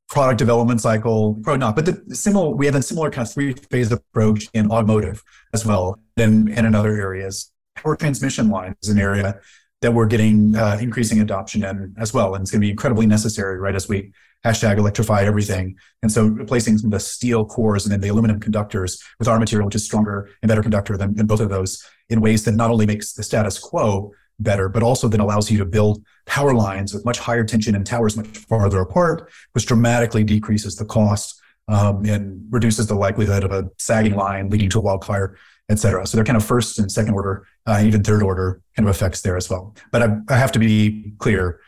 product 0.09 0.39
development 0.39 0.81
cycle. 0.81 1.41
Probably 1.43 1.59
not. 1.59 1.75
But 1.77 1.87
the 1.87 2.15
similar, 2.15 2.55
we 2.55 2.67
have 2.67 2.75
a 2.75 2.83
similar 2.83 3.11
kind 3.11 3.27
of 3.27 3.33
three 3.33 3.53
phase 3.55 3.91
approach 3.91 4.49
in 4.55 4.71
automotive 4.71 5.23
as 5.53 5.65
well, 5.65 5.99
and, 6.17 6.49
and 6.49 6.67
in 6.67 6.75
other 6.75 6.95
areas. 6.95 7.53
Power 7.77 7.97
transmission 7.97 8.49
lines 8.51 8.77
is 8.83 8.89
an 8.89 8.99
area 8.99 9.41
that 9.83 9.93
we're 9.93 10.07
getting 10.07 10.57
uh, 10.57 10.79
increasing 10.81 11.21
adoption 11.21 11.65
in 11.65 11.95
as 11.99 12.13
well. 12.15 12.35
And 12.35 12.43
it's 12.43 12.51
going 12.51 12.61
to 12.61 12.67
be 12.67 12.71
incredibly 12.71 13.07
necessary, 13.07 13.59
right, 13.59 13.75
as 13.75 13.89
we 13.89 14.13
hashtag 14.45 14.79
electrify 14.79 15.23
everything. 15.23 15.77
And 16.03 16.11
so 16.11 16.27
replacing 16.27 16.79
some 16.79 16.89
of 16.89 16.93
the 16.93 17.01
steel 17.01 17.45
cores 17.45 17.85
and 17.85 17.93
then 17.93 18.01
the 18.01 18.09
aluminum 18.09 18.41
conductors 18.41 19.03
with 19.19 19.29
our 19.29 19.39
material, 19.39 19.67
which 19.67 19.75
is 19.75 19.85
stronger 19.85 20.31
and 20.43 20.49
better 20.49 20.63
conductor 20.63 20.97
than, 20.97 21.15
than 21.15 21.27
both 21.27 21.41
of 21.41 21.51
those 21.51 21.85
in 22.09 22.21
ways 22.21 22.45
that 22.45 22.53
not 22.53 22.71
only 22.71 22.87
makes 22.87 23.13
the 23.13 23.23
status 23.23 23.59
quo 23.59 24.13
better, 24.39 24.69
but 24.69 24.83
also 24.83 25.09
then 25.09 25.21
allows 25.21 25.51
you 25.51 25.59
to 25.59 25.65
build 25.65 26.05
power 26.27 26.55
lines 26.55 26.95
with 26.95 27.05
much 27.05 27.19
higher 27.19 27.45
tension 27.45 27.75
and 27.75 27.87
towers 27.87 28.17
much 28.17 28.27
farther 28.27 28.81
apart, 28.81 29.31
which 29.53 29.67
dramatically 29.67 30.25
decreases 30.25 30.77
the 30.77 30.85
cost 30.85 31.41
um, 31.69 32.05
and 32.05 32.43
reduces 32.51 32.87
the 32.87 32.95
likelihood 32.95 33.45
of 33.45 33.53
a 33.53 33.69
sagging 33.79 34.15
line 34.15 34.49
leading 34.49 34.71
to 34.71 34.79
a 34.79 34.83
wildfire, 34.83 35.37
et 35.69 35.79
cetera. 35.79 36.07
So 36.07 36.17
they're 36.17 36.25
kind 36.25 36.37
of 36.37 36.45
first 36.45 36.79
and 36.79 36.91
second 36.91 37.15
order, 37.15 37.47
uh, 37.67 37.83
even 37.85 38.03
third 38.03 38.23
order 38.23 38.63
kind 38.77 38.89
of 38.89 38.95
effects 38.95 39.23
there 39.23 39.37
as 39.37 39.51
well. 39.51 39.75
But 39.91 40.03
I, 40.03 40.17
I 40.29 40.37
have 40.37 40.53
to 40.53 40.59
be 40.59 41.13
clear. 41.19 41.61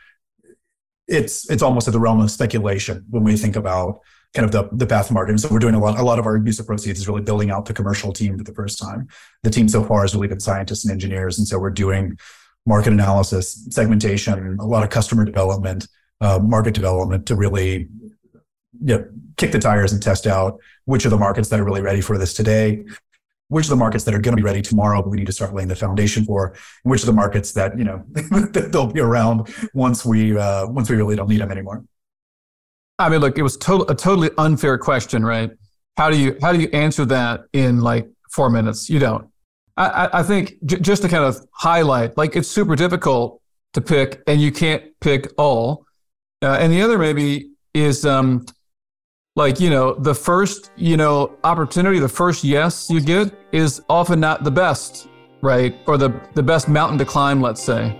It's, 1.07 1.49
it's 1.49 1.63
almost 1.63 1.87
at 1.87 1.93
the 1.93 1.99
realm 1.99 2.21
of 2.21 2.31
speculation 2.31 3.05
when 3.09 3.23
we 3.23 3.35
think 3.35 3.55
about 3.55 3.99
kind 4.33 4.45
of 4.45 4.51
the, 4.51 4.69
the 4.75 4.85
path 4.85 5.11
market. 5.11 5.39
so 5.39 5.49
we're 5.49 5.59
doing 5.59 5.73
a 5.73 5.79
lot, 5.79 5.99
a 5.99 6.03
lot 6.03 6.19
of 6.19 6.25
our 6.25 6.37
use 6.37 6.59
of 6.59 6.67
proceeds 6.67 6.99
is 6.99 7.07
really 7.07 7.21
building 7.21 7.49
out 7.49 7.65
the 7.65 7.73
commercial 7.73 8.13
team 8.13 8.37
for 8.37 8.43
the 8.43 8.53
first 8.53 8.79
time. 8.79 9.07
The 9.41 9.49
team 9.49 9.67
so 9.67 9.83
far 9.83 10.01
has 10.01 10.13
really 10.13 10.27
been 10.27 10.39
scientists 10.39 10.85
and 10.85 10.91
engineers. 10.91 11.39
And 11.39 11.47
so 11.47 11.57
we're 11.57 11.71
doing 11.71 12.17
market 12.65 12.93
analysis, 12.93 13.67
segmentation, 13.71 14.57
a 14.59 14.65
lot 14.65 14.83
of 14.83 14.91
customer 14.91 15.25
development, 15.25 15.87
uh, 16.21 16.37
market 16.39 16.75
development 16.75 17.25
to 17.25 17.35
really 17.35 17.87
you 18.81 18.97
know, 18.97 19.05
kick 19.37 19.51
the 19.51 19.59
tires 19.59 19.91
and 19.91 20.01
test 20.01 20.27
out 20.27 20.59
which 20.89 21.05
are 21.05 21.09
the 21.09 21.17
markets 21.17 21.49
that 21.49 21.59
are 21.59 21.63
really 21.63 21.81
ready 21.81 22.01
for 22.01 22.17
this 22.17 22.33
today. 22.33 22.83
Which 23.49 23.65
are 23.65 23.69
the 23.69 23.75
markets 23.75 24.03
that 24.05 24.13
are 24.15 24.19
going 24.19 24.35
to 24.35 24.41
be 24.41 24.45
ready 24.45 24.61
tomorrow, 24.61 25.01
but 25.01 25.09
we 25.09 25.17
need 25.17 25.25
to 25.27 25.31
start 25.33 25.53
laying 25.53 25.67
the 25.67 25.75
foundation 25.75 26.23
for, 26.23 26.47
and 26.83 26.91
which 26.91 27.03
are 27.03 27.07
the 27.07 27.13
markets 27.13 27.51
that 27.53 27.77
you 27.77 27.83
know 27.83 28.03
they'll 28.71 28.87
be 28.91 28.99
around 29.01 29.53
once 29.73 30.05
we 30.05 30.37
uh, 30.37 30.65
once 30.67 30.89
we 30.89 30.95
really 30.95 31.15
don't 31.15 31.27
need 31.29 31.41
them 31.41 31.51
anymore. 31.51 31.83
I 32.97 33.09
mean, 33.09 33.21
look, 33.21 33.37
it 33.37 33.43
was 33.43 33.57
to- 33.57 33.85
a 33.89 33.95
totally 33.95 34.29
unfair 34.37 34.77
question, 34.77 35.25
right? 35.25 35.51
How 35.97 36.09
do 36.09 36.17
you 36.17 36.37
how 36.41 36.53
do 36.53 36.59
you 36.59 36.69
answer 36.73 37.05
that 37.05 37.41
in 37.53 37.81
like 37.81 38.07
four 38.31 38.49
minutes? 38.49 38.89
You 38.89 38.99
don't. 38.99 39.27
I, 39.77 40.09
I 40.13 40.23
think 40.23 40.55
j- 40.65 40.79
just 40.79 41.01
to 41.03 41.07
kind 41.09 41.23
of 41.23 41.39
highlight, 41.53 42.17
like 42.17 42.35
it's 42.35 42.49
super 42.49 42.75
difficult 42.75 43.41
to 43.73 43.81
pick, 43.81 44.21
and 44.27 44.41
you 44.41 44.51
can't 44.51 44.83
pick 44.99 45.31
all. 45.37 45.85
Uh, 46.41 46.57
and 46.59 46.71
the 46.71 46.81
other 46.81 46.97
maybe 46.97 47.51
is 47.73 48.05
um, 48.05 48.45
like 49.39 49.57
you 49.61 49.69
know 49.69 49.93
the 49.93 50.13
first 50.13 50.71
you 50.75 50.97
know 50.97 51.37
opportunity, 51.45 51.97
the 51.97 52.09
first 52.09 52.43
yes 52.43 52.89
you 52.89 52.99
get 52.99 53.33
is 53.53 53.81
often 53.87 54.19
not 54.19 54.43
the 54.43 54.51
best, 54.51 55.07
right? 55.41 55.77
Or 55.87 55.97
the 55.97 56.09
the 56.35 56.43
best 56.43 56.67
mountain 56.67 56.97
to 56.97 57.05
climb, 57.05 57.41
let's 57.41 57.63
say. 57.63 57.97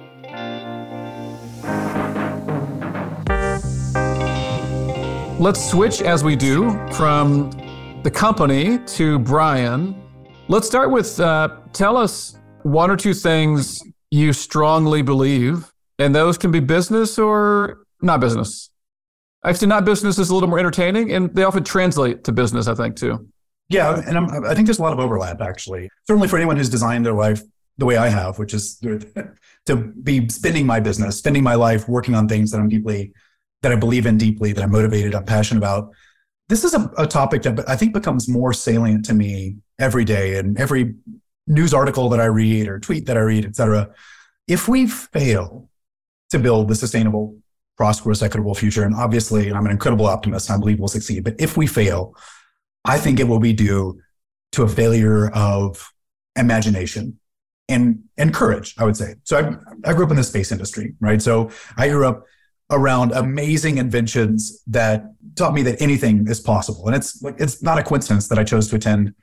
Let's 5.40 5.64
switch 5.72 6.02
as 6.02 6.26
we 6.26 6.36
do 6.36 6.72
from 6.92 7.52
the 8.04 8.12
company 8.12 8.80
to 8.98 9.18
Brian. 9.20 9.96
Let's 10.50 10.68
start 10.68 10.92
with 10.92 11.22
uh, 11.22 11.56
tell 11.72 11.96
us 11.96 12.38
one 12.64 12.92
or 12.92 12.98
two 12.98 13.14
things 13.14 13.82
you 14.12 14.34
strongly 14.34 15.02
believe, 15.02 15.72
and 16.00 16.14
those 16.14 16.38
can 16.38 16.52
be 16.52 16.60
business 16.60 17.18
or 17.18 17.86
not 18.02 18.20
business. 18.20 18.70
Actually, 19.46 19.68
not 19.68 19.86
business 19.86 20.18
is 20.18 20.30
a 20.30 20.34
little 20.34 20.50
more 20.50 20.60
entertaining, 20.60 21.14
and 21.14 21.34
they 21.34 21.44
often 21.44 21.64
translate 21.64 22.24
to 22.26 22.32
business, 22.32 22.68
I 22.68 22.76
think, 22.76 22.96
too. 22.96 23.28
Yeah, 23.70 24.02
and 24.06 24.18
I'm, 24.18 24.46
i 24.46 24.56
think 24.56 24.68
there's 24.68 24.80
a 24.80 24.82
lot 24.82 24.94
of 24.94 25.00
overlap, 25.00 25.42
actually. 25.42 25.90
Certainly 26.08 26.28
for 26.28 26.38
anyone 26.38 26.58
who's 26.58 26.70
designed 26.70 27.06
their 27.06 27.14
life 27.14 27.42
the 27.78 27.86
way 27.86 27.96
I 27.98 28.10
have, 28.10 28.38
which 28.40 28.54
is 28.54 28.82
to 29.66 29.76
be 30.04 30.28
spending 30.30 30.66
my 30.66 30.80
business, 30.80 31.18
spending 31.18 31.44
my 31.44 31.56
life 31.56 31.88
working 31.88 32.16
on 32.16 32.28
things 32.28 32.52
that 32.52 32.60
I'm 32.60 32.68
deeply 32.68 33.14
that 33.62 33.72
I 33.72 33.76
believe 33.76 34.06
in 34.06 34.18
deeply, 34.18 34.54
that 34.54 34.64
I'm 34.64 34.72
motivated, 34.72 35.14
I'm 35.14 35.26
passionate 35.26 35.60
about. 35.60 35.92
This 36.48 36.64
is 36.64 36.74
a, 36.74 36.92
a 36.98 37.06
topic 37.06 37.44
that 37.44 37.68
I 37.70 37.76
think 37.76 37.94
becomes 37.94 38.30
more 38.30 38.54
salient 38.54 39.06
to 39.06 39.14
me 39.14 39.58
every 39.78 40.06
day 40.06 40.38
and 40.38 40.58
every 40.58 40.96
news 41.46 41.74
article 41.74 42.10
that 42.10 42.20
I 42.20 42.26
read 42.26 42.68
or 42.68 42.80
tweet 42.80 43.06
that 43.08 43.18
I 43.18 43.22
read, 43.22 43.46
et 43.46 43.56
cetera. 43.56 43.90
If 44.48 44.68
we 44.68 44.88
fail 44.88 45.70
to 46.32 46.40
build 46.40 46.70
the 46.70 46.76
sustainable, 46.76 47.38
prosperous, 47.80 48.21
equitable 48.21 48.53
future, 48.53 48.84
and 48.84 48.93
obviously 48.93 49.53
I'm 49.53 49.65
an 49.65 49.71
incredible 49.71 50.05
optimist, 50.05 50.51
I 50.51 50.57
believe 50.57 50.80
we'll 50.80 50.89
succeed, 50.89 51.23
but 51.23 51.36
if 51.39 51.55
we 51.55 51.65
fail, 51.65 52.13
I 52.84 52.97
think 52.97 53.21
it 53.21 53.27
will 53.30 53.39
be 53.39 53.53
due 53.53 54.01
to 54.51 54.63
a 54.63 54.67
failure 54.67 55.30
of 55.30 55.89
imagination 56.36 57.17
and 57.69 58.03
and 58.17 58.34
courage, 58.34 58.75
I 58.77 58.84
would 58.84 58.97
say. 58.97 59.15
So 59.23 59.39
I, 59.39 59.89
I 59.89 59.93
grew 59.93 60.03
up 60.03 60.11
in 60.11 60.17
the 60.17 60.25
space 60.25 60.51
industry, 60.51 60.95
right? 60.99 61.21
So 61.21 61.51
I 61.77 61.88
grew 61.88 62.05
up 62.05 62.25
around 62.69 63.13
amazing 63.13 63.77
inventions 63.77 64.61
that 64.67 65.05
taught 65.38 65.53
me 65.53 65.61
that 65.63 65.82
anything 65.82 66.27
is 66.27 66.41
possible. 66.41 66.86
And 66.86 66.95
it's 66.97 67.21
like 67.21 67.36
it's 67.39 67.63
not 67.63 67.80
a 67.80 67.84
coincidence 67.84 68.27
that 68.27 68.38
I 68.38 68.43
chose 68.43 68.67
to 68.69 68.75
attend 68.75 69.13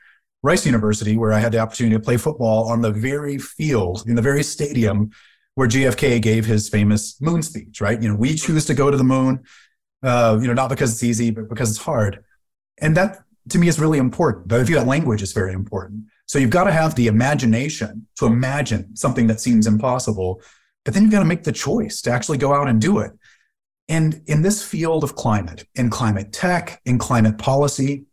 Rice 0.42 0.64
University, 0.64 1.18
where 1.18 1.32
I 1.32 1.40
had 1.40 1.52
the 1.52 1.58
opportunity 1.58 1.94
to 1.96 2.00
play 2.00 2.16
football 2.16 2.70
on 2.72 2.80
the 2.80 2.90
very 2.90 3.36
field, 3.36 4.04
in 4.06 4.14
the 4.14 4.22
very 4.22 4.42
stadium 4.42 5.10
where 5.56 5.66
JFK 5.66 6.20
gave 6.20 6.44
his 6.44 6.68
famous 6.68 7.20
moon 7.20 7.42
speech, 7.42 7.80
right? 7.80 8.00
You 8.00 8.10
know, 8.10 8.14
we 8.14 8.34
choose 8.34 8.66
to 8.66 8.74
go 8.74 8.90
to 8.90 8.96
the 8.96 9.04
moon, 9.04 9.42
uh, 10.02 10.38
you 10.40 10.46
know, 10.46 10.52
not 10.52 10.68
because 10.68 10.92
it's 10.92 11.02
easy, 11.02 11.30
but 11.30 11.48
because 11.48 11.70
it's 11.70 11.80
hard. 11.80 12.22
And 12.78 12.96
that 12.96 13.20
to 13.48 13.58
me 13.58 13.66
is 13.66 13.80
really 13.80 13.98
important. 13.98 14.48
But 14.48 14.60
if 14.60 14.68
you 14.68 14.76
got 14.76 14.86
language 14.86 15.22
is 15.22 15.32
very 15.32 15.54
important. 15.54 16.04
So 16.26 16.38
you've 16.38 16.50
got 16.50 16.64
to 16.64 16.72
have 16.72 16.94
the 16.94 17.06
imagination 17.06 18.06
to 18.16 18.26
imagine 18.26 18.94
something 18.94 19.28
that 19.28 19.40
seems 19.40 19.66
impossible, 19.66 20.42
but 20.84 20.92
then 20.92 21.04
you've 21.04 21.12
got 21.12 21.20
to 21.20 21.24
make 21.24 21.44
the 21.44 21.52
choice 21.52 22.02
to 22.02 22.10
actually 22.10 22.38
go 22.38 22.52
out 22.52 22.68
and 22.68 22.78
do 22.78 22.98
it. 22.98 23.12
And 23.88 24.20
in 24.26 24.42
this 24.42 24.62
field 24.62 25.04
of 25.04 25.14
climate, 25.14 25.64
in 25.74 25.88
climate 25.88 26.32
tech, 26.34 26.82
in 26.84 26.98
climate 26.98 27.38
policy, 27.38 28.04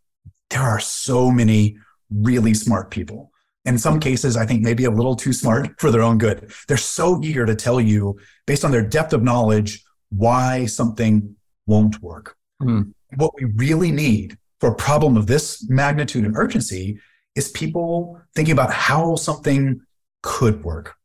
there 0.50 0.62
are 0.62 0.80
so 0.80 1.30
many 1.30 1.78
really 2.10 2.54
smart 2.54 2.90
people. 2.90 3.33
In 3.66 3.78
some 3.78 4.00
cases, 4.00 4.36
I 4.36 4.46
think 4.46 4.62
maybe 4.62 4.86
a 4.86 4.92
little 4.92 5.16
too 5.16 5.32
smart 5.32 5.80
for 5.80 5.90
their 5.90 6.02
own 6.02 6.18
good. 6.18 6.52
They're 6.68 6.78
so 6.78 7.22
eager 7.24 7.46
to 7.46 7.56
tell 7.56 7.80
you, 7.80 8.18
based 8.46 8.66
on 8.66 8.72
their 8.72 8.86
depth 8.86 9.14
of 9.14 9.24
knowledge, 9.24 9.84
why 10.10 10.66
something 10.66 11.36
won't 11.66 12.02
work. 12.02 12.36
Mm. 12.62 12.94
What 13.16 13.34
we 13.36 13.46
really 13.56 13.92
need 13.92 14.38
for 14.60 14.70
a 14.70 14.76
problem 14.76 15.16
of 15.16 15.28
this 15.28 15.68
magnitude 15.70 16.26
and 16.26 16.36
urgency 16.36 17.00
is 17.36 17.50
people 17.52 18.22
thinking 18.36 18.54
about 18.54 18.72
how 18.72 19.16
something 19.16 19.82
could 20.22 20.64
work 20.64 20.96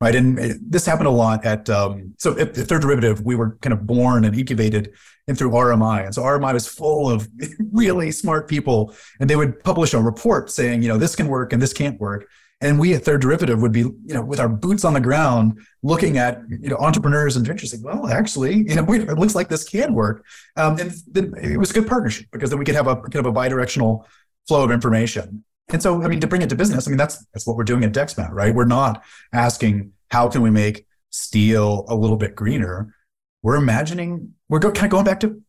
right? 0.00 0.14
And 0.14 0.38
this 0.60 0.86
happened 0.86 1.08
a 1.08 1.12
lot 1.12 1.44
at 1.44 1.68
um, 1.68 2.14
so 2.18 2.38
at 2.38 2.54
the 2.54 2.64
third 2.64 2.82
derivative, 2.82 3.22
we 3.22 3.34
were 3.34 3.56
kind 3.60 3.72
of 3.72 3.86
born 3.86 4.24
and 4.24 4.36
incubated 4.36 4.92
and 5.26 5.36
through 5.36 5.50
RMI, 5.50 6.06
and 6.06 6.14
so 6.14 6.22
RMI 6.22 6.54
was 6.54 6.66
full 6.66 7.10
of 7.10 7.28
really 7.72 8.10
smart 8.10 8.48
people, 8.48 8.94
and 9.20 9.28
they 9.28 9.36
would 9.36 9.62
publish 9.62 9.92
a 9.92 10.00
report 10.00 10.50
saying, 10.50 10.82
you 10.82 10.88
know, 10.88 10.98
this 10.98 11.14
can 11.14 11.28
work 11.28 11.52
and 11.52 11.60
this 11.60 11.72
can't 11.72 12.00
work. 12.00 12.28
And 12.60 12.80
we 12.80 12.92
at 12.94 13.04
Third 13.04 13.20
Derivative 13.20 13.62
would 13.62 13.70
be, 13.70 13.80
you 13.80 14.14
know, 14.14 14.22
with 14.22 14.40
our 14.40 14.48
boots 14.48 14.84
on 14.84 14.92
the 14.92 15.00
ground, 15.00 15.60
looking 15.84 16.18
at, 16.18 16.40
you 16.48 16.68
know, 16.68 16.76
entrepreneurs 16.76 17.36
and 17.36 17.46
ventures, 17.46 17.70
saying, 17.70 17.84
well, 17.84 18.08
actually, 18.08 18.56
you 18.56 18.74
know, 18.74 18.84
it 18.92 19.18
looks 19.18 19.36
like 19.36 19.48
this 19.48 19.62
can 19.62 19.94
work. 19.94 20.24
Um, 20.56 20.78
and 20.78 20.92
then 21.06 21.34
it 21.40 21.56
was 21.56 21.70
a 21.70 21.74
good 21.74 21.86
partnership 21.86 22.26
because 22.32 22.50
then 22.50 22.58
we 22.58 22.64
could 22.64 22.74
have 22.74 22.88
a 22.88 22.96
kind 22.96 23.24
of 23.24 23.26
a 23.26 23.32
bidirectional 23.32 24.06
flow 24.48 24.64
of 24.64 24.72
information. 24.72 25.44
And 25.70 25.82
so, 25.82 26.02
I 26.02 26.08
mean, 26.08 26.20
to 26.20 26.26
bring 26.26 26.42
it 26.42 26.48
to 26.48 26.56
business, 26.56 26.86
I 26.86 26.90
mean, 26.90 26.98
that's 26.98 27.24
that's 27.32 27.46
what 27.46 27.56
we're 27.56 27.64
doing 27.64 27.84
at 27.84 27.92
DexMat, 27.92 28.30
right? 28.32 28.54
We're 28.54 28.64
not 28.64 29.02
asking 29.32 29.92
how 30.10 30.28
can 30.28 30.42
we 30.42 30.50
make 30.50 30.86
steel 31.10 31.84
a 31.88 31.94
little 31.94 32.16
bit 32.16 32.34
greener. 32.34 32.94
We're 33.42 33.56
imagining, 33.56 34.34
we're 34.48 34.58
go, 34.58 34.72
kind 34.72 34.86
of 34.86 34.90
going 34.90 35.04
back 35.04 35.20
to 35.20 35.40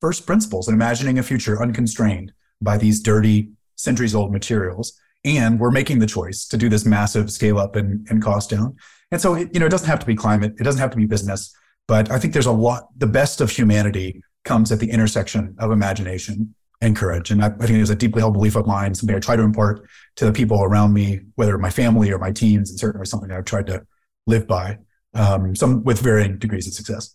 first 0.00 0.26
principles 0.26 0.68
and 0.68 0.74
imagining 0.74 1.18
a 1.18 1.22
future 1.22 1.60
unconstrained 1.60 2.32
by 2.60 2.78
these 2.78 3.00
dirty, 3.00 3.50
centuries 3.76 4.14
old 4.14 4.32
materials. 4.32 4.98
And 5.24 5.58
we're 5.58 5.70
making 5.70 5.98
the 5.98 6.06
choice 6.06 6.46
to 6.46 6.56
do 6.56 6.68
this 6.68 6.86
massive 6.86 7.30
scale 7.30 7.58
up 7.58 7.76
and, 7.76 8.06
and 8.08 8.22
cost 8.22 8.50
down. 8.50 8.76
And 9.10 9.20
so, 9.20 9.34
it, 9.34 9.52
you 9.52 9.60
know, 9.60 9.66
it 9.66 9.70
doesn't 9.70 9.88
have 9.88 9.98
to 10.00 10.06
be 10.06 10.14
climate, 10.14 10.54
it 10.58 10.64
doesn't 10.64 10.80
have 10.80 10.90
to 10.90 10.96
be 10.96 11.06
business, 11.06 11.54
but 11.86 12.10
I 12.10 12.18
think 12.18 12.32
there's 12.32 12.46
a 12.46 12.52
lot, 12.52 12.88
the 12.96 13.06
best 13.06 13.40
of 13.40 13.50
humanity 13.50 14.22
comes 14.44 14.72
at 14.72 14.80
the 14.80 14.90
intersection 14.90 15.54
of 15.58 15.70
imagination 15.70 16.54
and 16.80 16.96
courage. 16.96 17.30
And 17.30 17.42
I, 17.42 17.46
I 17.46 17.66
think 17.66 17.78
it's 17.78 17.90
a 17.90 17.94
deeply 17.94 18.20
held 18.20 18.34
belief 18.34 18.56
of 18.56 18.66
mine, 18.66 18.94
something 18.94 19.16
I 19.16 19.20
try 19.20 19.36
to 19.36 19.42
impart 19.42 19.88
to 20.16 20.26
the 20.26 20.32
people 20.32 20.62
around 20.62 20.92
me, 20.92 21.20
whether 21.36 21.56
my 21.58 21.70
family 21.70 22.10
or 22.10 22.18
my 22.18 22.32
teams, 22.32 22.70
and 22.70 22.78
certainly 22.78 23.06
something 23.06 23.30
I've 23.30 23.44
tried 23.44 23.66
to 23.68 23.86
live 24.26 24.46
by, 24.46 24.78
um, 25.14 25.56
some 25.56 25.84
with 25.84 26.00
varying 26.00 26.38
degrees 26.38 26.66
of 26.66 26.74
success. 26.74 27.14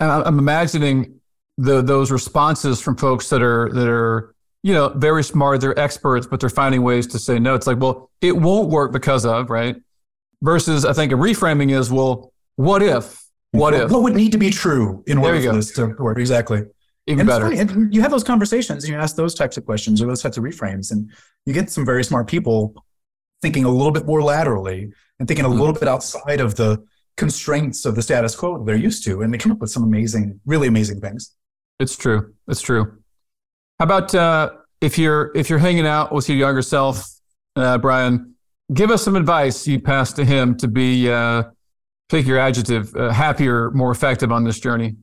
I'm 0.00 0.38
imagining 0.38 1.20
the 1.56 1.82
those 1.82 2.10
responses 2.10 2.80
from 2.80 2.96
folks 2.96 3.28
that 3.28 3.40
are 3.40 3.70
that 3.72 3.88
are 3.88 4.34
you 4.64 4.72
know 4.72 4.88
very 4.88 5.22
smart, 5.22 5.60
they're 5.60 5.78
experts, 5.78 6.26
but 6.26 6.40
they're 6.40 6.50
finding 6.50 6.82
ways 6.82 7.06
to 7.08 7.18
say 7.18 7.38
no. 7.38 7.54
It's 7.54 7.68
like, 7.68 7.78
well, 7.78 8.10
it 8.20 8.32
won't 8.32 8.70
work 8.70 8.92
because 8.92 9.24
of 9.24 9.50
right. 9.50 9.76
Versus, 10.42 10.84
I 10.84 10.92
think 10.92 11.10
a 11.10 11.14
reframing 11.14 11.70
is, 11.70 11.90
well, 11.90 12.32
what 12.56 12.82
if? 12.82 13.22
What 13.52 13.72
if? 13.72 13.90
What 13.90 14.02
would 14.02 14.14
need 14.14 14.32
to 14.32 14.38
be 14.38 14.50
true 14.50 15.02
in 15.06 15.16
order 15.16 15.40
for 15.40 15.52
this 15.52 15.72
to 15.74 15.94
work? 15.98 16.18
Exactly 16.18 16.64
even 17.06 17.20
and 17.20 17.28
better. 17.28 17.52
And 17.52 17.94
you 17.94 18.00
have 18.00 18.10
those 18.10 18.24
conversations 18.24 18.84
and 18.84 18.92
you 18.92 18.98
ask 18.98 19.16
those 19.16 19.34
types 19.34 19.56
of 19.56 19.64
questions 19.64 20.00
or 20.00 20.06
those 20.06 20.22
types 20.22 20.36
of 20.36 20.44
reframes, 20.44 20.90
and 20.90 21.10
you 21.46 21.52
get 21.52 21.70
some 21.70 21.84
very 21.84 22.04
smart 22.04 22.26
people 22.26 22.74
thinking 23.42 23.64
a 23.64 23.68
little 23.68 23.92
bit 23.92 24.06
more 24.06 24.22
laterally 24.22 24.92
and 25.18 25.28
thinking 25.28 25.44
a 25.44 25.48
mm-hmm. 25.48 25.58
little 25.58 25.74
bit 25.74 25.86
outside 25.88 26.40
of 26.40 26.54
the 26.56 26.82
constraints 27.16 27.84
of 27.84 27.94
the 27.94 28.02
status 28.02 28.34
quo 28.34 28.64
they're 28.64 28.76
used 28.76 29.04
to, 29.04 29.22
and 29.22 29.32
they 29.32 29.38
come 29.38 29.52
up 29.52 29.58
with 29.58 29.70
some 29.70 29.82
amazing, 29.82 30.40
really 30.46 30.66
amazing 30.66 31.00
things. 31.00 31.32
It's 31.78 31.96
true. 31.96 32.34
It's 32.48 32.62
true. 32.62 32.98
How 33.78 33.84
about 33.84 34.14
uh, 34.14 34.50
if 34.80 34.98
you're 34.98 35.32
if 35.34 35.50
you're 35.50 35.58
hanging 35.58 35.86
out 35.86 36.12
with 36.12 36.28
your 36.28 36.38
younger 36.38 36.62
self, 36.62 37.06
uh, 37.56 37.78
Brian? 37.78 38.34
Give 38.72 38.90
us 38.90 39.04
some 39.04 39.14
advice 39.14 39.66
you 39.66 39.78
pass 39.78 40.14
to 40.14 40.24
him 40.24 40.56
to 40.56 40.68
be 40.68 41.10
uh, 41.10 41.42
pick 42.08 42.26
your 42.26 42.38
adjective 42.38 42.94
uh, 42.96 43.10
happier, 43.10 43.70
more 43.72 43.90
effective 43.90 44.32
on 44.32 44.44
this 44.44 44.58
journey. 44.58 44.96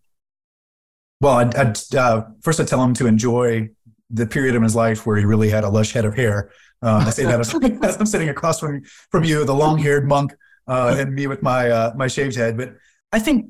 Well, 1.21 1.35
I'd, 1.35 1.55
I'd 1.55 1.95
uh, 1.95 2.25
first 2.41 2.59
I'd 2.59 2.67
tell 2.67 2.83
him 2.83 2.95
to 2.95 3.05
enjoy 3.05 3.69
the 4.09 4.25
period 4.25 4.55
of 4.55 4.63
his 4.63 4.75
life 4.75 5.05
where 5.05 5.15
he 5.17 5.23
really 5.23 5.49
had 5.49 5.63
a 5.63 5.69
lush 5.69 5.93
head 5.93 6.03
of 6.03 6.15
hair. 6.15 6.51
Uh, 6.81 7.03
I 7.05 7.11
say 7.11 7.23
that 7.23 7.39
as, 7.83 7.97
I'm 7.97 8.05
sitting 8.05 8.29
across 8.29 8.59
from 8.59 8.81
from 9.11 9.23
you, 9.23 9.45
the 9.45 9.53
long-haired 9.53 10.07
monk, 10.07 10.33
uh, 10.67 10.95
and 10.97 11.13
me 11.13 11.27
with 11.27 11.43
my 11.43 11.69
uh, 11.69 11.93
my 11.95 12.07
shaved 12.07 12.35
head. 12.35 12.57
But 12.57 12.73
I 13.11 13.19
think 13.19 13.45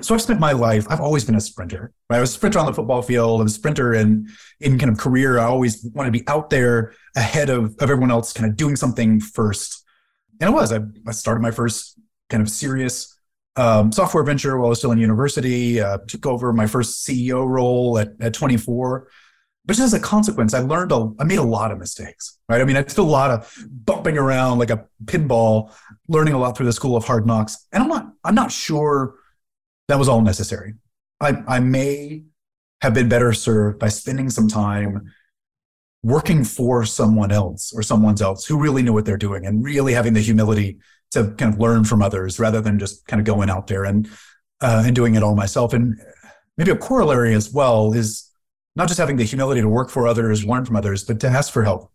so. 0.00 0.14
I've 0.14 0.22
spent 0.22 0.38
my 0.38 0.52
life. 0.52 0.86
I've 0.88 1.00
always 1.00 1.24
been 1.24 1.34
a 1.34 1.40
sprinter. 1.40 1.92
Right? 2.08 2.18
I 2.18 2.20
was 2.20 2.30
a 2.30 2.34
sprinter 2.34 2.60
on 2.60 2.66
the 2.66 2.72
football 2.72 3.02
field. 3.02 3.40
I 3.40 3.42
was 3.42 3.52
a 3.52 3.56
sprinter 3.56 3.92
in 3.92 4.28
in 4.60 4.78
kind 4.78 4.92
of 4.92 4.98
career. 4.98 5.40
I 5.40 5.44
always 5.44 5.84
wanted 5.92 6.12
to 6.12 6.18
be 6.18 6.28
out 6.28 6.48
there 6.50 6.94
ahead 7.16 7.50
of 7.50 7.74
of 7.80 7.82
everyone 7.82 8.12
else, 8.12 8.32
kind 8.32 8.48
of 8.48 8.56
doing 8.56 8.76
something 8.76 9.18
first. 9.20 9.84
And 10.40 10.48
it 10.48 10.52
was. 10.52 10.72
I, 10.72 10.80
I 11.08 11.10
started 11.10 11.40
my 11.42 11.50
first 11.50 11.98
kind 12.30 12.40
of 12.40 12.48
serious 12.48 13.19
um, 13.56 13.92
software 13.92 14.24
venture 14.24 14.56
while 14.56 14.66
I 14.66 14.70
was 14.70 14.78
still 14.78 14.92
in 14.92 14.98
university. 14.98 15.80
Uh, 15.80 15.98
took 16.06 16.26
over 16.26 16.52
my 16.52 16.66
first 16.66 17.06
CEO 17.06 17.46
role 17.46 17.98
at, 17.98 18.12
at 18.20 18.34
24. 18.34 19.08
But 19.66 19.76
just 19.76 19.86
as 19.86 19.94
a 19.94 20.00
consequence, 20.00 20.54
I 20.54 20.60
learned 20.60 20.90
a, 20.92 21.10
I 21.18 21.24
made 21.24 21.38
a 21.38 21.44
lot 21.44 21.70
of 21.70 21.78
mistakes, 21.78 22.38
right? 22.48 22.60
I 22.60 22.64
mean, 22.64 22.76
I 22.76 22.82
did 22.82 22.96
a 22.98 23.02
lot 23.02 23.30
of 23.30 23.54
bumping 23.68 24.16
around 24.16 24.58
like 24.58 24.70
a 24.70 24.86
pinball, 25.04 25.72
learning 26.08 26.34
a 26.34 26.38
lot 26.38 26.56
through 26.56 26.66
the 26.66 26.72
school 26.72 26.96
of 26.96 27.04
hard 27.04 27.26
knocks. 27.26 27.66
And 27.72 27.82
I'm 27.82 27.88
not, 27.88 28.12
I'm 28.24 28.34
not 28.34 28.50
sure 28.50 29.14
that 29.88 29.98
was 29.98 30.08
all 30.08 30.22
necessary. 30.22 30.74
I, 31.20 31.42
I 31.46 31.60
may 31.60 32.22
have 32.80 32.94
been 32.94 33.08
better 33.08 33.32
served 33.32 33.78
by 33.78 33.88
spending 33.88 34.30
some 34.30 34.48
time 34.48 35.12
working 36.02 36.44
for 36.44 36.84
someone 36.84 37.30
else 37.30 37.72
or 37.74 37.82
someone 37.82 38.20
else 38.22 38.46
who 38.46 38.58
really 38.58 38.82
knew 38.82 38.92
what 38.92 39.04
they're 39.04 39.18
doing 39.18 39.44
and 39.44 39.62
really 39.62 39.92
having 39.92 40.14
the 40.14 40.20
humility 40.20 40.78
to 41.12 41.32
kind 41.32 41.52
of 41.52 41.60
learn 41.60 41.84
from 41.84 42.02
others 42.02 42.38
rather 42.38 42.60
than 42.60 42.78
just 42.78 43.06
kind 43.06 43.20
of 43.20 43.26
going 43.26 43.50
out 43.50 43.66
there 43.66 43.84
and 43.84 44.08
uh, 44.60 44.82
and 44.84 44.94
doing 44.94 45.14
it 45.14 45.22
all 45.22 45.34
myself. 45.34 45.72
And 45.72 46.00
maybe 46.56 46.70
a 46.70 46.76
corollary 46.76 47.34
as 47.34 47.52
well 47.52 47.92
is 47.92 48.30
not 48.76 48.88
just 48.88 48.98
having 48.98 49.16
the 49.16 49.24
humility 49.24 49.60
to 49.60 49.68
work 49.68 49.90
for 49.90 50.06
others, 50.06 50.44
learn 50.44 50.64
from 50.64 50.76
others, 50.76 51.04
but 51.04 51.20
to 51.20 51.28
ask 51.28 51.52
for 51.52 51.64
help 51.64 51.90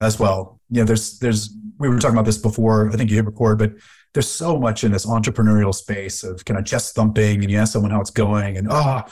as 0.00 0.18
well. 0.18 0.60
You 0.70 0.80
know, 0.80 0.84
there's 0.84 1.18
there's 1.18 1.54
we 1.78 1.88
were 1.88 1.98
talking 1.98 2.16
about 2.16 2.26
this 2.26 2.38
before. 2.38 2.90
I 2.90 2.96
think 2.96 3.10
you 3.10 3.16
hit 3.16 3.26
record, 3.26 3.58
but 3.58 3.72
there's 4.12 4.28
so 4.28 4.58
much 4.58 4.84
in 4.84 4.92
this 4.92 5.06
entrepreneurial 5.06 5.74
space 5.74 6.22
of 6.22 6.44
kind 6.44 6.58
of 6.58 6.64
chest 6.64 6.94
thumping 6.94 7.42
and 7.42 7.50
you 7.50 7.58
ask 7.58 7.72
someone 7.72 7.90
how 7.90 8.00
it's 8.00 8.10
going 8.10 8.56
and 8.56 8.68
oh, 8.70 9.02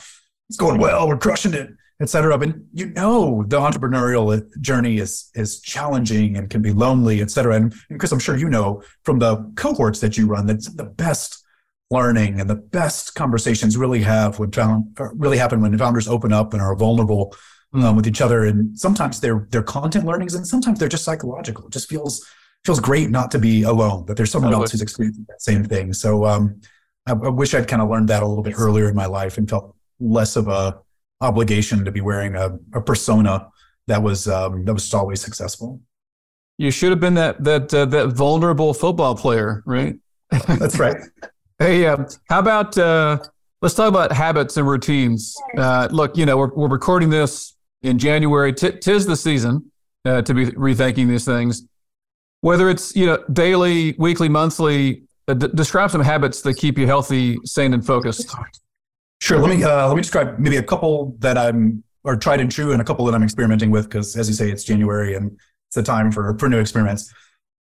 it's 0.49 0.57
going 0.57 0.81
well, 0.81 1.09
we're 1.09 1.19
crushing 1.19 1.55
it 1.55 1.71
etc. 2.03 2.37
But 2.37 2.51
you 2.75 2.87
know, 2.91 3.45
the 3.47 3.59
entrepreneurial 3.59 4.43
journey 4.61 4.99
is 4.99 5.31
is 5.35 5.61
challenging 5.61 6.37
and 6.37 6.51
can 6.51 6.61
be 6.61 6.73
lonely, 6.73 7.23
etc. 7.23 7.57
And 7.57 7.75
Chris, 7.99 8.13
I'm 8.13 8.19
sure 8.19 8.37
you 8.37 8.49
know 8.49 8.83
from 9.05 9.19
the 9.19 9.51
cohorts 9.57 10.01
that 10.01 10.19
you 10.19 10.27
run, 10.27 10.47
that 10.47 10.69
the 10.77 10.85
best 10.85 11.43
learning 11.91 12.41
and 12.41 12.49
the 12.49 12.57
best 12.57 13.15
conversations 13.15 13.77
really 13.77 14.03
have 14.03 14.39
when 14.39 14.51
found 14.51 14.99
really 15.15 15.39
happen 15.39 15.61
when 15.61 15.77
founders 15.79 16.09
open 16.09 16.33
up 16.33 16.53
and 16.53 16.61
are 16.61 16.75
vulnerable 16.75 17.35
um, 17.75 17.97
with 17.97 18.07
each 18.07 18.21
other. 18.21 18.45
And 18.45 18.79
sometimes 18.79 19.21
they're 19.21 19.47
they're 19.51 19.63
content 19.63 20.05
learnings, 20.05 20.35
and 20.35 20.47
sometimes 20.47 20.79
they're 20.79 20.89
just 20.89 21.05
psychological. 21.05 21.67
It 21.67 21.73
just 21.73 21.89
feels 21.89 22.27
feels 22.65 22.81
great 22.81 23.11
not 23.11 23.31
to 23.31 23.39
be 23.39 23.63
alone, 23.63 24.07
that 24.07 24.17
there's 24.17 24.31
someone 24.31 24.55
else 24.55 24.71
who's 24.71 24.83
experiencing 24.83 25.27
that 25.29 25.43
same 25.43 25.65
thing. 25.65 25.93
So 25.93 26.25
um, 26.25 26.61
I, 27.07 27.13
I 27.13 27.29
wish 27.29 27.55
I'd 27.55 27.67
kind 27.67 27.83
of 27.83 27.89
learned 27.89 28.09
that 28.09 28.23
a 28.23 28.27
little 28.27 28.45
bit 28.45 28.55
earlier 28.57 28.89
in 28.89 28.95
my 28.95 29.07
life 29.07 29.37
and 29.37 29.51
felt 29.51 29.75
less 29.99 30.37
of 30.37 30.49
a 30.49 30.79
obligation 31.23 31.85
to 31.85 31.93
be 31.93 32.01
wearing 32.01 32.35
a, 32.35 32.59
a 32.75 32.81
persona 32.81 33.49
that 33.87 34.03
was 34.03 34.29
um, 34.29 34.65
that 34.65 34.75
was 34.75 34.93
always 34.93 35.21
successful. 35.21 35.81
You 36.59 36.71
should 36.71 36.91
have 36.91 37.01
been 37.01 37.15
that 37.15 37.43
that 37.45 37.73
uh, 37.73 37.87
that 37.87 38.09
vulnerable 38.09 38.75
football 38.75 39.17
player, 39.17 39.63
right? 39.65 39.97
That's 40.47 40.79
right. 40.79 40.97
hey, 41.59 41.87
uh, 41.87 42.05
how 42.29 42.41
about 42.41 42.77
uh, 42.77 43.19
let's 43.63 43.75
talk 43.75 43.89
about 43.89 44.13
habits 44.13 44.57
and 44.57 44.69
routines. 44.69 45.35
Uh, 45.57 45.89
look, 45.91 46.17
you 46.17 46.27
know, 46.27 46.37
we're 46.37 46.55
we're 46.55 46.69
recording 46.69 47.11
this 47.11 47.57
in 47.83 47.99
January. 47.99 48.53
T- 48.53 48.73
tis 48.73 49.07
the 49.07 49.17
season 49.17 49.71
uh, 50.05 50.23
to 50.23 50.35
be 50.35 50.47
rethinking 50.47 51.09
these 51.09 51.25
things. 51.25 51.67
Whether 52.41 52.69
it's 52.69 52.95
you 52.95 53.07
know 53.07 53.25
daily, 53.33 53.95
weekly, 53.99 54.29
monthly, 54.29 55.05
uh, 55.29 55.35
d- 55.35 55.49
describe 55.55 55.91
some 55.91 56.03
habits 56.03 56.43
that 56.43 56.55
keep 56.55 56.77
you 56.77 56.87
healthy, 56.87 57.39
sane, 57.45 57.73
and 57.73 57.85
focused. 57.87 58.35
Sure. 59.23 59.39
Let 59.39 59.57
me 59.57 59.63
uh, 59.63 59.87
let 59.87 59.95
me 59.95 60.03
describe 60.03 60.41
maybe 60.41 60.57
a 60.57 60.65
couple 60.65 61.15
that 61.21 61.39
I'm 61.39 61.85
or 62.03 62.17
tried 62.17 62.41
and 62.41 62.51
true, 62.51 62.73
and 62.73 62.83
a 62.83 62.85
couple 62.85 63.05
that 63.05 63.15
I'm 63.15 63.23
experimenting 63.23 63.71
with 63.71 63.85
because, 63.85 64.17
as 64.17 64.27
you 64.27 64.35
say, 64.35 64.51
it's 64.51 64.65
January 64.65 65.15
and 65.15 65.39
it's 65.69 65.77
the 65.77 65.83
time 65.85 66.11
for 66.11 66.37
for 66.39 66.49
new 66.49 66.59
experiments. 66.59 67.15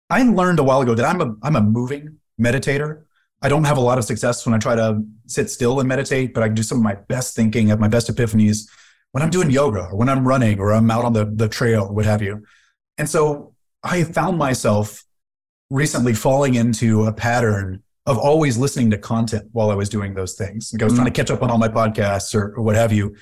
I 0.09 0.23
learned 0.23 0.57
a 0.57 0.63
while 0.63 0.81
ago 0.81 0.95
that 0.95 1.05
I'm 1.05 1.21
a 1.21 1.35
I'm 1.43 1.55
a 1.55 1.61
moving 1.61 2.17
meditator. 2.41 3.03
I 3.43 3.49
don't 3.49 3.65
have 3.65 3.77
a 3.77 3.81
lot 3.81 3.99
of 3.99 4.05
success 4.05 4.43
when 4.43 4.55
I 4.55 4.57
try 4.57 4.73
to 4.73 5.03
sit 5.27 5.51
still 5.51 5.79
and 5.79 5.87
meditate, 5.87 6.33
but 6.33 6.41
I 6.41 6.47
do 6.47 6.63
some 6.63 6.79
of 6.79 6.83
my 6.83 6.95
best 6.95 7.35
thinking, 7.35 7.67
have 7.67 7.79
my 7.79 7.87
best 7.87 8.09
epiphanies 8.09 8.67
when 9.11 9.21
I'm 9.21 9.29
doing 9.29 9.51
yoga 9.51 9.81
or 9.81 9.95
when 9.95 10.09
I'm 10.09 10.27
running 10.27 10.59
or 10.59 10.73
I'm 10.73 10.89
out 10.89 11.05
on 11.05 11.13
the 11.13 11.25
the 11.25 11.47
trail, 11.47 11.93
what 11.93 12.05
have 12.05 12.23
you. 12.23 12.43
And 12.97 13.07
so 13.07 13.53
I 13.83 14.03
found 14.03 14.39
myself 14.39 15.03
recently 15.69 16.15
falling 16.15 16.55
into 16.55 17.03
a 17.03 17.13
pattern 17.13 17.83
of 18.05 18.17
always 18.17 18.57
listening 18.57 18.89
to 18.91 18.97
content 18.97 19.47
while 19.51 19.69
I 19.69 19.75
was 19.75 19.89
doing 19.89 20.13
those 20.13 20.33
things. 20.33 20.71
Like 20.73 20.81
I 20.81 20.85
was 20.85 20.93
mm-hmm. 20.93 21.01
trying 21.01 21.13
to 21.13 21.19
catch 21.19 21.31
up 21.31 21.43
on 21.43 21.51
all 21.51 21.57
my 21.57 21.67
podcasts 21.67 22.33
or, 22.33 22.55
or, 22.55 22.63
what 22.63 22.75
have 22.75 22.91
you. 22.91 23.15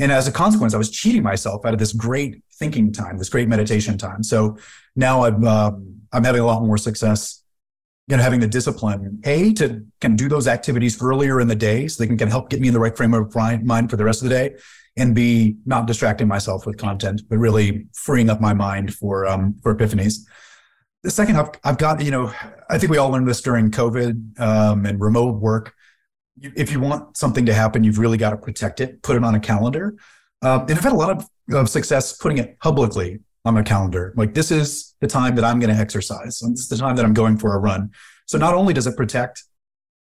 And 0.00 0.10
as 0.10 0.26
a 0.26 0.32
consequence, 0.32 0.74
I 0.74 0.78
was 0.78 0.90
cheating 0.90 1.22
myself 1.22 1.64
out 1.64 1.72
of 1.72 1.78
this 1.78 1.92
great 1.92 2.42
thinking 2.54 2.92
time, 2.92 3.16
this 3.16 3.28
great 3.28 3.48
meditation 3.48 3.96
time. 3.96 4.24
So 4.24 4.58
now 4.96 5.24
I'm 5.24 5.44
um, 5.44 6.00
I'm 6.12 6.24
having 6.24 6.40
a 6.40 6.46
lot 6.46 6.62
more 6.62 6.78
success. 6.78 7.42
You 8.08 8.18
know, 8.18 8.22
having 8.22 8.40
the 8.40 8.48
discipline, 8.48 9.22
a 9.24 9.54
to 9.54 9.82
can 10.00 10.14
do 10.14 10.28
those 10.28 10.46
activities 10.46 11.02
earlier 11.02 11.40
in 11.40 11.48
the 11.48 11.54
day, 11.54 11.88
so 11.88 12.02
they 12.02 12.06
can, 12.06 12.18
can 12.18 12.28
help 12.28 12.50
get 12.50 12.60
me 12.60 12.68
in 12.68 12.74
the 12.74 12.80
right 12.80 12.94
frame 12.94 13.14
of 13.14 13.34
mind 13.64 13.88
for 13.88 13.96
the 13.96 14.04
rest 14.04 14.22
of 14.22 14.28
the 14.28 14.34
day, 14.34 14.56
and 14.98 15.14
b 15.14 15.56
not 15.64 15.86
distracting 15.86 16.28
myself 16.28 16.66
with 16.66 16.76
content, 16.76 17.22
but 17.30 17.38
really 17.38 17.86
freeing 17.94 18.28
up 18.28 18.42
my 18.42 18.52
mind 18.52 18.94
for 18.94 19.26
um, 19.26 19.54
for 19.62 19.74
epiphanies 19.74 20.18
the 21.04 21.10
second 21.10 21.36
I've, 21.36 21.50
I've 21.62 21.78
got 21.78 22.02
you 22.02 22.10
know 22.10 22.32
i 22.68 22.78
think 22.78 22.90
we 22.90 22.98
all 22.98 23.10
learned 23.10 23.28
this 23.28 23.42
during 23.42 23.70
covid 23.70 24.40
um, 24.40 24.86
and 24.86 25.00
remote 25.00 25.40
work. 25.40 25.74
If 26.40 26.72
you 26.72 26.80
want 26.80 27.16
something 27.16 27.46
to 27.46 27.54
happen 27.54 27.84
you've 27.84 27.98
really 27.98 28.18
got 28.18 28.30
to 28.30 28.36
protect 28.36 28.80
it 28.80 29.02
put 29.02 29.14
it 29.14 29.22
on 29.22 29.34
a 29.34 29.40
calendar. 29.40 29.94
Um, 30.42 30.62
and 30.62 30.72
i've 30.72 30.82
had 30.82 30.92
a 30.92 30.96
lot 30.96 31.10
of, 31.10 31.28
of 31.54 31.68
success 31.68 32.16
putting 32.16 32.38
it 32.38 32.58
publicly 32.58 33.20
on 33.44 33.52
my 33.54 33.62
calendar. 33.62 34.14
Like 34.16 34.32
this 34.32 34.50
is 34.50 34.94
the 35.00 35.06
time 35.06 35.36
that 35.36 35.44
i'm 35.44 35.60
going 35.60 35.72
to 35.72 35.80
exercise 35.80 36.42
and 36.42 36.54
this 36.54 36.62
is 36.62 36.68
the 36.68 36.78
time 36.78 36.96
that 36.96 37.04
i'm 37.04 37.14
going 37.14 37.36
for 37.36 37.54
a 37.54 37.58
run. 37.58 37.90
So 38.26 38.38
not 38.38 38.54
only 38.54 38.72
does 38.72 38.86
it 38.86 38.96
protect 38.96 39.44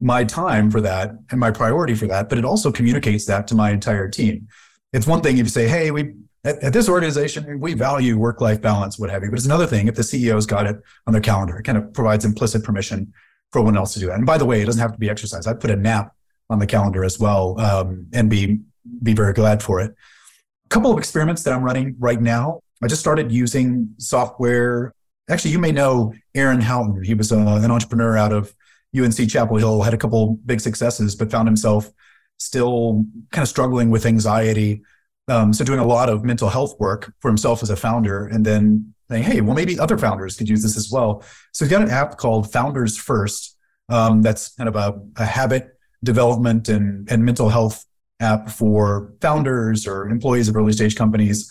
my 0.02 0.24
time 0.24 0.70
for 0.70 0.82
that 0.82 1.12
and 1.30 1.40
my 1.40 1.50
priority 1.50 1.94
for 1.94 2.06
that 2.08 2.28
but 2.28 2.36
it 2.36 2.44
also 2.44 2.70
communicates 2.70 3.24
that 3.26 3.48
to 3.48 3.54
my 3.54 3.70
entire 3.70 4.08
team. 4.08 4.48
It's 4.92 5.06
one 5.06 5.22
thing 5.22 5.38
if 5.38 5.46
you 5.46 5.50
say 5.50 5.66
hey 5.66 5.90
we 5.90 6.12
at, 6.44 6.62
at 6.62 6.72
this 6.72 6.88
organization, 6.88 7.60
we 7.60 7.74
value 7.74 8.18
work 8.18 8.40
life 8.40 8.60
balance, 8.60 8.98
what 8.98 9.10
have 9.10 9.22
you. 9.22 9.30
But 9.30 9.36
it's 9.36 9.46
another 9.46 9.66
thing 9.66 9.88
if 9.88 9.94
the 9.94 10.02
CEO's 10.02 10.46
got 10.46 10.66
it 10.66 10.76
on 11.06 11.12
their 11.12 11.22
calendar, 11.22 11.58
it 11.58 11.64
kind 11.64 11.78
of 11.78 11.92
provides 11.92 12.24
implicit 12.24 12.64
permission 12.64 13.12
for 13.52 13.58
everyone 13.58 13.76
else 13.76 13.94
to 13.94 14.00
do 14.00 14.06
that. 14.06 14.16
And 14.16 14.26
by 14.26 14.38
the 14.38 14.46
way, 14.46 14.62
it 14.62 14.66
doesn't 14.66 14.80
have 14.80 14.92
to 14.92 14.98
be 14.98 15.10
exercise. 15.10 15.46
I 15.46 15.54
put 15.54 15.70
a 15.70 15.76
nap 15.76 16.14
on 16.48 16.58
the 16.58 16.66
calendar 16.66 17.04
as 17.04 17.18
well 17.18 17.58
um, 17.60 18.06
and 18.12 18.30
be 18.30 18.60
be 19.02 19.12
very 19.12 19.32
glad 19.32 19.62
for 19.62 19.80
it. 19.80 19.90
A 19.90 20.68
couple 20.68 20.90
of 20.90 20.98
experiments 20.98 21.42
that 21.42 21.52
I'm 21.52 21.62
running 21.62 21.94
right 21.98 22.20
now. 22.20 22.62
I 22.82 22.86
just 22.86 23.00
started 23.00 23.30
using 23.30 23.94
software. 23.98 24.94
Actually, 25.28 25.52
you 25.52 25.58
may 25.58 25.70
know 25.70 26.14
Aaron 26.34 26.60
Houghton. 26.60 27.02
He 27.04 27.14
was 27.14 27.30
uh, 27.30 27.36
an 27.36 27.70
entrepreneur 27.70 28.16
out 28.16 28.32
of 28.32 28.54
UNC 28.98 29.28
Chapel 29.28 29.58
Hill, 29.58 29.82
had 29.82 29.94
a 29.94 29.98
couple 29.98 30.38
big 30.46 30.60
successes, 30.60 31.14
but 31.14 31.30
found 31.30 31.46
himself 31.46 31.90
still 32.38 33.04
kind 33.30 33.42
of 33.42 33.48
struggling 33.48 33.90
with 33.90 34.06
anxiety 34.06 34.82
um, 35.30 35.52
so 35.52 35.64
doing 35.64 35.78
a 35.78 35.86
lot 35.86 36.08
of 36.08 36.24
mental 36.24 36.48
health 36.48 36.74
work 36.80 37.12
for 37.20 37.28
himself 37.28 37.62
as 37.62 37.70
a 37.70 37.76
founder, 37.76 38.26
and 38.26 38.44
then 38.44 38.92
saying, 39.08 39.22
"Hey, 39.22 39.40
well, 39.40 39.54
maybe 39.54 39.78
other 39.78 39.96
founders 39.96 40.36
could 40.36 40.48
use 40.48 40.62
this 40.62 40.76
as 40.76 40.90
well." 40.90 41.22
So 41.52 41.64
he's 41.64 41.70
got 41.70 41.82
an 41.82 41.90
app 41.90 42.18
called 42.18 42.52
Founders 42.52 42.98
First. 42.98 43.56
Um, 43.88 44.22
that's 44.22 44.54
kind 44.56 44.68
of 44.68 44.76
a, 44.76 45.00
a 45.16 45.24
habit 45.24 45.78
development 46.02 46.68
and 46.68 47.10
and 47.10 47.24
mental 47.24 47.48
health 47.48 47.84
app 48.18 48.50
for 48.50 49.14
founders 49.20 49.86
or 49.86 50.08
employees 50.08 50.48
of 50.48 50.56
early 50.56 50.72
stage 50.72 50.96
companies. 50.96 51.50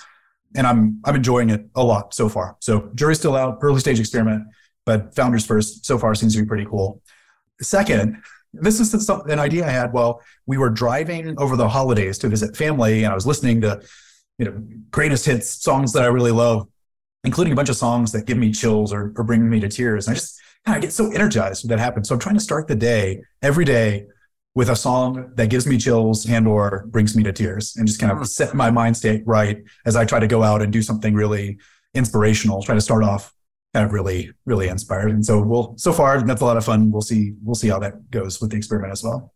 And 0.56 0.68
I'm 0.68 1.00
I'm 1.06 1.16
enjoying 1.16 1.50
it 1.50 1.66
a 1.74 1.84
lot 1.84 2.14
so 2.14 2.28
far. 2.28 2.58
So 2.60 2.92
jury's 2.96 3.20
still 3.20 3.38
out, 3.38 3.60
early 3.62 3.80
stage 3.80 4.00
experiment, 4.00 4.44
but 4.86 5.16
Founders 5.16 5.46
First 5.46 5.86
so 5.86 5.98
far 5.98 6.16
seems 6.16 6.36
to 6.36 6.42
be 6.42 6.48
pretty 6.48 6.66
cool. 6.66 7.02
Second, 7.62 8.22
this 8.54 8.80
is 8.80 9.10
an 9.10 9.40
idea 9.40 9.66
I 9.66 9.70
had 9.70 9.94
while 9.94 10.22
we 10.46 10.58
were 10.58 10.70
driving 10.70 11.40
over 11.40 11.56
the 11.56 11.70
holidays 11.70 12.18
to 12.20 12.30
visit 12.30 12.58
family, 12.58 13.04
and 13.04 13.12
I 13.12 13.16
was 13.16 13.28
listening 13.28 13.62
to, 13.62 13.82
you 14.38 14.46
know, 14.46 14.64
greatest 14.92 15.26
hits 15.26 15.62
songs 15.62 15.94
that 15.94 16.04
I 16.04 16.08
really 16.08 16.32
love, 16.32 16.68
including 17.24 17.54
a 17.54 17.56
bunch 17.56 17.70
of 17.70 17.78
songs 17.78 18.12
that 18.14 18.26
give 18.26 18.38
me 18.38 18.52
chills 18.52 18.92
or, 18.92 19.14
or 19.16 19.24
bring 19.24 19.48
me 19.48 19.60
to 19.60 19.70
tears. 19.70 20.08
And 20.08 20.14
I 20.14 20.16
just 20.16 20.40
kind 20.66 20.78
of 20.78 20.82
get 20.82 20.94
so 20.94 21.12
energized 21.12 21.64
when 21.64 21.70
that 21.70 21.80
happens. 21.80 22.10
So 22.10 22.16
I'm 22.16 22.20
trying 22.20 22.36
to 22.36 22.42
start 22.42 22.68
the 22.68 22.76
day 22.76 23.22
every 23.42 23.66
day 23.66 24.08
with 24.56 24.70
a 24.70 24.76
song 24.76 25.32
that 25.36 25.50
gives 25.50 25.68
me 25.68 25.78
chills 25.78 26.28
and 26.28 26.48
or 26.48 26.86
brings 26.88 27.16
me 27.16 27.24
to 27.24 27.32
tears, 27.32 27.76
and 27.76 27.88
just 27.88 28.00
kind 28.00 28.12
of 28.12 28.18
hmm. 28.18 28.24
set 28.24 28.54
my 28.54 28.72
mind 28.72 28.98
state 28.98 29.24
right 29.26 29.64
as 29.86 29.96
I 29.96 30.06
try 30.06 30.20
to 30.20 30.28
go 30.28 30.44
out 30.44 30.62
and 30.62 30.74
do 30.74 30.82
something 30.82 31.14
really 31.14 31.60
inspirational. 31.94 32.62
Try 32.64 32.76
to 32.76 32.82
start 32.82 33.04
off 33.04 33.34
kind 33.74 33.86
of 33.86 33.92
really 33.92 34.32
really 34.46 34.68
inspired. 34.68 35.12
And 35.12 35.26
so 35.26 35.42
we'll 35.42 35.76
so 35.78 35.94
far 35.94 36.22
that's 36.22 36.42
a 36.42 36.46
lot 36.46 36.58
of 36.58 36.66
fun. 36.66 36.92
We'll 36.92 37.02
see 37.02 37.34
we'll 37.44 37.56
see 37.56 37.68
how 37.68 37.80
that 37.80 38.10
goes 38.12 38.42
with 38.42 38.52
the 38.52 38.58
experiment 38.58 38.92
as 38.92 39.04
well. 39.04 39.34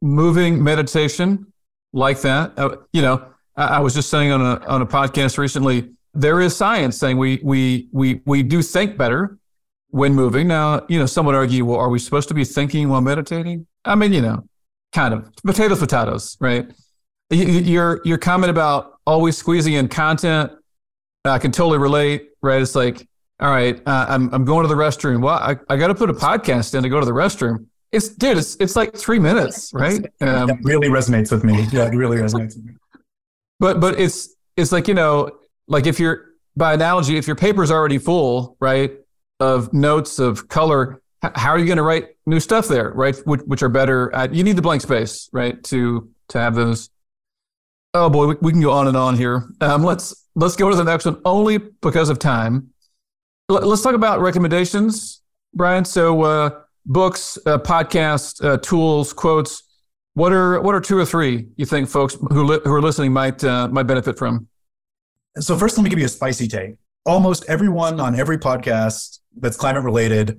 Moving 0.00 0.62
meditation 0.62 1.52
like 1.92 2.20
that 2.20 2.52
uh, 2.58 2.76
you 2.92 3.02
know 3.02 3.24
I, 3.56 3.64
I, 3.64 3.80
was 3.80 3.94
just 3.94 4.10
saying 4.10 4.30
on 4.30 4.40
a 4.42 4.64
on 4.66 4.82
a 4.82 4.86
podcast 4.86 5.38
recently 5.38 5.90
there 6.12 6.40
is 6.40 6.54
science 6.54 6.98
saying 6.98 7.16
we 7.16 7.40
we 7.42 7.88
we 7.92 8.20
we 8.26 8.42
do 8.42 8.62
think 8.62 8.96
better 8.96 9.38
when 9.90 10.14
moving. 10.14 10.48
Now 10.48 10.84
you 10.88 10.98
know 10.98 11.06
some 11.06 11.26
would 11.26 11.34
argue 11.34 11.64
well 11.64 11.78
are 11.78 11.88
we 11.88 11.98
supposed 11.98 12.28
to 12.28 12.34
be 12.34 12.44
thinking 12.44 12.88
while 12.88 13.00
meditating? 13.00 13.66
I 13.84 13.94
mean 13.94 14.12
you 14.12 14.22
know 14.22 14.44
kind 14.92 15.14
of. 15.14 15.30
Potatoes 15.44 15.78
potatoes 15.78 16.36
right? 16.40 16.66
Your 17.30 18.00
your 18.04 18.18
comment 18.18 18.50
about 18.50 18.98
always 19.06 19.36
squeezing 19.36 19.74
in 19.74 19.88
content 19.88 20.52
i 21.24 21.38
can 21.38 21.50
totally 21.50 21.78
relate 21.78 22.28
right? 22.42 22.62
It's 22.62 22.74
like 22.74 23.07
all 23.40 23.50
right, 23.50 23.80
uh, 23.86 24.06
I'm 24.08 24.32
I'm 24.34 24.44
going 24.44 24.62
to 24.62 24.68
the 24.68 24.80
restroom. 24.80 25.22
Well, 25.22 25.34
I, 25.34 25.56
I 25.68 25.76
got 25.76 25.88
to 25.88 25.94
put 25.94 26.10
a 26.10 26.14
podcast 26.14 26.74
in 26.74 26.82
to 26.82 26.88
go 26.88 27.00
to 27.00 27.06
the 27.06 27.12
restroom. 27.12 27.66
It's 27.92 28.08
dude, 28.08 28.38
it's 28.38 28.56
it's 28.56 28.76
like 28.76 28.96
three 28.96 29.18
minutes, 29.18 29.72
right? 29.72 30.04
Um, 30.20 30.48
that 30.48 30.58
really 30.62 30.88
resonates 30.88 31.30
with 31.30 31.44
me. 31.44 31.66
Yeah, 31.70 31.86
it 31.86 31.94
really 31.94 32.18
resonates 32.18 32.56
with 32.56 32.64
me. 32.64 32.72
But 33.60 33.80
but 33.80 33.98
it's 33.98 34.34
it's 34.58 34.72
like, 34.72 34.88
you 34.88 34.94
know, 34.94 35.30
like 35.68 35.86
if 35.86 36.00
you're, 36.00 36.26
by 36.56 36.74
analogy, 36.74 37.16
if 37.16 37.28
your 37.28 37.36
paper's 37.36 37.70
already 37.70 37.98
full, 37.98 38.56
right, 38.58 38.92
of 39.38 39.72
notes 39.72 40.18
of 40.18 40.48
color, 40.48 41.00
how 41.22 41.50
are 41.50 41.58
you 41.58 41.66
going 41.66 41.76
to 41.76 41.84
write 41.84 42.08
new 42.26 42.40
stuff 42.40 42.66
there, 42.66 42.90
right? 42.90 43.16
Which, 43.24 43.40
which 43.42 43.62
are 43.62 43.68
better 43.68 44.12
at, 44.12 44.34
you 44.34 44.42
need 44.42 44.56
the 44.56 44.62
blank 44.62 44.82
space, 44.82 45.30
right, 45.32 45.62
to 45.64 46.10
to 46.28 46.38
have 46.40 46.54
those. 46.54 46.90
Oh 47.94 48.10
boy, 48.10 48.26
we, 48.26 48.36
we 48.42 48.52
can 48.52 48.60
go 48.60 48.72
on 48.72 48.88
and 48.88 48.96
on 48.96 49.16
here. 49.16 49.48
Um, 49.60 49.84
let's 49.84 50.26
let's 50.34 50.56
go 50.56 50.68
to 50.68 50.76
the 50.76 50.84
next 50.84 51.04
one, 51.04 51.20
only 51.24 51.58
because 51.58 52.10
of 52.10 52.18
time. 52.18 52.70
Let's 53.50 53.80
talk 53.80 53.94
about 53.94 54.20
recommendations, 54.20 55.22
Brian. 55.54 55.82
So, 55.86 56.22
uh, 56.22 56.50
books, 56.84 57.38
uh, 57.46 57.56
podcasts, 57.56 58.44
uh, 58.44 58.58
tools, 58.58 59.14
quotes. 59.14 59.62
What 60.12 60.34
are 60.34 60.60
what 60.60 60.74
are 60.74 60.80
two 60.80 60.98
or 60.98 61.06
three 61.06 61.48
you 61.56 61.64
think 61.64 61.88
folks 61.88 62.14
who 62.30 62.44
li- 62.44 62.60
who 62.62 62.74
are 62.74 62.82
listening 62.82 63.12
might 63.12 63.42
uh, 63.42 63.68
might 63.68 63.84
benefit 63.84 64.18
from? 64.18 64.48
So 65.38 65.56
first, 65.56 65.78
let 65.78 65.84
me 65.84 65.88
give 65.88 65.98
you 65.98 66.04
a 66.04 66.10
spicy 66.10 66.46
take. 66.46 66.74
Almost 67.06 67.46
everyone 67.48 68.00
on 68.00 68.20
every 68.20 68.36
podcast 68.36 69.20
that's 69.38 69.56
climate 69.56 69.82
related 69.82 70.38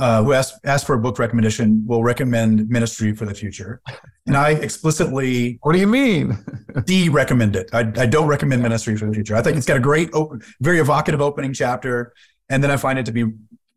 uh, 0.00 0.22
who 0.22 0.32
asks 0.32 0.58
asked 0.64 0.86
for 0.86 0.94
a 0.94 0.98
book 0.98 1.18
recommendation 1.18 1.84
will 1.86 2.02
recommend 2.02 2.68
Ministry 2.68 3.14
for 3.14 3.26
the 3.26 3.34
Future, 3.34 3.82
and 4.26 4.36
I 4.36 4.50
explicitly. 4.52 5.58
What 5.62 5.74
do 5.74 5.78
you 5.78 5.86
mean? 5.86 6.42
de-recommend 6.86 7.54
it. 7.54 7.68
I, 7.72 7.80
I 7.80 8.06
don't 8.06 8.26
recommend 8.26 8.62
Ministry 8.62 8.96
for 8.96 9.06
the 9.06 9.12
Future. 9.12 9.36
I 9.36 9.42
think 9.42 9.58
it's 9.58 9.66
got 9.66 9.76
a 9.76 9.80
great, 9.80 10.08
open, 10.14 10.40
very 10.60 10.78
evocative 10.78 11.20
opening 11.20 11.52
chapter, 11.52 12.14
and 12.50 12.62
then 12.62 12.70
I 12.70 12.76
find 12.76 12.98
it 12.98 13.06
to 13.06 13.12
be, 13.12 13.24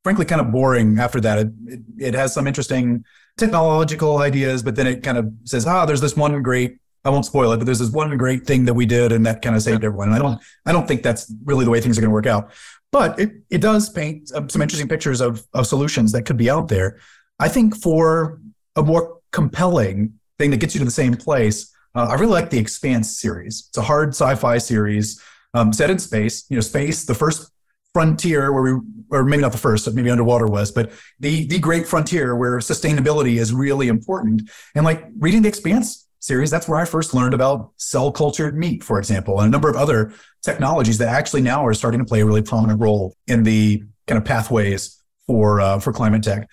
frankly, 0.03 0.25
kind 0.25 0.41
of 0.41 0.51
boring 0.51 0.99
after 0.99 1.21
that. 1.21 1.39
It, 1.39 1.47
it, 1.67 1.79
it 1.99 2.13
has 2.13 2.33
some 2.33 2.47
interesting 2.47 3.05
technological 3.37 4.17
ideas, 4.17 4.61
but 4.61 4.75
then 4.75 4.87
it 4.87 5.03
kind 5.03 5.17
of 5.17 5.31
says, 5.45 5.65
ah, 5.65 5.85
there's 5.85 6.01
this 6.01 6.17
one 6.17 6.41
great 6.43 6.77
I 7.05 7.09
won't 7.09 7.25
spoil 7.25 7.51
it, 7.51 7.57
but 7.57 7.65
there's 7.65 7.79
this 7.79 7.89
one 7.89 8.15
great 8.17 8.45
thing 8.45 8.65
that 8.65 8.73
we 8.73 8.85
did, 8.85 9.11
and 9.11 9.25
that 9.25 9.41
kind 9.41 9.55
of 9.55 9.61
saved 9.61 9.83
everyone. 9.83 10.07
And 10.07 10.15
I 10.15 10.19
don't, 10.19 10.41
I 10.65 10.71
don't 10.71 10.87
think 10.87 11.03
that's 11.03 11.33
really 11.43 11.65
the 11.65 11.71
way 11.71 11.81
things 11.81 11.97
are 11.97 12.01
going 12.01 12.09
to 12.09 12.13
work 12.13 12.27
out. 12.27 12.51
But 12.91 13.19
it, 13.19 13.31
it 13.49 13.57
does 13.59 13.89
paint 13.89 14.31
um, 14.33 14.49
some 14.49 14.61
interesting 14.61 14.87
pictures 14.87 15.19
of 15.19 15.43
of 15.53 15.67
solutions 15.67 16.11
that 16.13 16.23
could 16.23 16.37
be 16.37 16.49
out 16.49 16.67
there. 16.69 16.99
I 17.39 17.49
think 17.49 17.75
for 17.75 18.39
a 18.75 18.83
more 18.83 19.19
compelling 19.31 20.19
thing 20.37 20.51
that 20.51 20.57
gets 20.57 20.75
you 20.75 20.79
to 20.79 20.85
the 20.85 20.91
same 20.91 21.15
place, 21.15 21.73
uh, 21.95 22.07
I 22.09 22.13
really 22.13 22.31
like 22.31 22.51
the 22.51 22.59
Expanse 22.59 23.19
series. 23.19 23.65
It's 23.67 23.77
a 23.77 23.81
hard 23.81 24.09
sci-fi 24.09 24.59
series 24.59 25.21
um, 25.53 25.73
set 25.73 25.89
in 25.89 25.99
space. 25.99 26.45
You 26.49 26.57
know, 26.57 26.61
space, 26.61 27.05
the 27.05 27.15
first 27.15 27.51
frontier 27.93 28.51
where 28.51 28.63
we, 28.63 28.81
or 29.11 29.23
maybe 29.23 29.41
not 29.41 29.51
the 29.51 29.57
first, 29.57 29.85
but 29.85 29.93
maybe 29.93 30.09
underwater 30.09 30.47
was, 30.47 30.71
but 30.71 30.91
the 31.19 31.45
the 31.47 31.59
great 31.59 31.87
frontier 31.87 32.35
where 32.35 32.57
sustainability 32.57 33.37
is 33.37 33.53
really 33.53 33.87
important. 33.87 34.49
And 34.75 34.83
like 34.83 35.05
reading 35.19 35.43
the 35.43 35.49
Expanse 35.49 36.07
series, 36.19 36.49
that's 36.49 36.67
where 36.67 36.79
I 36.79 36.85
first 36.85 37.13
learned 37.13 37.33
about 37.33 37.71
cell 37.77 38.11
cultured 38.11 38.57
meat, 38.57 38.83
for 38.83 38.97
example, 38.97 39.39
and 39.39 39.47
a 39.47 39.51
number 39.51 39.69
of 39.69 39.75
other 39.75 40.13
technologies 40.41 40.97
that 40.97 41.09
actually 41.09 41.41
now 41.41 41.65
are 41.65 41.73
starting 41.73 41.99
to 41.99 42.05
play 42.05 42.21
a 42.21 42.25
really 42.25 42.41
prominent 42.41 42.79
role 42.79 43.15
in 43.27 43.43
the 43.43 43.83
kind 44.07 44.17
of 44.17 44.25
pathways 44.25 44.99
for 45.27 45.61
uh, 45.61 45.79
for 45.79 45.93
climate 45.93 46.23
tech. 46.23 46.49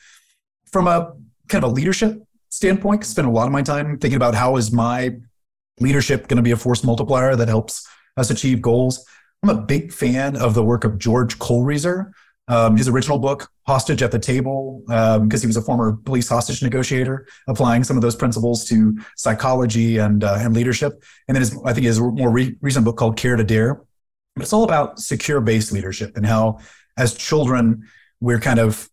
From 0.70 0.86
a 0.86 1.12
kind 1.48 1.64
of 1.64 1.70
a 1.70 1.72
leadership 1.72 2.22
standpoint, 2.50 3.02
I 3.02 3.06
spend 3.06 3.28
a 3.28 3.30
lot 3.30 3.46
of 3.46 3.52
my 3.52 3.62
time 3.62 3.98
thinking 3.98 4.16
about 4.16 4.34
how 4.34 4.56
is 4.56 4.70
my 4.70 5.16
leadership 5.78 6.28
going 6.28 6.36
to 6.36 6.42
be 6.42 6.50
a 6.50 6.56
force 6.56 6.84
multiplier 6.84 7.34
that 7.36 7.48
helps 7.48 7.88
us 8.16 8.30
achieve 8.30 8.60
goals. 8.60 9.06
I'm 9.42 9.50
a 9.50 9.60
big 9.62 9.92
fan 9.92 10.36
of 10.36 10.54
the 10.54 10.62
work 10.62 10.84
of 10.84 10.98
George 10.98 11.38
Kohlrieser, 11.38 12.12
um, 12.48 12.76
his 12.76 12.88
original 12.88 13.18
book, 13.18 13.48
Hostage 13.66 14.02
at 14.02 14.10
the 14.10 14.18
Table, 14.18 14.82
because 14.86 15.16
um, 15.16 15.30
he 15.40 15.46
was 15.46 15.56
a 15.56 15.62
former 15.62 15.96
police 16.04 16.28
hostage 16.28 16.62
negotiator, 16.62 17.26
applying 17.48 17.84
some 17.84 17.96
of 17.96 18.02
those 18.02 18.16
principles 18.16 18.64
to 18.66 18.98
psychology 19.16 19.98
and 19.98 20.24
uh, 20.24 20.36
and 20.38 20.54
leadership. 20.54 21.02
And 21.26 21.34
then 21.34 21.40
his, 21.40 21.58
I 21.64 21.72
think 21.72 21.86
his 21.86 22.00
more 22.00 22.30
re- 22.30 22.56
recent 22.60 22.84
book 22.84 22.96
called 22.96 23.16
Care 23.16 23.36
to 23.36 23.44
Dare. 23.44 23.80
But 24.34 24.42
it's 24.42 24.52
all 24.52 24.64
about 24.64 24.98
secure 24.98 25.40
based 25.40 25.72
leadership 25.72 26.16
and 26.16 26.26
how, 26.26 26.58
as 26.98 27.14
children, 27.14 27.88
we're 28.20 28.40
kind 28.40 28.58
of 28.58 28.90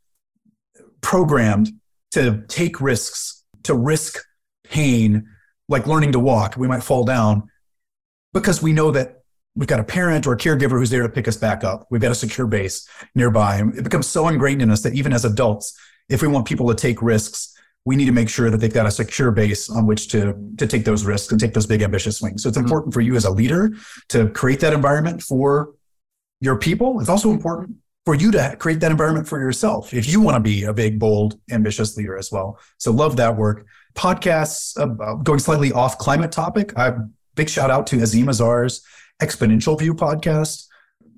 programmed 1.02 1.72
to 2.12 2.44
take 2.48 2.80
risks, 2.80 3.44
to 3.64 3.74
risk 3.74 4.20
pain, 4.64 5.28
like 5.68 5.88
learning 5.88 6.14
to 6.14 6.20
walk. 6.20 6.56
We 6.58 6.68
might 6.68 6.84
fall 6.84 7.04
down 7.04 7.50
because 8.34 8.62
we 8.62 8.72
know 8.72 8.92
that 8.92 9.17
we've 9.58 9.68
got 9.68 9.80
a 9.80 9.84
parent 9.84 10.28
or 10.28 10.34
a 10.34 10.38
caregiver 10.38 10.78
who's 10.78 10.92
there 10.92 11.02
to 11.02 11.10
pick 11.10 11.28
us 11.28 11.36
back 11.36 11.64
up. 11.64 11.88
We've 11.90 12.00
got 12.00 12.12
a 12.12 12.16
secure 12.16 12.46
base 12.46 12.88
nearby. 13.16 13.56
And 13.58 13.78
it 13.78 13.84
becomes 13.84 14.06
so 14.06 14.28
ingrained 14.28 14.62
in 14.62 14.70
us 14.70 14.84
that 14.84 14.94
even 14.94 15.12
as 15.12 15.26
adults, 15.26 15.78
if 16.10 16.22
we 16.22 16.28
want 16.28 16.46
people 16.46 16.68
to 16.68 16.76
take 16.76 17.02
risks, 17.02 17.56
we 17.84 17.96
need 17.96 18.06
to 18.06 18.12
make 18.12 18.30
sure 18.30 18.52
that 18.52 18.58
they've 18.58 18.74
got 18.74 18.86
a 18.86 18.92
secure 18.92 19.32
base 19.32 19.70
on 19.70 19.88
which 19.88 20.10
to, 20.10 20.36
to 20.58 20.68
take 20.68 20.86
those 20.86 21.06
risks 21.06 21.32
and 21.32 21.42
take 21.42 21.54
those 21.54 21.66
big 21.66 21.82
ambitious 21.82 22.20
swings. 22.20 22.44
So 22.44 22.50
it's 22.50 22.58
mm-hmm. 22.58 22.66
important 22.66 22.94
for 22.94 23.02
you 23.02 23.16
as 23.16 23.26
a 23.26 23.32
leader 23.32 23.72
to 24.10 24.30
create 24.30 24.60
that 24.60 24.74
environment 24.74 25.24
for 25.24 25.74
your 26.40 26.58
people. 26.58 27.00
It's 27.00 27.10
also 27.10 27.32
important 27.32 27.78
for 28.06 28.14
you 28.14 28.32
to 28.32 28.56
create 28.60 28.80
that 28.82 28.92
environment 28.92 29.28
for 29.28 29.40
yourself 29.40 29.94
if 29.94 30.08
you 30.08 30.22
want 30.22 30.36
to 30.36 30.40
be 30.40 30.64
a 30.66 30.74
big, 30.74 31.00
bold, 31.00 31.40
ambitious 31.50 31.98
leader 31.98 32.16
as 32.18 32.32
well. 32.32 32.60
So 32.78 32.92
love 32.92 33.18
that 33.18 33.36
work. 33.36 33.66
Podcasts 33.96 34.78
uh, 34.80 35.16
going 35.16 35.40
slightly 35.40 35.72
off 35.72 35.98
climate 35.98 36.32
topic. 36.32 36.78
I 36.78 36.94
big 37.36 37.50
shout 37.50 37.72
out 37.72 37.88
to 37.88 37.98
Azeem 37.98 38.26
Azhar's 38.26 38.86
exponential 39.22 39.78
view 39.78 39.94
podcast. 39.94 40.68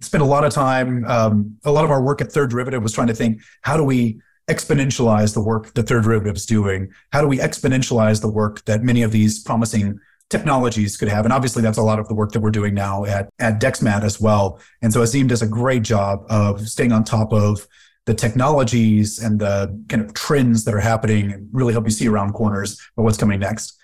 Spent 0.01 0.21
a 0.21 0.25
lot 0.25 0.45
of 0.45 0.53
time, 0.53 1.05
um, 1.05 1.57
a 1.65 1.71
lot 1.71 1.83
of 1.83 1.91
our 1.91 2.01
work 2.01 2.21
at 2.21 2.31
Third 2.31 2.49
Derivative 2.51 2.81
was 2.81 2.93
trying 2.93 3.07
to 3.07 3.13
think 3.13 3.41
how 3.61 3.75
do 3.75 3.83
we 3.83 4.21
exponentialize 4.49 5.33
the 5.33 5.41
work 5.41 5.73
that 5.73 5.87
Third 5.87 6.03
Derivative 6.03 6.35
is 6.35 6.45
doing? 6.45 6.91
How 7.11 7.21
do 7.21 7.27
we 7.27 7.37
exponentialize 7.37 8.21
the 8.21 8.29
work 8.29 8.65
that 8.65 8.81
many 8.81 9.03
of 9.03 9.11
these 9.11 9.43
promising 9.43 9.99
technologies 10.29 10.97
could 10.97 11.09
have? 11.09 11.25
And 11.25 11.33
obviously, 11.33 11.61
that's 11.61 11.77
a 11.77 11.83
lot 11.83 11.99
of 11.99 12.07
the 12.07 12.15
work 12.15 12.31
that 12.31 12.39
we're 12.39 12.49
doing 12.49 12.73
now 12.73 13.05
at, 13.05 13.29
at 13.39 13.61
DexMat 13.61 14.03
as 14.03 14.19
well. 14.19 14.59
And 14.81 14.91
so 14.91 15.01
Azeem 15.01 15.27
does 15.27 15.41
a 15.41 15.47
great 15.47 15.83
job 15.83 16.25
of 16.29 16.67
staying 16.67 16.91
on 16.91 17.03
top 17.03 17.33
of 17.33 17.67
the 18.05 18.13
technologies 18.15 19.19
and 19.19 19.39
the 19.39 19.83
kind 19.87 20.03
of 20.03 20.13
trends 20.15 20.63
that 20.65 20.73
are 20.73 20.79
happening 20.79 21.31
and 21.31 21.47
really 21.51 21.73
help 21.73 21.85
you 21.85 21.91
see 21.91 22.07
around 22.07 22.33
corners 22.33 22.79
of 22.97 23.03
what's 23.03 23.17
coming 23.17 23.39
next. 23.39 23.77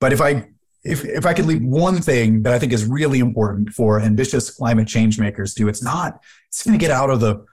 But 0.00 0.14
if 0.14 0.20
I 0.22 0.48
if, 0.82 1.04
if 1.04 1.26
I 1.26 1.34
could 1.34 1.46
leave 1.46 1.62
one 1.62 2.00
thing 2.00 2.42
that 2.42 2.52
I 2.52 2.58
think 2.58 2.72
is 2.72 2.86
really 2.86 3.18
important 3.18 3.70
for 3.70 4.00
ambitious 4.00 4.50
climate 4.50 4.88
change 4.88 5.18
makers 5.18 5.54
to 5.54 5.62
do, 5.62 5.68
it's 5.68 5.82
not, 5.82 6.20
it's 6.48 6.64
going 6.64 6.78
to 6.78 6.82
get 6.82 6.90
out 6.90 7.10
of 7.10 7.20
the, 7.20 7.44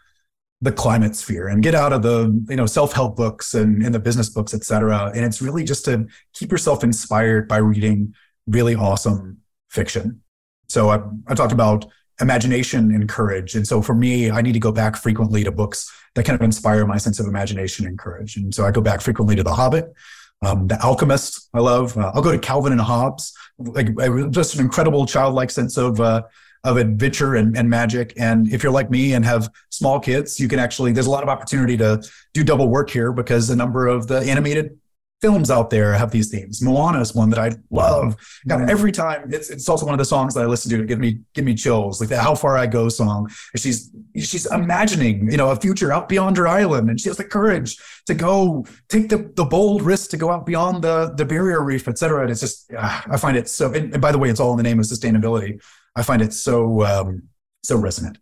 the 0.62 0.72
climate 0.72 1.16
sphere 1.16 1.48
and 1.48 1.62
get 1.62 1.76
out 1.76 1.94
of 1.94 2.02
the, 2.02 2.44
you 2.50 2.56
know, 2.56 2.66
self-help 2.66 3.16
books 3.16 3.54
and, 3.54 3.84
and 3.84 3.94
the 3.94 4.00
business 4.00 4.30
books, 4.30 4.54
et 4.54 4.64
cetera. 4.64 5.12
And 5.14 5.24
it's 5.24 5.42
really 5.42 5.64
just 5.64 5.86
to 5.86 6.08
keep 6.34 6.52
yourself 6.52 6.84
inspired 6.84 7.48
by 7.48 7.58
reading 7.58 8.16
really 8.48 8.76
awesome 8.76 9.40
fiction. 9.70 10.22
So 10.68 10.90
I, 10.90 11.02
I 11.28 11.36
talked 11.36 11.54
about 11.54 11.86
imagination 12.20 12.92
and 12.92 13.08
courage. 13.08 13.54
And 13.54 13.68
so 13.68 13.82
for 13.82 13.94
me, 13.94 14.32
I 14.32 14.42
need 14.42 14.54
to 14.54 14.60
go 14.60 14.72
back 14.72 14.96
frequently 14.96 15.44
to 15.44 15.52
books 15.52 15.92
that 16.16 16.26
kind 16.26 16.36
of 16.36 16.44
inspire 16.44 16.88
my 16.88 16.98
sense 16.98 17.20
of 17.20 17.28
imagination 17.28 17.86
and 17.86 18.00
courage. 18.00 18.36
And 18.38 18.56
so 18.56 18.66
I 18.66 18.72
go 18.72 18.82
back 18.82 19.02
frequently 19.02 19.36
to 19.36 19.44
The 19.44 19.54
Hobbit. 19.54 19.94
Um, 20.42 20.68
the 20.68 20.80
Alchemist, 20.84 21.50
I 21.54 21.60
love. 21.60 21.98
Uh, 21.98 22.12
I'll 22.14 22.22
go 22.22 22.32
to 22.32 22.38
Calvin 22.38 22.72
and 22.72 22.82
Hobbes, 22.82 23.34
like 23.58 23.96
just 24.30 24.56
an 24.56 24.62
incredible 24.62 25.06
childlike 25.06 25.50
sense 25.50 25.78
of 25.78 26.00
uh, 26.00 26.24
of 26.64 26.78
adventure 26.78 27.36
and, 27.36 27.58
and 27.58 27.70
magic. 27.70 28.14
And 28.18 28.52
if 28.52 28.62
you're 28.62 28.72
like 28.72 28.92
me 28.92 29.14
and 29.14 29.26
have 29.26 29.50
small 29.70 30.00
kids, 30.00 30.40
you 30.40 30.48
can 30.48 30.60
actually 30.60 30.92
there's 30.92 31.08
a 31.08 31.12
lot 31.12 31.24
of 31.24 31.30
opportunity 31.30 31.78
to 31.78 32.04
do 32.34 32.44
double 32.44 32.70
work 32.70 32.90
here 32.90 33.12
because 33.12 33.50
a 33.50 33.56
number 33.56 33.88
of 33.88 34.08
the 34.08 34.20
animated 34.20 34.78
films 35.20 35.50
out 35.50 35.72
there 35.72 35.94
have 35.94 36.12
these 36.12 36.30
themes. 36.30 36.62
Moana 36.62 37.02
is 37.02 37.16
one 37.16 37.30
that 37.32 37.40
I 37.40 37.52
love. 37.72 38.16
God, 38.48 38.70
every 38.70 38.92
time 38.92 39.34
it's 39.34 39.50
it's 39.50 39.68
also 39.68 39.86
one 39.86 39.96
of 39.96 40.00
the 40.00 40.06
songs 40.06 40.34
that 40.36 40.44
I 40.44 40.46
listen 40.46 40.70
to 40.72 40.78
to 40.78 40.86
give 40.86 41.00
me 41.00 41.20
give 41.34 41.44
me 41.44 41.56
chills. 41.56 42.00
Like 42.00 42.10
the 42.10 42.22
How 42.22 42.36
Far 42.36 42.58
I 42.58 42.68
Go 42.68 42.90
song. 42.90 43.30
She's 43.56 43.90
she's 44.16 44.46
imagining, 44.52 45.32
you 45.32 45.38
know, 45.38 45.50
a 45.50 45.56
future 45.56 45.92
out 45.92 46.08
beyond 46.08 46.38
her 46.38 46.48
island 46.48 46.90
and 46.90 47.00
she 47.02 47.10
has 47.10 47.18
the 47.18 47.24
courage 47.24 47.78
to 48.06 48.14
go 48.14 48.66
take 48.90 49.10
the, 49.10 49.32
the 49.36 49.46
bold 49.46 49.82
risk 49.82 50.12
to 50.12 50.18
go 50.18 50.30
out 50.30 50.46
beyond 50.46 50.84
the 50.84 51.14
the 51.16 51.26
barrier 51.26 51.64
reef, 51.64 51.88
et 51.88 51.98
cetera. 51.98 52.22
And 52.22 52.30
it's 52.30 52.42
just 52.42 52.72
uh, 52.74 53.02
I 53.10 53.18
find 53.18 53.36
it 53.36 53.50
so 53.50 53.74
and, 53.74 53.94
and, 53.94 54.02
by 54.02 54.12
the 54.12 54.20
way, 54.20 54.30
it's 54.30 54.40
all 54.40 54.52
in 54.52 54.58
the 54.58 54.64
name 54.64 54.80
of 54.80 54.86
sustainability. 54.86 55.60
I 55.96 56.04
find 56.04 56.22
it 56.22 56.34
so 56.34 56.84
um 56.86 57.24
so 57.64 57.76
resonant. 57.78 58.20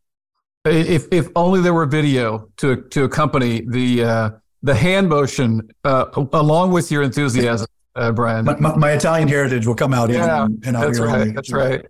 If 0.63 1.07
if 1.11 1.27
only 1.35 1.59
there 1.59 1.73
were 1.73 1.85
video 1.85 2.49
to 2.57 2.83
to 2.83 3.03
accompany 3.03 3.61
the 3.67 4.03
uh 4.03 4.29
the 4.65 4.75
hand 4.75 5.07
motion 5.07 5.69
uh, 5.83 6.05
along 6.33 6.71
with 6.71 6.91
your 6.91 7.03
enthusiasm, 7.03 7.67
uh, 7.95 8.11
Brian. 8.11 8.45
My, 8.45 8.55
my, 8.57 8.75
my, 8.75 8.91
Italian 8.91 9.27
heritage 9.27 9.67
will 9.67 9.75
come 9.75 9.93
out. 9.93 10.09
Yeah, 10.09 10.45
in, 10.45 10.59
in 10.65 10.73
that's 10.73 10.99
right. 10.99 11.33
That's 11.33 11.53
right. 11.53 11.85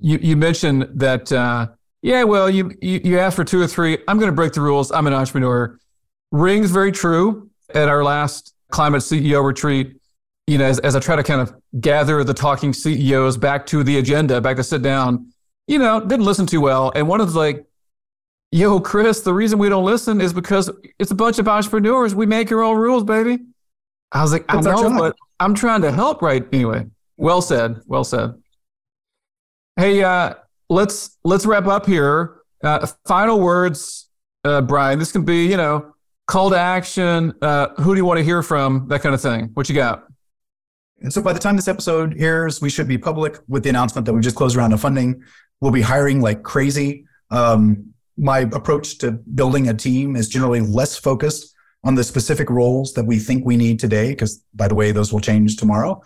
You 0.00 0.18
you 0.20 0.36
mentioned 0.36 0.88
that. 0.94 1.30
Uh, 1.32 1.68
yeah, 2.02 2.24
well, 2.24 2.50
you, 2.50 2.72
you 2.80 3.00
you 3.04 3.18
asked 3.18 3.36
for 3.36 3.44
two 3.44 3.60
or 3.60 3.66
three. 3.66 3.98
I'm 4.08 4.18
going 4.18 4.30
to 4.30 4.34
break 4.34 4.52
the 4.54 4.60
rules. 4.60 4.90
I'm 4.90 5.06
an 5.06 5.12
entrepreneur. 5.12 5.78
Rings 6.32 6.70
very 6.70 6.92
true. 6.92 7.48
At 7.74 7.88
our 7.88 8.02
last 8.02 8.54
climate 8.70 9.02
CEO 9.02 9.44
retreat, 9.44 10.00
you 10.48 10.58
know, 10.58 10.64
as, 10.64 10.80
as 10.80 10.96
I 10.96 11.00
try 11.00 11.14
to 11.14 11.22
kind 11.22 11.40
of 11.40 11.54
gather 11.80 12.24
the 12.24 12.34
talking 12.34 12.72
CEOs 12.72 13.36
back 13.36 13.66
to 13.66 13.84
the 13.84 13.98
agenda, 13.98 14.40
back 14.40 14.56
to 14.56 14.64
sit 14.64 14.82
down, 14.82 15.32
you 15.68 15.78
know, 15.78 16.00
didn't 16.00 16.24
listen 16.24 16.46
too 16.46 16.60
well. 16.60 16.90
And 16.96 17.06
one 17.06 17.20
of 17.20 17.32
the 17.32 17.38
like 17.38 17.64
Yo, 18.52 18.80
Chris, 18.80 19.20
the 19.20 19.32
reason 19.32 19.58
we 19.58 19.68
don't 19.68 19.84
listen 19.84 20.20
is 20.20 20.32
because 20.32 20.70
it's 20.98 21.12
a 21.12 21.14
bunch 21.14 21.38
of 21.38 21.46
entrepreneurs. 21.46 22.14
We 22.14 22.26
make 22.26 22.50
our 22.50 22.62
own 22.62 22.76
rules, 22.76 23.04
baby. 23.04 23.38
I 24.10 24.22
was 24.22 24.32
like, 24.32 24.46
That's 24.48 24.66
I 24.66 24.72
know, 24.72 24.98
but 24.98 25.16
I'm 25.38 25.54
trying 25.54 25.82
to 25.82 25.92
help, 25.92 26.20
right? 26.20 26.44
Anyway, 26.52 26.86
well 27.16 27.42
said. 27.42 27.80
Well 27.86 28.02
said. 28.02 28.34
Hey, 29.76 30.02
uh, 30.02 30.34
let's 30.68 31.16
let's 31.22 31.46
wrap 31.46 31.66
up 31.66 31.86
here. 31.86 32.38
Uh, 32.62 32.86
final 33.06 33.40
words, 33.40 34.08
uh, 34.44 34.62
Brian. 34.62 34.98
This 34.98 35.12
can 35.12 35.24
be, 35.24 35.46
you 35.46 35.56
know, 35.56 35.94
call 36.26 36.50
to 36.50 36.58
action. 36.58 37.32
Uh, 37.40 37.68
who 37.74 37.94
do 37.94 37.98
you 37.98 38.04
want 38.04 38.18
to 38.18 38.24
hear 38.24 38.42
from? 38.42 38.88
That 38.88 39.00
kind 39.00 39.14
of 39.14 39.20
thing. 39.20 39.50
What 39.54 39.68
you 39.68 39.76
got? 39.76 40.06
And 41.02 41.12
so 41.12 41.22
by 41.22 41.32
the 41.32 41.38
time 41.38 41.56
this 41.56 41.68
episode 41.68 42.16
airs, 42.18 42.60
we 42.60 42.68
should 42.68 42.88
be 42.88 42.98
public 42.98 43.38
with 43.48 43.62
the 43.62 43.70
announcement 43.70 44.06
that 44.06 44.12
we 44.12 44.20
just 44.20 44.36
closed 44.36 44.56
around 44.56 44.72
of 44.72 44.80
funding. 44.80 45.22
We'll 45.60 45.72
be 45.72 45.82
hiring 45.82 46.20
like 46.20 46.42
crazy. 46.42 47.06
Um, 47.30 47.94
my 48.20 48.40
approach 48.40 48.98
to 48.98 49.12
building 49.12 49.68
a 49.68 49.74
team 49.74 50.14
is 50.14 50.28
generally 50.28 50.60
less 50.60 50.96
focused 50.96 51.54
on 51.82 51.94
the 51.94 52.04
specific 52.04 52.50
roles 52.50 52.92
that 52.92 53.06
we 53.06 53.18
think 53.18 53.44
we 53.44 53.56
need 53.56 53.80
today, 53.80 54.10
because 54.10 54.44
by 54.54 54.68
the 54.68 54.74
way, 54.74 54.92
those 54.92 55.10
will 55.12 55.20
change 55.20 55.56
tomorrow, 55.56 56.00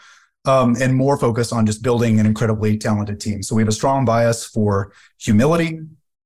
um, 0.45 0.77
and 0.81 0.95
more 0.95 1.19
focused 1.19 1.53
on 1.53 1.67
just 1.67 1.83
building 1.83 2.21
an 2.21 2.27
incredibly 2.27 2.79
talented 2.79 3.21
team. 3.21 3.43
So 3.43 3.57
we 3.57 3.62
have 3.62 3.69
a 3.69 3.73
strong 3.73 4.05
bias 4.05 4.47
for 4.47 4.93
humility, 5.19 5.81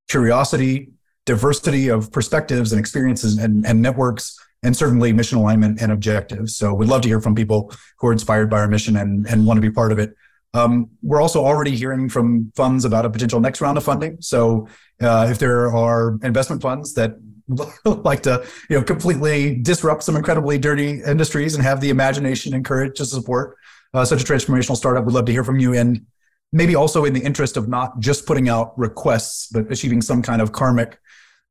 curiosity, 0.09 0.91
diversity 1.24 1.89
of 1.89 2.12
perspectives 2.12 2.72
and 2.72 2.78
experiences 2.78 3.39
and, 3.39 3.66
and 3.66 3.80
networks, 3.80 4.39
and 4.62 4.76
certainly 4.76 5.12
mission 5.12 5.39
alignment 5.39 5.80
and 5.80 5.91
objectives. 5.93 6.57
So 6.57 6.74
we'd 6.74 6.89
love 6.89 7.03
to 7.03 7.09
hear 7.09 7.20
from 7.20 7.34
people 7.34 7.72
who 7.99 8.09
are 8.09 8.12
inspired 8.12 8.51
by 8.51 8.59
our 8.59 8.68
mission 8.68 8.97
and, 8.97 9.26
and 9.26 9.47
want 9.47 9.57
to 9.57 9.62
be 9.62 9.70
part 9.70 9.93
of 9.93 9.99
it. 9.99 10.14
Um, 10.55 10.90
we're 11.03 11.20
also 11.20 11.44
already 11.44 11.76
hearing 11.76 12.09
from 12.09 12.53
funds 12.57 12.84
about 12.84 13.05
a 13.05 13.11
potential 13.11 13.40
next 13.40 13.61
round 13.61 13.76
of 13.76 13.84
funding. 13.84 14.16
So 14.20 14.68
uh, 15.01 15.28
if 15.30 15.38
there 15.38 15.74
are 15.74 16.18
investment 16.22 16.62
funds 16.62 16.94
that 16.94 17.16
would 17.49 17.68
like 18.05 18.22
to 18.22 18.44
you 18.68 18.78
know 18.78 18.84
completely 18.84 19.57
disrupt 19.57 20.03
some 20.03 20.16
incredibly 20.16 20.59
dirty 20.59 21.03
industries 21.03 21.55
and 21.55 21.62
have 21.62 21.80
the 21.80 21.90
imagination 21.90 22.55
and 22.55 22.64
courage 22.64 22.96
to 22.99 23.05
support 23.05 23.57
uh, 23.94 24.05
such 24.05 24.22
a 24.22 24.24
transformational 24.24 24.76
startup, 24.76 25.05
we'd 25.05 25.14
love 25.14 25.26
to 25.26 25.32
hear 25.32 25.44
from 25.44 25.59
you. 25.59 25.74
And 25.74 26.07
maybe 26.53 26.74
also 26.74 27.05
in 27.05 27.12
the 27.12 27.20
interest 27.20 27.57
of 27.57 27.68
not 27.68 27.99
just 28.01 28.26
putting 28.26 28.49
out 28.49 28.78
requests, 28.78 29.49
but 29.49 29.70
achieving 29.70 30.01
some 30.01 30.22
kind 30.22 30.40
of 30.40 30.53
karmic 30.53 30.99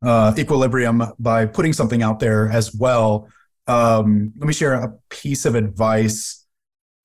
uh, 0.02 0.34
equilibrium 0.38 1.04
by 1.20 1.46
putting 1.46 1.74
something 1.74 2.02
out 2.02 2.20
there 2.20 2.50
as 2.50 2.74
well. 2.74 3.30
Um, 3.68 4.34
let 4.38 4.48
me 4.48 4.54
share 4.54 4.74
a 4.74 4.94
piece 5.10 5.46
of 5.46 5.56
advice 5.56 6.37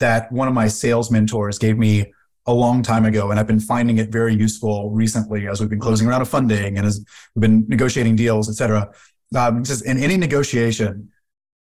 that 0.03 0.30
one 0.30 0.48
of 0.48 0.55
my 0.55 0.68
sales 0.68 1.11
mentors 1.11 1.59
gave 1.59 1.76
me 1.78 2.12
a 2.46 2.53
long 2.53 2.82
time 2.82 3.05
ago, 3.05 3.30
and 3.30 3.38
I've 3.38 3.46
been 3.46 3.61
finding 3.61 3.98
it 3.98 4.09
very 4.11 4.34
useful 4.34 4.90
recently 4.90 5.46
as 5.48 5.61
we've 5.61 5.70
been 5.70 5.84
closing 5.88 6.09
around 6.09 6.22
of 6.22 6.28
funding 6.28 6.76
and 6.76 6.86
as 6.86 7.05
we've 7.34 7.40
been 7.40 7.64
negotiating 7.68 8.16
deals, 8.16 8.48
et 8.50 8.57
cetera. 8.61 8.90
Um, 9.34 9.64
says 9.64 9.82
in 9.82 9.96
any 9.98 10.16
negotiation, 10.16 11.09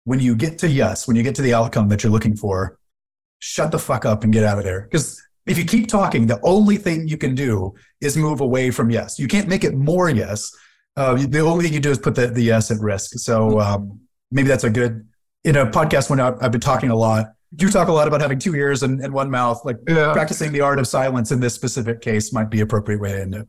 when 0.05 0.19
you 0.19 0.35
get 0.35 0.59
to 0.63 0.69
yes, 0.69 1.07
when 1.07 1.17
you 1.17 1.23
get 1.23 1.35
to 1.37 1.43
the 1.43 1.55
outcome 1.55 1.89
that 1.91 2.03
you're 2.03 2.11
looking 2.17 2.37
for, 2.37 2.79
shut 3.39 3.71
the 3.71 3.79
fuck 3.79 4.05
up 4.05 4.25
and 4.25 4.33
get 4.33 4.45
out 4.45 4.59
of 4.59 4.65
there. 4.65 4.83
Because 4.83 5.23
if 5.47 5.59
you 5.59 5.65
keep 5.65 5.89
talking, 5.89 6.27
the 6.27 6.41
only 6.43 6.77
thing 6.77 7.07
you 7.07 7.19
can 7.19 7.35
do 7.35 7.75
is 8.01 8.17
move 8.17 8.41
away 8.41 8.71
from 8.71 8.91
yes. 8.91 9.19
You 9.19 9.29
can't 9.29 9.49
make 9.49 9.65
it 9.65 9.75
more 9.75 10.09
yes. 10.11 10.51
Uh, 10.97 11.15
the 11.15 11.41
only 11.41 11.65
thing 11.65 11.75
you 11.75 11.81
do 11.81 11.91
is 11.91 11.99
put 11.99 12.15
the, 12.15 12.29
the 12.29 12.43
yes 12.43 12.71
at 12.71 12.79
risk. 12.81 13.11
So 13.19 13.61
um, 13.61 14.01
maybe 14.31 14.49
that's 14.49 14.65
a 14.65 14.71
good 14.71 15.07
in 15.45 15.57
a 15.57 15.67
podcast 15.67 16.09
when 16.11 16.21
I've, 16.21 16.37
I've 16.43 16.53
been 16.53 16.61
talking 16.61 16.91
a 16.91 16.97
lot 16.97 17.27
you 17.59 17.69
talk 17.69 17.89
a 17.89 17.93
lot 17.93 18.09
about 18.09 18.21
having 18.21 18.39
two 18.39 18.55
ears 18.55 18.83
and, 18.83 19.01
and 19.01 19.13
one 19.13 19.31
mouth. 19.31 19.65
Like 19.65 19.77
yeah. 19.87 20.13
practicing 20.13 20.53
the 20.53 20.61
art 20.61 20.79
of 20.79 20.87
silence 20.87 21.33
in 21.33 21.41
this 21.41 21.55
specific 21.55 22.01
case 22.01 22.33
might 22.33 22.51
be 22.51 22.61
appropriate 22.61 23.01
way 23.01 23.13
to 23.13 23.21
end 23.21 23.35
it. 23.35 23.49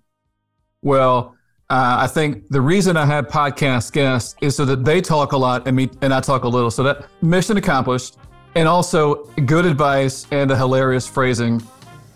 Well, 0.82 1.36
uh, 1.70 1.98
I 2.00 2.08
think 2.08 2.50
the 2.50 2.62
reason 2.62 2.98
I 2.98 3.06
have 3.06 3.28
podcast 3.28 3.94
guests 3.94 4.36
is 4.42 4.56
so 4.56 4.66
that 4.66 4.84
they 4.84 5.02
talk 5.02 5.32
a 5.32 5.38
lot 5.38 5.68
and 5.68 5.76
me 5.76 5.90
and 6.02 6.14
I 6.14 6.20
talk 6.20 6.44
a 6.44 6.48
little. 6.48 6.70
So 6.70 6.84
that 6.84 7.08
mission 7.22 7.58
accomplished, 7.58 8.18
and 8.56 8.68
also 8.68 9.24
good 9.46 9.66
advice 9.66 10.28
and 10.32 10.52
a 10.52 10.56
hilarious 10.56 11.08
phrasing 11.08 11.62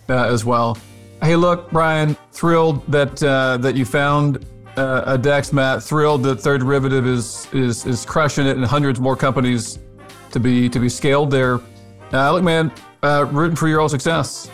uh, 0.10 0.26
as 0.26 0.46
well. 0.46 0.78
Hey, 1.24 1.36
look, 1.36 1.72
Brian, 1.72 2.16
thrilled 2.32 2.86
that 2.92 3.24
uh, 3.24 3.58
that 3.58 3.76
you 3.76 3.86
found 3.86 4.46
uh, 4.76 5.04
a 5.08 5.18
DexMat. 5.18 5.82
Thrilled 5.82 6.24
that 6.24 6.42
Third 6.42 6.62
Derivative 6.62 7.08
is 7.08 7.48
is 7.54 7.86
is 7.86 8.06
crushing 8.06 8.46
it, 8.46 8.58
and 8.58 8.66
hundreds 8.66 9.00
more 9.00 9.16
companies 9.16 9.80
to 10.32 10.40
be 10.40 10.70
to 10.70 10.80
be 10.80 10.90
scaled 10.90 11.32
there. 11.32 11.60
Uh, 12.14 12.32
look, 12.34 12.44
man, 12.44 12.72
uh, 13.04 13.26
rooting 13.32 13.56
for 13.56 13.68
your 13.68 13.82
all 13.82 13.90
success. 13.90 14.50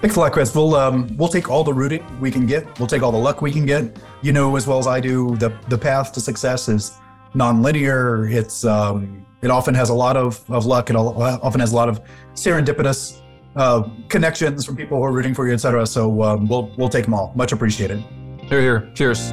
Thanks 0.00 0.16
a 0.16 0.20
lot, 0.20 0.32
Chris. 0.32 0.54
We'll 0.54 0.74
um, 0.74 1.16
we'll 1.16 1.28
take 1.28 1.48
all 1.48 1.62
the 1.62 1.72
rooting 1.72 2.04
we 2.20 2.30
can 2.30 2.44
get. 2.44 2.78
We'll 2.78 2.88
take 2.88 3.02
all 3.02 3.12
the 3.12 3.18
luck 3.18 3.40
we 3.40 3.52
can 3.52 3.64
get. 3.64 3.96
You 4.20 4.32
know 4.32 4.56
as 4.56 4.66
well 4.66 4.78
as 4.78 4.86
I 4.86 4.98
do, 5.00 5.36
the 5.36 5.56
the 5.68 5.78
path 5.78 6.12
to 6.14 6.20
success 6.20 6.68
is 6.68 6.98
nonlinear. 7.34 8.32
It's 8.32 8.64
um, 8.64 9.24
it 9.42 9.50
often 9.50 9.74
has 9.74 9.90
a 9.90 9.94
lot 9.94 10.16
of, 10.16 10.42
of 10.50 10.66
luck. 10.66 10.90
It 10.90 10.96
often 10.96 11.60
has 11.60 11.72
a 11.72 11.76
lot 11.76 11.88
of 11.88 12.00
serendipitous 12.34 13.20
uh, 13.54 13.88
connections 14.08 14.64
from 14.64 14.76
people 14.76 14.98
who 14.98 15.04
are 15.04 15.12
rooting 15.12 15.34
for 15.34 15.46
you, 15.46 15.54
et 15.54 15.58
cetera. 15.58 15.86
So 15.86 16.22
um, 16.22 16.48
we'll 16.48 16.72
we'll 16.76 16.88
take 16.88 17.04
them 17.04 17.14
all. 17.14 17.32
Much 17.36 17.52
appreciated. 17.52 18.02
Here, 18.40 18.60
here. 18.60 18.90
Cheers. 18.94 19.30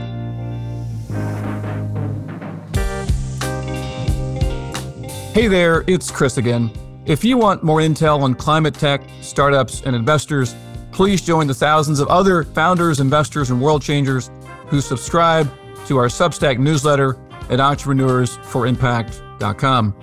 Hey 5.33 5.47
there, 5.47 5.83
it's 5.87 6.11
Chris 6.11 6.37
again. 6.37 6.69
If 7.09 7.25
you 7.25 7.37
want 7.39 7.63
more 7.63 7.79
intel 7.79 8.21
on 8.21 8.35
climate 8.35 8.75
tech, 8.75 9.01
startups, 9.21 9.81
and 9.81 9.95
investors, 9.95 10.53
please 10.91 11.23
join 11.23 11.47
the 11.47 11.55
thousands 11.55 11.99
of 11.99 12.07
other 12.07 12.43
founders, 12.43 12.99
investors, 12.99 13.49
and 13.49 13.59
world 13.59 13.81
changers 13.81 14.29
who 14.67 14.79
subscribe 14.79 15.51
to 15.87 15.97
our 15.97 16.05
Substack 16.05 16.59
newsletter 16.59 17.17
at 17.49 17.57
entrepreneursforimpact.com. 17.57 19.95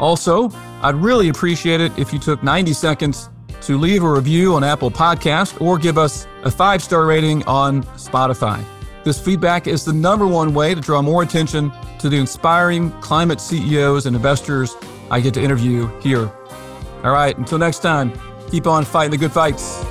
Also, 0.00 0.50
I'd 0.82 0.96
really 0.96 1.28
appreciate 1.28 1.80
it 1.80 1.96
if 1.96 2.12
you 2.12 2.18
took 2.18 2.42
90 2.42 2.72
seconds 2.72 3.30
to 3.60 3.78
leave 3.78 4.02
a 4.02 4.10
review 4.10 4.56
on 4.56 4.64
Apple 4.64 4.90
Podcast 4.90 5.60
or 5.60 5.78
give 5.78 5.98
us 5.98 6.26
a 6.42 6.50
five 6.50 6.82
star 6.82 7.06
rating 7.06 7.44
on 7.44 7.84
Spotify. 7.94 8.60
This 9.04 9.20
feedback 9.20 9.68
is 9.68 9.84
the 9.84 9.92
number 9.92 10.26
one 10.26 10.52
way 10.52 10.74
to 10.74 10.80
draw 10.80 11.00
more 11.00 11.22
attention 11.22 11.70
to 12.00 12.08
the 12.08 12.16
inspiring 12.16 12.90
climate 13.02 13.40
CEOs 13.40 14.06
and 14.06 14.16
investors 14.16 14.74
I 15.12 15.20
get 15.20 15.34
to 15.34 15.42
interview 15.42 15.86
here 16.00 16.32
all 17.04 17.12
right, 17.12 17.36
until 17.36 17.58
next 17.58 17.78
time, 17.80 18.12
keep 18.50 18.66
on 18.66 18.84
fighting 18.84 19.10
the 19.10 19.16
good 19.16 19.32
fights. 19.32 19.84